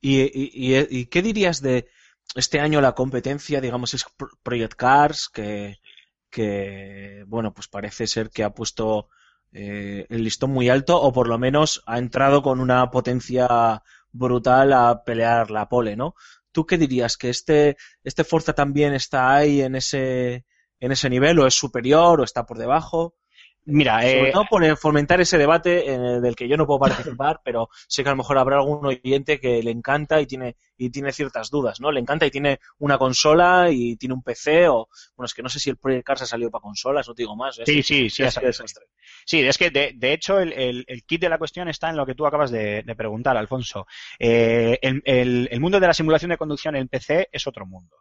[0.00, 1.88] ¿Y, y, y, ¿Y, qué dirías de
[2.34, 4.04] este año la competencia, digamos, es
[4.42, 5.78] Project Cars, que,
[6.30, 9.08] que bueno, pues parece ser que ha puesto
[9.52, 13.82] eh, el listón muy alto o por lo menos ha entrado con una potencia
[14.12, 16.14] brutal a pelear la pole, ¿no?
[16.52, 17.16] ¿Tú qué dirías?
[17.16, 20.44] ¿Que este, este Forza también está ahí en ese,
[20.80, 23.14] en ese nivel o es superior o está por debajo?
[23.66, 27.40] Mira, sobre eh, todo por fomentar ese debate el del que yo no puedo participar,
[27.44, 30.88] pero sé que a lo mejor habrá algún oyente que le encanta y tiene y
[30.88, 31.92] tiene ciertas dudas, ¿no?
[31.92, 35.50] Le encanta y tiene una consola y tiene un PC o bueno, es que no
[35.50, 37.58] sé si el Project Cars ha salido para consolas, no te digo más.
[37.58, 37.64] ¿eh?
[37.66, 38.52] Sí, sí, sí, ha salido.
[39.26, 41.96] Sí, es que de, de hecho el, el, el, kit de la cuestión está en
[41.96, 43.86] lo que tú acabas de, de preguntar, Alfonso.
[44.18, 45.02] Eh, el,
[45.50, 47.94] el, mundo de la simulación de conducción en PC es otro mundo.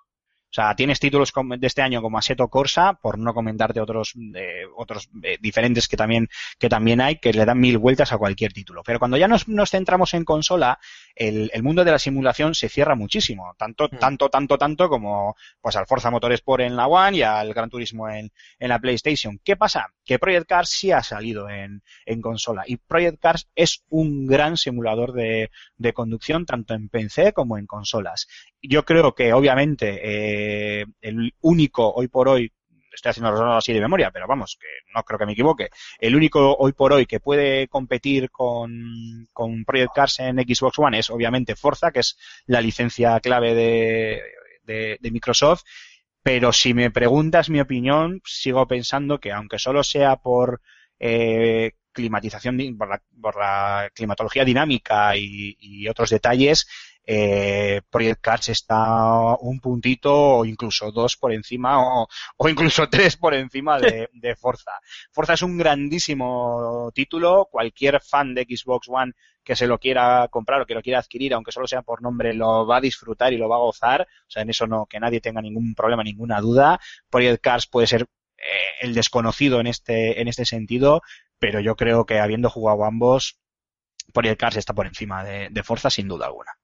[0.52, 4.64] O sea, tienes títulos de este año como Assetto Corsa, por no comentarte otros, eh,
[4.76, 6.28] otros eh, diferentes que también,
[6.58, 8.82] que también hay, que le dan mil vueltas a cualquier título.
[8.84, 10.80] Pero cuando ya nos, nos centramos en consola,
[11.16, 13.54] el, el mundo de la simulación se cierra muchísimo.
[13.58, 13.98] Tanto, Mm.
[14.00, 18.10] tanto, tanto, tanto como pues al Forza Motorsport en la One y al Gran Turismo
[18.10, 19.40] en, en la PlayStation.
[19.44, 19.94] ¿Qué pasa?
[20.04, 22.64] Que Project Cars sí ha salido en, en consola.
[22.66, 27.68] Y Project Cars es un gran simulador de, de conducción, tanto en PC como en
[27.68, 28.28] consolas.
[28.62, 32.52] Yo creo que, obviamente, eh, el único hoy por hoy,
[32.94, 35.70] estoy haciendo así de memoria, pero vamos, que no creo que me equivoque,
[36.00, 41.00] el único hoy por hoy que puede competir con, con Project Cars en Xbox One
[41.00, 42.18] es, obviamente, Forza, que es
[42.48, 44.22] la licencia clave de,
[45.00, 45.64] de, Microsoft.
[46.22, 50.62] Pero si me preguntas mi opinión, sigo pensando que aunque solo sea por
[51.00, 56.68] eh, climatización, por la, por la climatología dinámica y otros detalles,
[57.06, 62.08] eh, Project Cars está un puntito o incluso dos por encima o,
[62.48, 64.72] incluso tres por encima de, de Forza.
[65.12, 69.14] Forza es un grandísimo título, cualquier fan de Xbox One
[69.50, 72.36] que se lo quiera comprar o que lo quiera adquirir, aunque solo sea por nombre,
[72.36, 74.02] lo va a disfrutar y lo va a gozar.
[74.04, 76.80] O sea, en eso no, que nadie tenga ningún problema, ninguna duda.
[77.10, 78.04] Project Cars puede ser
[78.38, 78.44] eh,
[78.82, 81.02] el desconocido en este, en este sentido,
[81.40, 83.40] pero yo creo que habiendo jugado ambos,
[84.14, 86.59] Project Cars está por encima de, de Forza sin duda alguna.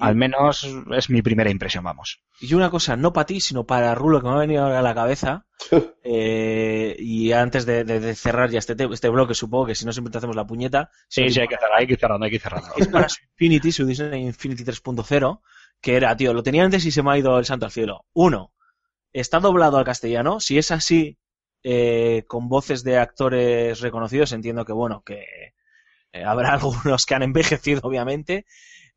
[0.00, 2.20] Al menos es mi primera impresión, vamos.
[2.40, 4.82] Y una cosa, no para ti, sino para Rulo, que me ha venido ahora a
[4.82, 5.46] la cabeza.
[6.04, 9.84] eh, y antes de, de- de cerrar ya este, te- este bloque, supongo que si
[9.84, 10.90] no siempre te hacemos la puñeta.
[11.08, 12.68] Sí, sí, hay que cerrar, hay que cerrarlo, hay que cerrarlo.
[12.76, 15.42] es para su Infinity, su Disney Infinity 3.0,
[15.80, 18.06] que era, tío, lo tenía antes y se me ha ido el santo al cielo.
[18.12, 18.52] Uno,
[19.12, 20.40] está doblado al castellano.
[20.40, 21.18] Si es así,
[21.62, 25.24] eh, con voces de actores reconocidos, entiendo que, bueno, que
[26.12, 28.46] eh, habrá algunos que han envejecido, obviamente.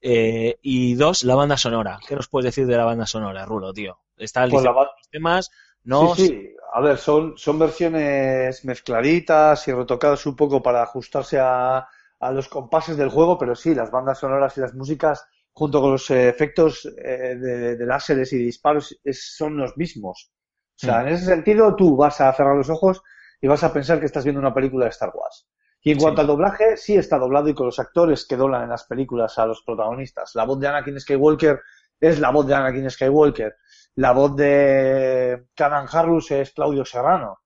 [0.01, 1.99] Eh, y dos, la banda sonora.
[2.07, 3.99] ¿Qué nos puedes decir de la banda sonora, Rulo, tío?
[4.17, 5.51] Está el Pues la los temas,
[5.83, 6.55] no Sí, sí.
[6.73, 11.87] A ver, son, son versiones mezcladitas y retocadas un poco para ajustarse a,
[12.19, 15.91] a los compases del juego, pero sí, las bandas sonoras y las músicas, junto con
[15.91, 20.31] los efectos eh, de, de láseres y disparos, es- son los mismos.
[20.77, 21.01] O sea, Mm.
[21.01, 23.01] en ese sentido, tú vas a cerrar los ojos
[23.41, 25.47] y vas a pensar que estás viendo una película de Star Wars.
[25.83, 26.01] Y en Sí.
[26.03, 29.37] cuanto al doblaje, sí está doblado y con los actores que doblan en las películas
[29.39, 30.35] a los protagonistas.
[30.35, 31.59] La voz de Anakin Skywalker
[31.99, 33.55] es la voz de Anakin Skywalker.
[33.95, 37.39] La voz de Kanan Harlus es Claudio Serrano.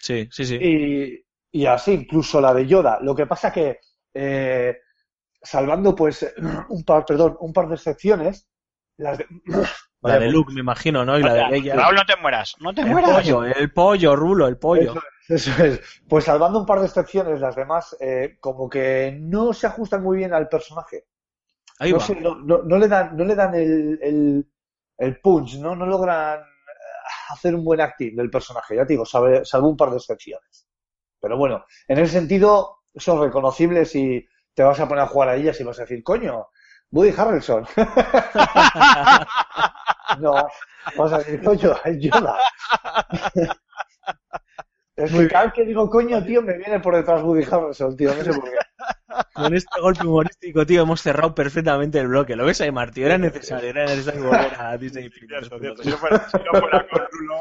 [0.00, 0.56] Sí, sí, sí.
[0.60, 2.98] Y, y así, incluso la de Yoda.
[3.00, 3.80] Lo que pasa que,
[4.14, 4.78] eh,
[5.42, 6.34] salvando pues
[6.70, 8.48] un par, perdón, un par de excepciones,
[8.98, 9.26] las de...
[10.02, 11.18] La de Luke, me imagino, ¿no?
[11.18, 11.74] Y la de Leia.
[11.76, 13.16] Raúl, no te mueras, no te El mueras.
[13.16, 14.92] pollo, el pollo, Rulo, el pollo.
[14.92, 15.80] Eso, eso es.
[16.08, 20.18] Pues salvando un par de excepciones, las demás eh, como que no se ajustan muy
[20.18, 21.04] bien al personaje.
[21.78, 22.06] Ahí no va.
[22.06, 24.46] sé, no, no- no le dan, no le dan el, el,
[24.98, 25.76] el punch, ¿no?
[25.76, 26.44] No logran eh,
[27.30, 30.68] hacer un buen acting del personaje, ya te digo, sabe- salvo un par de excepciones.
[31.20, 35.36] Pero bueno, en ese sentido son reconocibles y te vas a poner a jugar a
[35.36, 36.48] ellas y vas a decir, coño,
[36.90, 37.66] Woody Harrelson.
[40.20, 40.32] no,
[40.96, 42.38] vas a decir, coño, es Yoda.
[44.96, 48.14] Es que cada vez que digo coño, tío, me viene por detrás Woody Harrelson, tío,
[48.14, 48.56] no sé por qué.
[49.34, 52.34] Con este golpe humorístico, tío, hemos cerrado perfectamente el bloque.
[52.34, 53.04] ¿Lo ves ahí, Martín?
[53.04, 55.28] Era necesario, era necesario volver a Disney Plus.
[55.28, 55.82] Cierto, cierto.
[55.82, 57.40] Si no fuera, si no fuera con Rulo.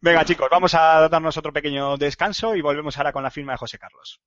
[0.00, 3.58] Venga, chicos, vamos a darnos otro pequeño descanso y volvemos ahora con la firma de
[3.58, 4.20] José Carlos.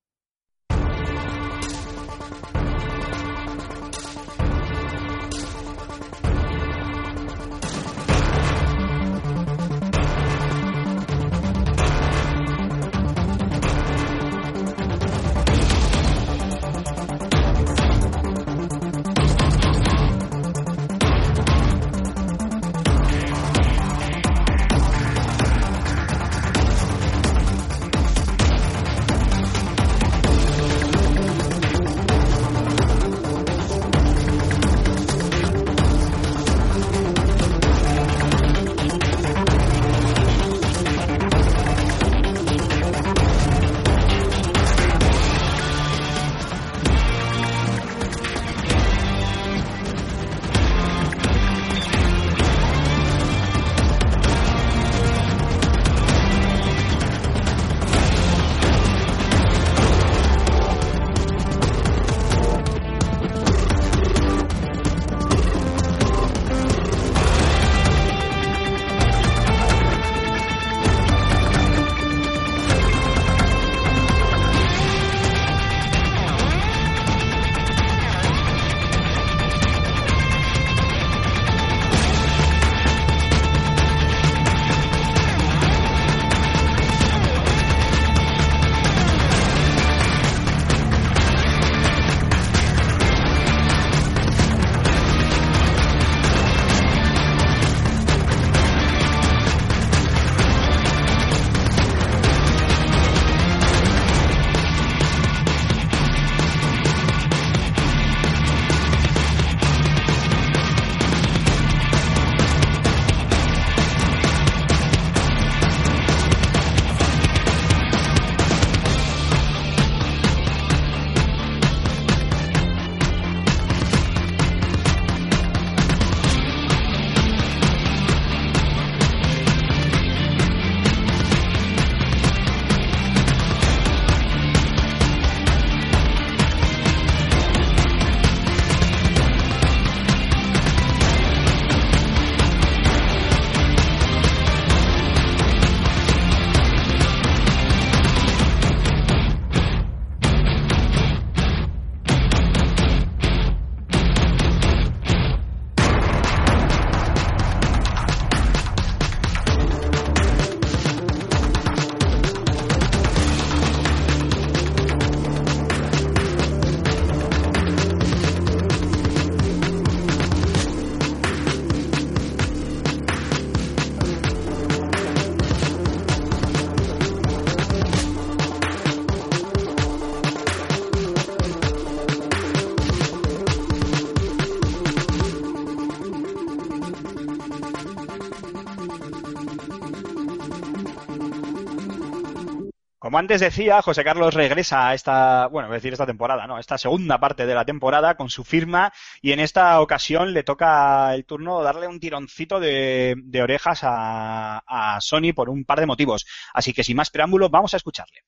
[193.16, 196.78] Como antes decía, José Carlos regresa a esta, bueno, a decir esta temporada, no, esta
[196.78, 201.24] segunda parte de la temporada con su firma y en esta ocasión le toca el
[201.24, 206.26] turno darle un tironcito de, de orejas a, a Sony por un par de motivos.
[206.54, 208.26] Así que sin más preámbulos, vamos a escucharle.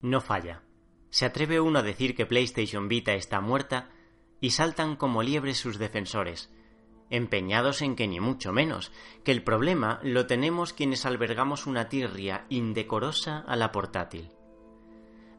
[0.00, 0.62] No falla.
[1.10, 3.90] Se atreve uno a decir que PlayStation Vita está muerta
[4.40, 6.50] y saltan como liebres sus defensores,
[7.10, 8.92] empeñados en que ni mucho menos,
[9.24, 14.30] que el problema lo tenemos quienes albergamos una tirria indecorosa a la portátil.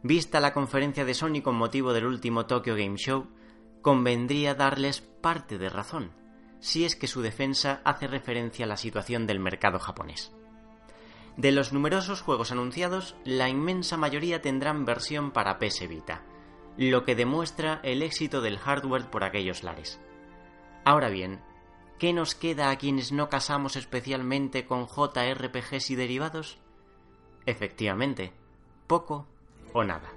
[0.03, 3.27] Vista la conferencia de Sony con motivo del último Tokyo Game Show,
[3.81, 6.11] convendría darles parte de razón,
[6.59, 10.33] si es que su defensa hace referencia a la situación del mercado japonés.
[11.37, 16.23] De los numerosos juegos anunciados, la inmensa mayoría tendrán versión para PS Vita,
[16.77, 19.99] lo que demuestra el éxito del hardware por aquellos lares.
[20.83, 21.41] Ahora bien,
[22.01, 26.57] ¿qué nos queda a quienes no casamos especialmente con JRPGs y derivados?
[27.45, 28.33] Efectivamente,
[28.87, 29.27] poco
[29.71, 30.09] o nada.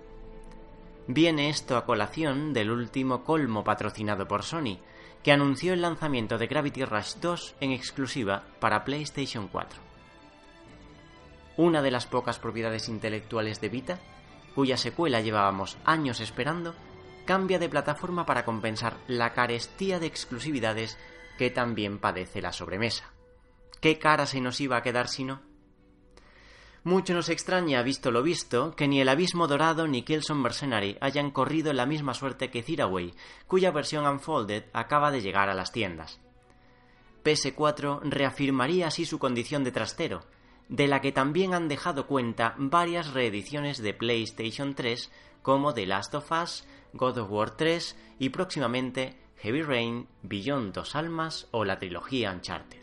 [1.09, 4.79] Viene esto a colación del último colmo patrocinado por Sony,
[5.23, 9.83] que anunció el lanzamiento de Gravity Rush 2 en exclusiva para PlayStation 4
[11.57, 14.01] una de las pocas propiedades intelectuales de Vita,
[14.57, 16.75] cuya secuela llevábamos años esperando,
[17.27, 20.99] cambia de plataforma para compensar la carestía de exclusividades
[21.39, 23.13] que también padece la sobremesa.
[23.81, 25.43] ¿Qué cara se nos iba a quedar si no?
[26.85, 31.31] Mucho nos extraña, visto lo visto, que ni el Abismo Dorado ni Killzone Mercenary hayan
[31.31, 33.15] corrido la misma suerte que Ziraway,
[33.47, 36.21] cuya versión Unfolded acaba de llegar a las tiendas.
[37.25, 40.27] PS4 reafirmaría así su condición de trastero,
[40.69, 46.15] de la que también han dejado cuenta varias reediciones de PlayStation 3 como The Last
[46.15, 51.79] of Us, God of War 3 y próximamente Heavy Rain, Beyond Dos Almas o la
[51.79, 52.81] trilogía Uncharted.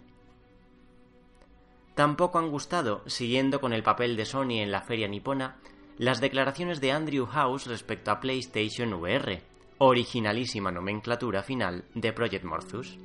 [1.96, 5.56] Tampoco han gustado, siguiendo con el papel de Sony en la feria nipona,
[5.98, 9.42] las declaraciones de Andrew House respecto a PlayStation VR,
[9.80, 12.96] originalísima nomenclatura final de Project Morpheus.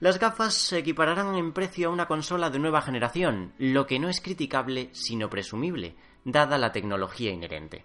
[0.00, 4.08] Las gafas se equipararán en precio a una consola de nueva generación, lo que no
[4.08, 5.94] es criticable sino presumible,
[6.24, 7.84] dada la tecnología inherente.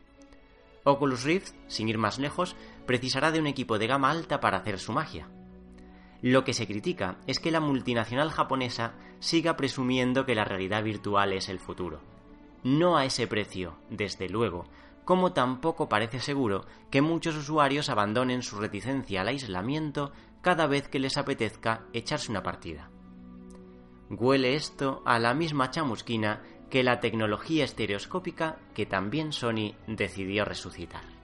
[0.85, 2.55] Oculus Rift, sin ir más lejos,
[2.89, 5.29] precisará de un equipo de gama alta para hacer su magia.
[6.23, 11.33] Lo que se critica es que la multinacional japonesa siga presumiendo que la realidad virtual
[11.33, 12.01] es el futuro.
[12.63, 14.65] No a ese precio, desde luego,
[15.05, 20.11] como tampoco parece seguro que muchos usuarios abandonen su reticencia al aislamiento
[20.41, 22.89] cada vez que les apetezca echarse una partida.
[24.09, 26.41] Huele esto a la misma chamusquina
[26.71, 31.18] que la tecnología estereoscópica que también Sony decidió resucitar.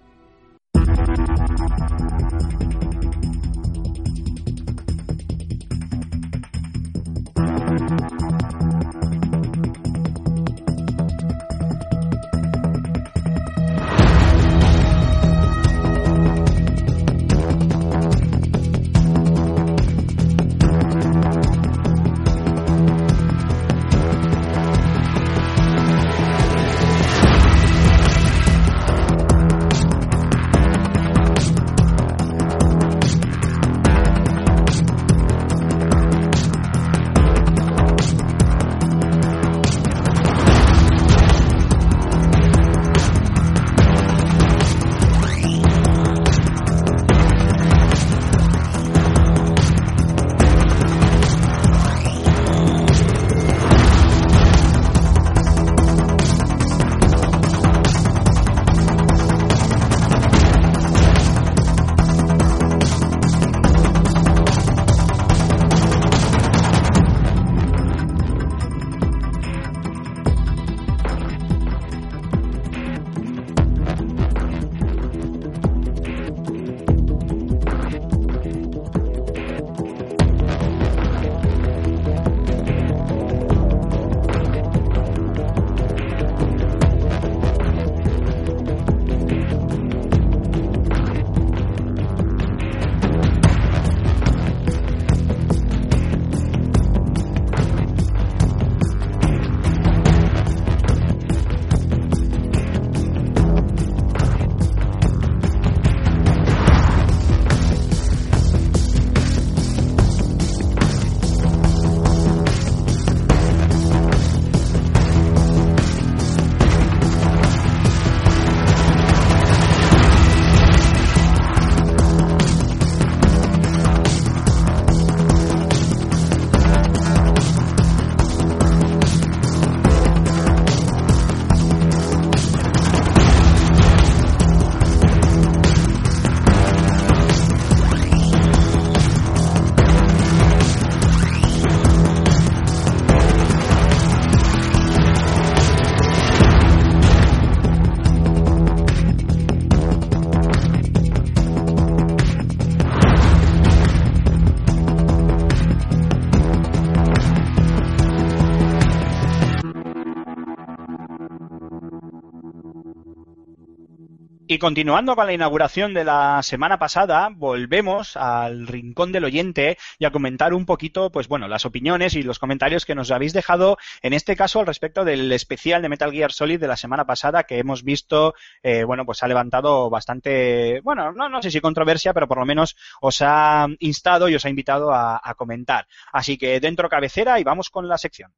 [164.66, 170.10] Continuando con la inauguración de la semana pasada, volvemos al rincón del oyente y a
[170.10, 174.14] comentar un poquito, pues bueno, las opiniones y los comentarios que nos habéis dejado, en
[174.14, 177.60] este caso al respecto del especial de Metal Gear Solid de la semana pasada que
[177.60, 178.34] hemos visto,
[178.64, 182.46] eh, bueno, pues ha levantado bastante, bueno, no, no sé si controversia, pero por lo
[182.48, 185.86] menos os ha instado y os ha invitado a, a comentar.
[186.12, 188.34] Así que dentro cabecera y vamos con la sección.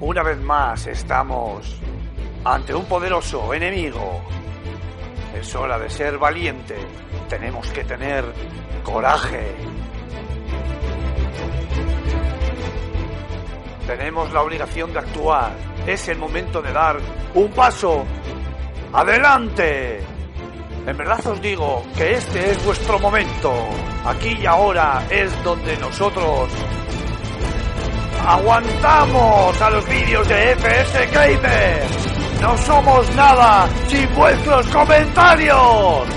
[0.00, 1.80] Una vez más estamos
[2.44, 4.22] ante un poderoso enemigo.
[5.38, 6.76] Es hora de ser valiente.
[7.28, 8.24] Tenemos que tener
[8.82, 9.54] coraje.
[13.86, 15.52] Tenemos la obligación de actuar.
[15.86, 16.98] Es el momento de dar
[17.34, 18.04] un paso
[18.92, 20.00] adelante.
[20.86, 23.52] En verdad os digo que este es vuestro momento.
[24.04, 26.48] Aquí y ahora es donde nosotros
[28.26, 32.09] aguantamos a los vídeos de FS Gamer.
[32.40, 36.08] No somos nada sin vuestros comentarios.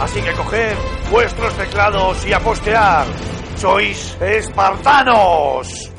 [0.00, 0.76] Así que coged
[1.10, 3.04] vuestros teclados y a.
[3.56, 5.92] Sois espartanos.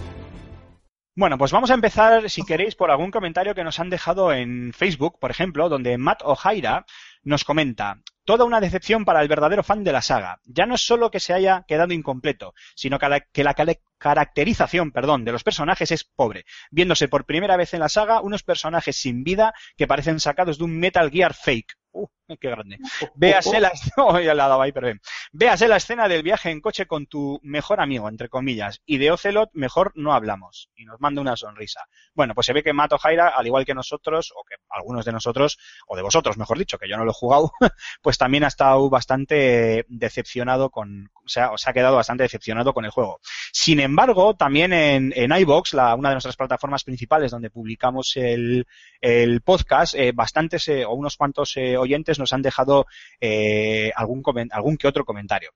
[1.15, 4.73] Bueno, pues vamos a empezar, si queréis, por algún comentario que nos han dejado en
[4.73, 6.85] Facebook, por ejemplo, donde Matt O'Haira
[7.23, 10.40] nos comenta, toda una decepción para el verdadero fan de la saga.
[10.45, 13.56] Ya no es solo que se haya quedado incompleto, sino que la,
[13.98, 18.44] caracterización, perdón, de los personajes es pobre, viéndose por primera vez en la saga unos
[18.44, 21.78] personajes sin vida que parecen sacados de un Metal Gear fake.
[21.91, 22.08] Uh,
[22.40, 22.78] qué grande.
[23.16, 23.72] Véase la,
[24.24, 25.02] ya la ha dado ahí, pero bien.
[25.32, 29.12] Véase la escena del viaje en coche con tu mejor amigo, entre comillas, y de
[29.12, 30.70] Ocelot mejor no hablamos.
[30.76, 31.82] Y nos manda una sonrisa.
[32.14, 35.12] Bueno, pues se ve que Mato Jaira, al igual que nosotros, o que algunos de
[35.12, 37.52] nosotros, o de vosotros, mejor dicho, que yo no lo he jugado,
[38.02, 42.86] pues también ha estado bastante decepcionado con, o sea, se ha quedado bastante decepcionado con
[42.86, 43.20] el juego.
[43.52, 48.68] Sin embargo, también en, en iVox, la, una de nuestras plataformas principales donde publicamos el,
[49.02, 52.85] el podcast, eh, bastantes eh, o unos cuantos eh, oyentes nos han dejado
[53.19, 55.52] eh, algún, algún que otro comentario.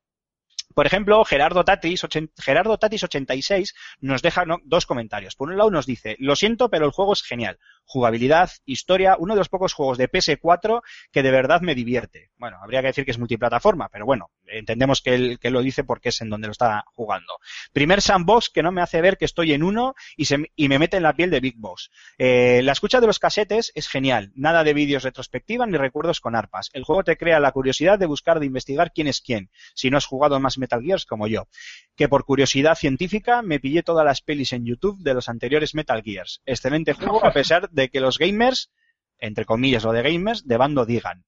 [0.77, 2.05] Por ejemplo, Gerardo Tatis,
[2.37, 5.35] Gerardo Tatis 86 nos deja dos comentarios.
[5.35, 7.57] Por un lado nos dice, lo siento, pero el juego es genial.
[7.85, 10.81] Jugabilidad, historia, uno de los pocos juegos de PS4
[11.11, 12.29] que de verdad me divierte.
[12.37, 15.83] Bueno, habría que decir que es multiplataforma, pero bueno, entendemos que él, que lo dice
[15.83, 17.39] porque es en donde lo está jugando.
[17.73, 20.77] Primer sandbox que no me hace ver que estoy en uno y, se, y me
[20.77, 21.89] mete en la piel de Big Boss.
[22.19, 24.31] Eh, la escucha de los casetes es genial.
[24.35, 26.69] Nada de vídeos retrospectiva ni recuerdos con arpas.
[26.73, 29.49] El juego te crea la curiosidad de buscar, de investigar quién es quién.
[29.73, 31.47] Si no has jugado más Metal Gears como yo.
[31.95, 36.03] Que por curiosidad científica me pillé todas las pelis en YouTube de los anteriores Metal
[36.03, 36.41] Gears.
[36.45, 38.69] Excelente juego a pesar de que los gamers,
[39.17, 41.25] entre comillas lo de gamers, de bando digan.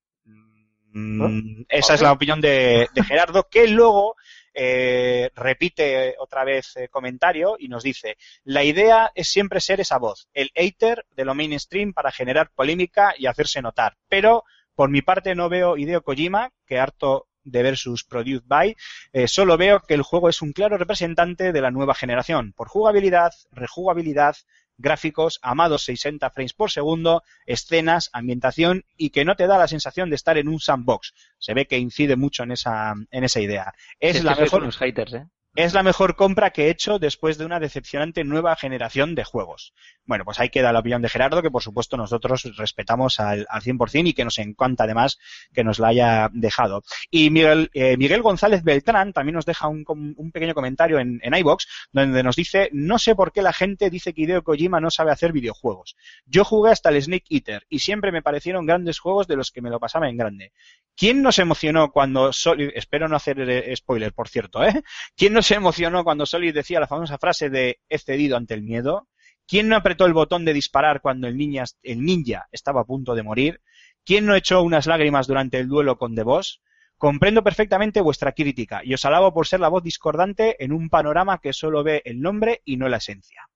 [0.92, 4.16] Mm, esa es la opinión de, de Gerardo, que luego
[4.54, 9.98] eh, repite otra vez eh, comentario y nos dice, la idea es siempre ser esa
[9.98, 13.96] voz, el hater de lo mainstream para generar polémica y hacerse notar.
[14.10, 14.44] Pero,
[14.76, 18.76] por mi parte, no veo Hideo Kojima, que harto de ver sus Produced By,
[19.14, 22.68] eh, solo veo que el juego es un claro representante de la nueva generación, por
[22.68, 24.36] jugabilidad, rejugabilidad,
[24.78, 30.10] gráficos, amados 60 frames por segundo, escenas, ambientación y que no te da la sensación
[30.10, 31.14] de estar en un sandbox.
[31.38, 33.74] Se ve que incide mucho en esa, en esa idea.
[34.00, 35.26] Es, la mejor, unos haters, ¿eh?
[35.56, 39.74] Es la mejor compra que he hecho después de una decepcionante nueva generación de juegos.
[40.06, 43.62] Bueno, pues ahí queda la opinión de Gerardo, que por supuesto nosotros respetamos al, al
[43.62, 45.18] 100% y que nos encanta además
[45.54, 46.84] que nos la haya dejado.
[47.10, 51.34] Y Miguel, eh, Miguel González Beltrán también nos deja un, un pequeño comentario en, en
[51.34, 54.92] iBox donde nos dice, no sé por qué la gente dice que Hideo Kojima no
[54.92, 55.96] sabe hacer videojuegos.
[56.26, 59.62] Yo jugué hasta el Snake Eater y siempre me parecieron grandes juegos de los que
[59.62, 60.54] me lo pasaba en grande.
[60.96, 64.84] ¿Quién nos emocionó cuando Solid, espero no hacer eh, spoiler, por cierto, ¿eh?
[65.16, 68.62] ¿Quién no se emocionó cuando Solid decía la famosa frase de he cedido ante el
[68.62, 69.08] miedo?
[69.48, 73.16] ¿Quién no apretó el botón de disparar cuando el, niña, el ninja estaba a punto
[73.16, 73.62] de morir?
[74.04, 76.62] ¿Quién no echó unas lágrimas durante el duelo con The Boss?
[76.98, 81.40] Comprendo perfectamente vuestra crítica y os alabo por ser la voz discordante en un panorama
[81.42, 83.48] que solo ve el nombre y no la esencia.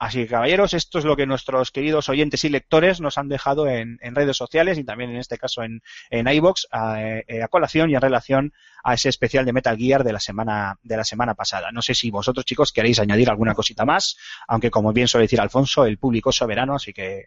[0.00, 3.68] Así que, caballeros, esto es lo que nuestros queridos oyentes y lectores nos han dejado
[3.68, 7.48] en, en redes sociales y también en este caso en, en iBox a, eh, a
[7.48, 11.04] colación y en relación a ese especial de Metal Gear de la semana de la
[11.04, 11.70] semana pasada.
[11.70, 14.16] No sé si vosotros, chicos, queréis añadir alguna cosita más,
[14.48, 17.26] aunque como bien suele decir Alfonso, el público es soberano, así que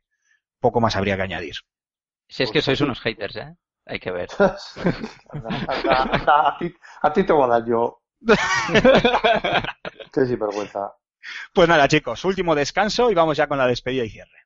[0.59, 1.53] poco más habría que añadir.
[2.27, 3.55] Si es que sois unos haters, ¿eh?
[3.85, 4.29] Hay que ver.
[4.39, 4.57] A,
[6.57, 6.73] ti,
[7.03, 8.01] a ti te voy a dar yo.
[10.11, 10.91] Qué sinvergüenza.
[11.53, 14.42] Pues nada, chicos, último descanso y vamos ya con la despedida y cierre.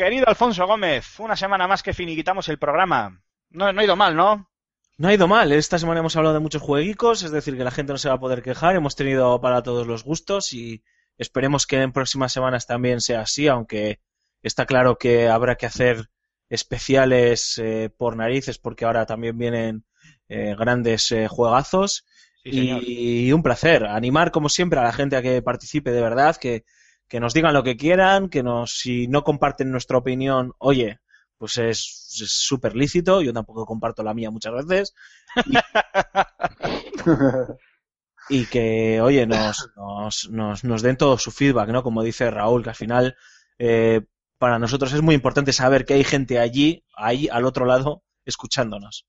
[0.00, 3.22] Querido Alfonso Gómez, una semana más que finiquitamos el programa.
[3.50, 4.50] No, no ha ido mal, ¿no?
[4.96, 5.52] No ha ido mal.
[5.52, 8.14] Esta semana hemos hablado de muchos jueguicos, es decir, que la gente no se va
[8.14, 8.74] a poder quejar.
[8.74, 10.82] Hemos tenido para todos los gustos y
[11.18, 14.00] esperemos que en próximas semanas también sea así, aunque
[14.42, 16.08] está claro que habrá que hacer
[16.48, 19.84] especiales eh, por narices porque ahora también vienen
[20.30, 22.06] eh, grandes eh, juegazos.
[22.42, 23.84] Sí, y un placer.
[23.84, 26.64] Animar, como siempre, a la gente a que participe de verdad, que,
[27.10, 31.00] que nos digan lo que quieran, que nos, si no comparten nuestra opinión, oye,
[31.36, 33.22] pues es es súper lícito.
[33.22, 34.94] Yo tampoco comparto la mía muchas veces.
[35.46, 35.56] Y,
[38.42, 41.82] y que, oye, nos, nos, nos, nos den todo su feedback, ¿no?
[41.82, 43.16] Como dice Raúl, que al final,
[43.58, 44.02] eh,
[44.38, 49.06] para nosotros es muy importante saber que hay gente allí, ahí, al otro lado, escuchándonos.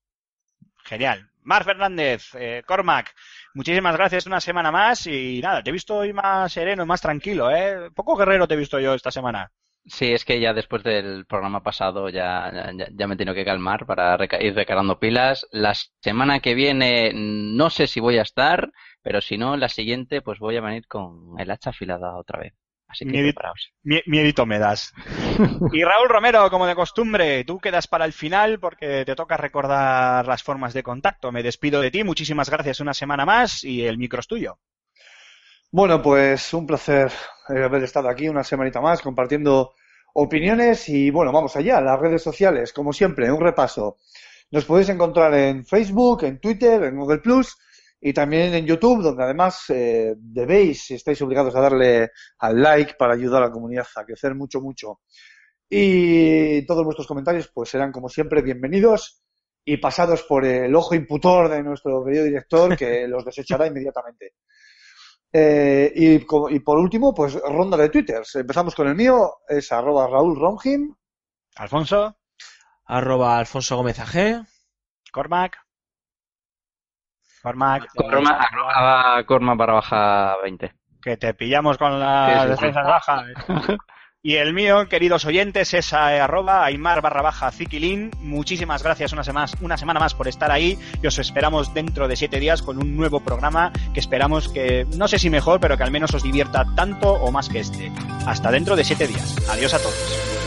[0.84, 1.28] Genial.
[1.44, 3.12] Mar Fernández, eh, Cormac,
[3.54, 7.50] muchísimas gracias una semana más y nada, te he visto hoy más sereno, más tranquilo,
[7.50, 7.90] ¿eh?
[7.94, 9.50] Poco guerrero te he visto yo esta semana.
[9.84, 14.16] Sí, es que ya después del programa pasado ya, ya, me tengo que calmar para
[14.40, 15.46] ir recargando pilas.
[15.50, 18.70] La semana que viene no sé si voy a estar,
[19.02, 22.54] pero si no, la siguiente pues voy a venir con el hacha afilada otra vez.
[22.92, 23.36] Así que Miedito.
[23.36, 23.72] preparaos.
[23.82, 24.92] Miedito me das.
[25.72, 30.26] Y Raúl Romero, como de costumbre, tú quedas para el final porque te toca recordar
[30.26, 31.32] las formas de contacto.
[31.32, 34.58] Me despido de ti, muchísimas gracias una semana más y el micro es tuyo.
[35.70, 37.10] Bueno, pues un placer
[37.48, 39.72] eh, haber estado aquí una semanita más compartiendo
[40.12, 43.96] opiniones y bueno, vamos allá, las redes sociales, como siempre, un repaso.
[44.50, 47.56] Nos podéis encontrar en Facebook, en Twitter, en Google Plus
[48.04, 52.94] y también en YouTube, donde además eh, debéis, si estáis obligados a darle al like
[52.98, 55.02] para ayudar a la comunidad a crecer mucho, mucho.
[55.68, 59.22] Y todos vuestros comentarios pues serán como siempre bienvenidos
[59.64, 64.34] y pasados por el ojo imputor de nuestro querido director que los desechará inmediatamente.
[65.32, 68.34] Eh, y, y por último, pues ronda de twitters.
[68.34, 70.92] Empezamos con el mío, es arroba Raúl Romgim.
[71.54, 72.16] Alfonso,
[72.84, 74.44] Arroba Alfonso Gómez AG.
[75.12, 75.61] Cormac.
[77.42, 77.88] Cormac,
[79.56, 80.72] barra baja 20.
[81.02, 83.24] que te pillamos con las defensas bajas.
[84.24, 88.12] Y el mío, queridos oyentes, es eh, arroba Aymar barra baja Zikilin.
[88.20, 92.14] Muchísimas gracias una semana, una semana más por estar ahí y os esperamos dentro de
[92.14, 95.82] siete días con un nuevo programa que esperamos que, no sé si mejor, pero que
[95.82, 97.90] al menos os divierta tanto o más que este.
[98.24, 99.36] Hasta dentro de siete días.
[99.50, 100.41] Adiós a todos.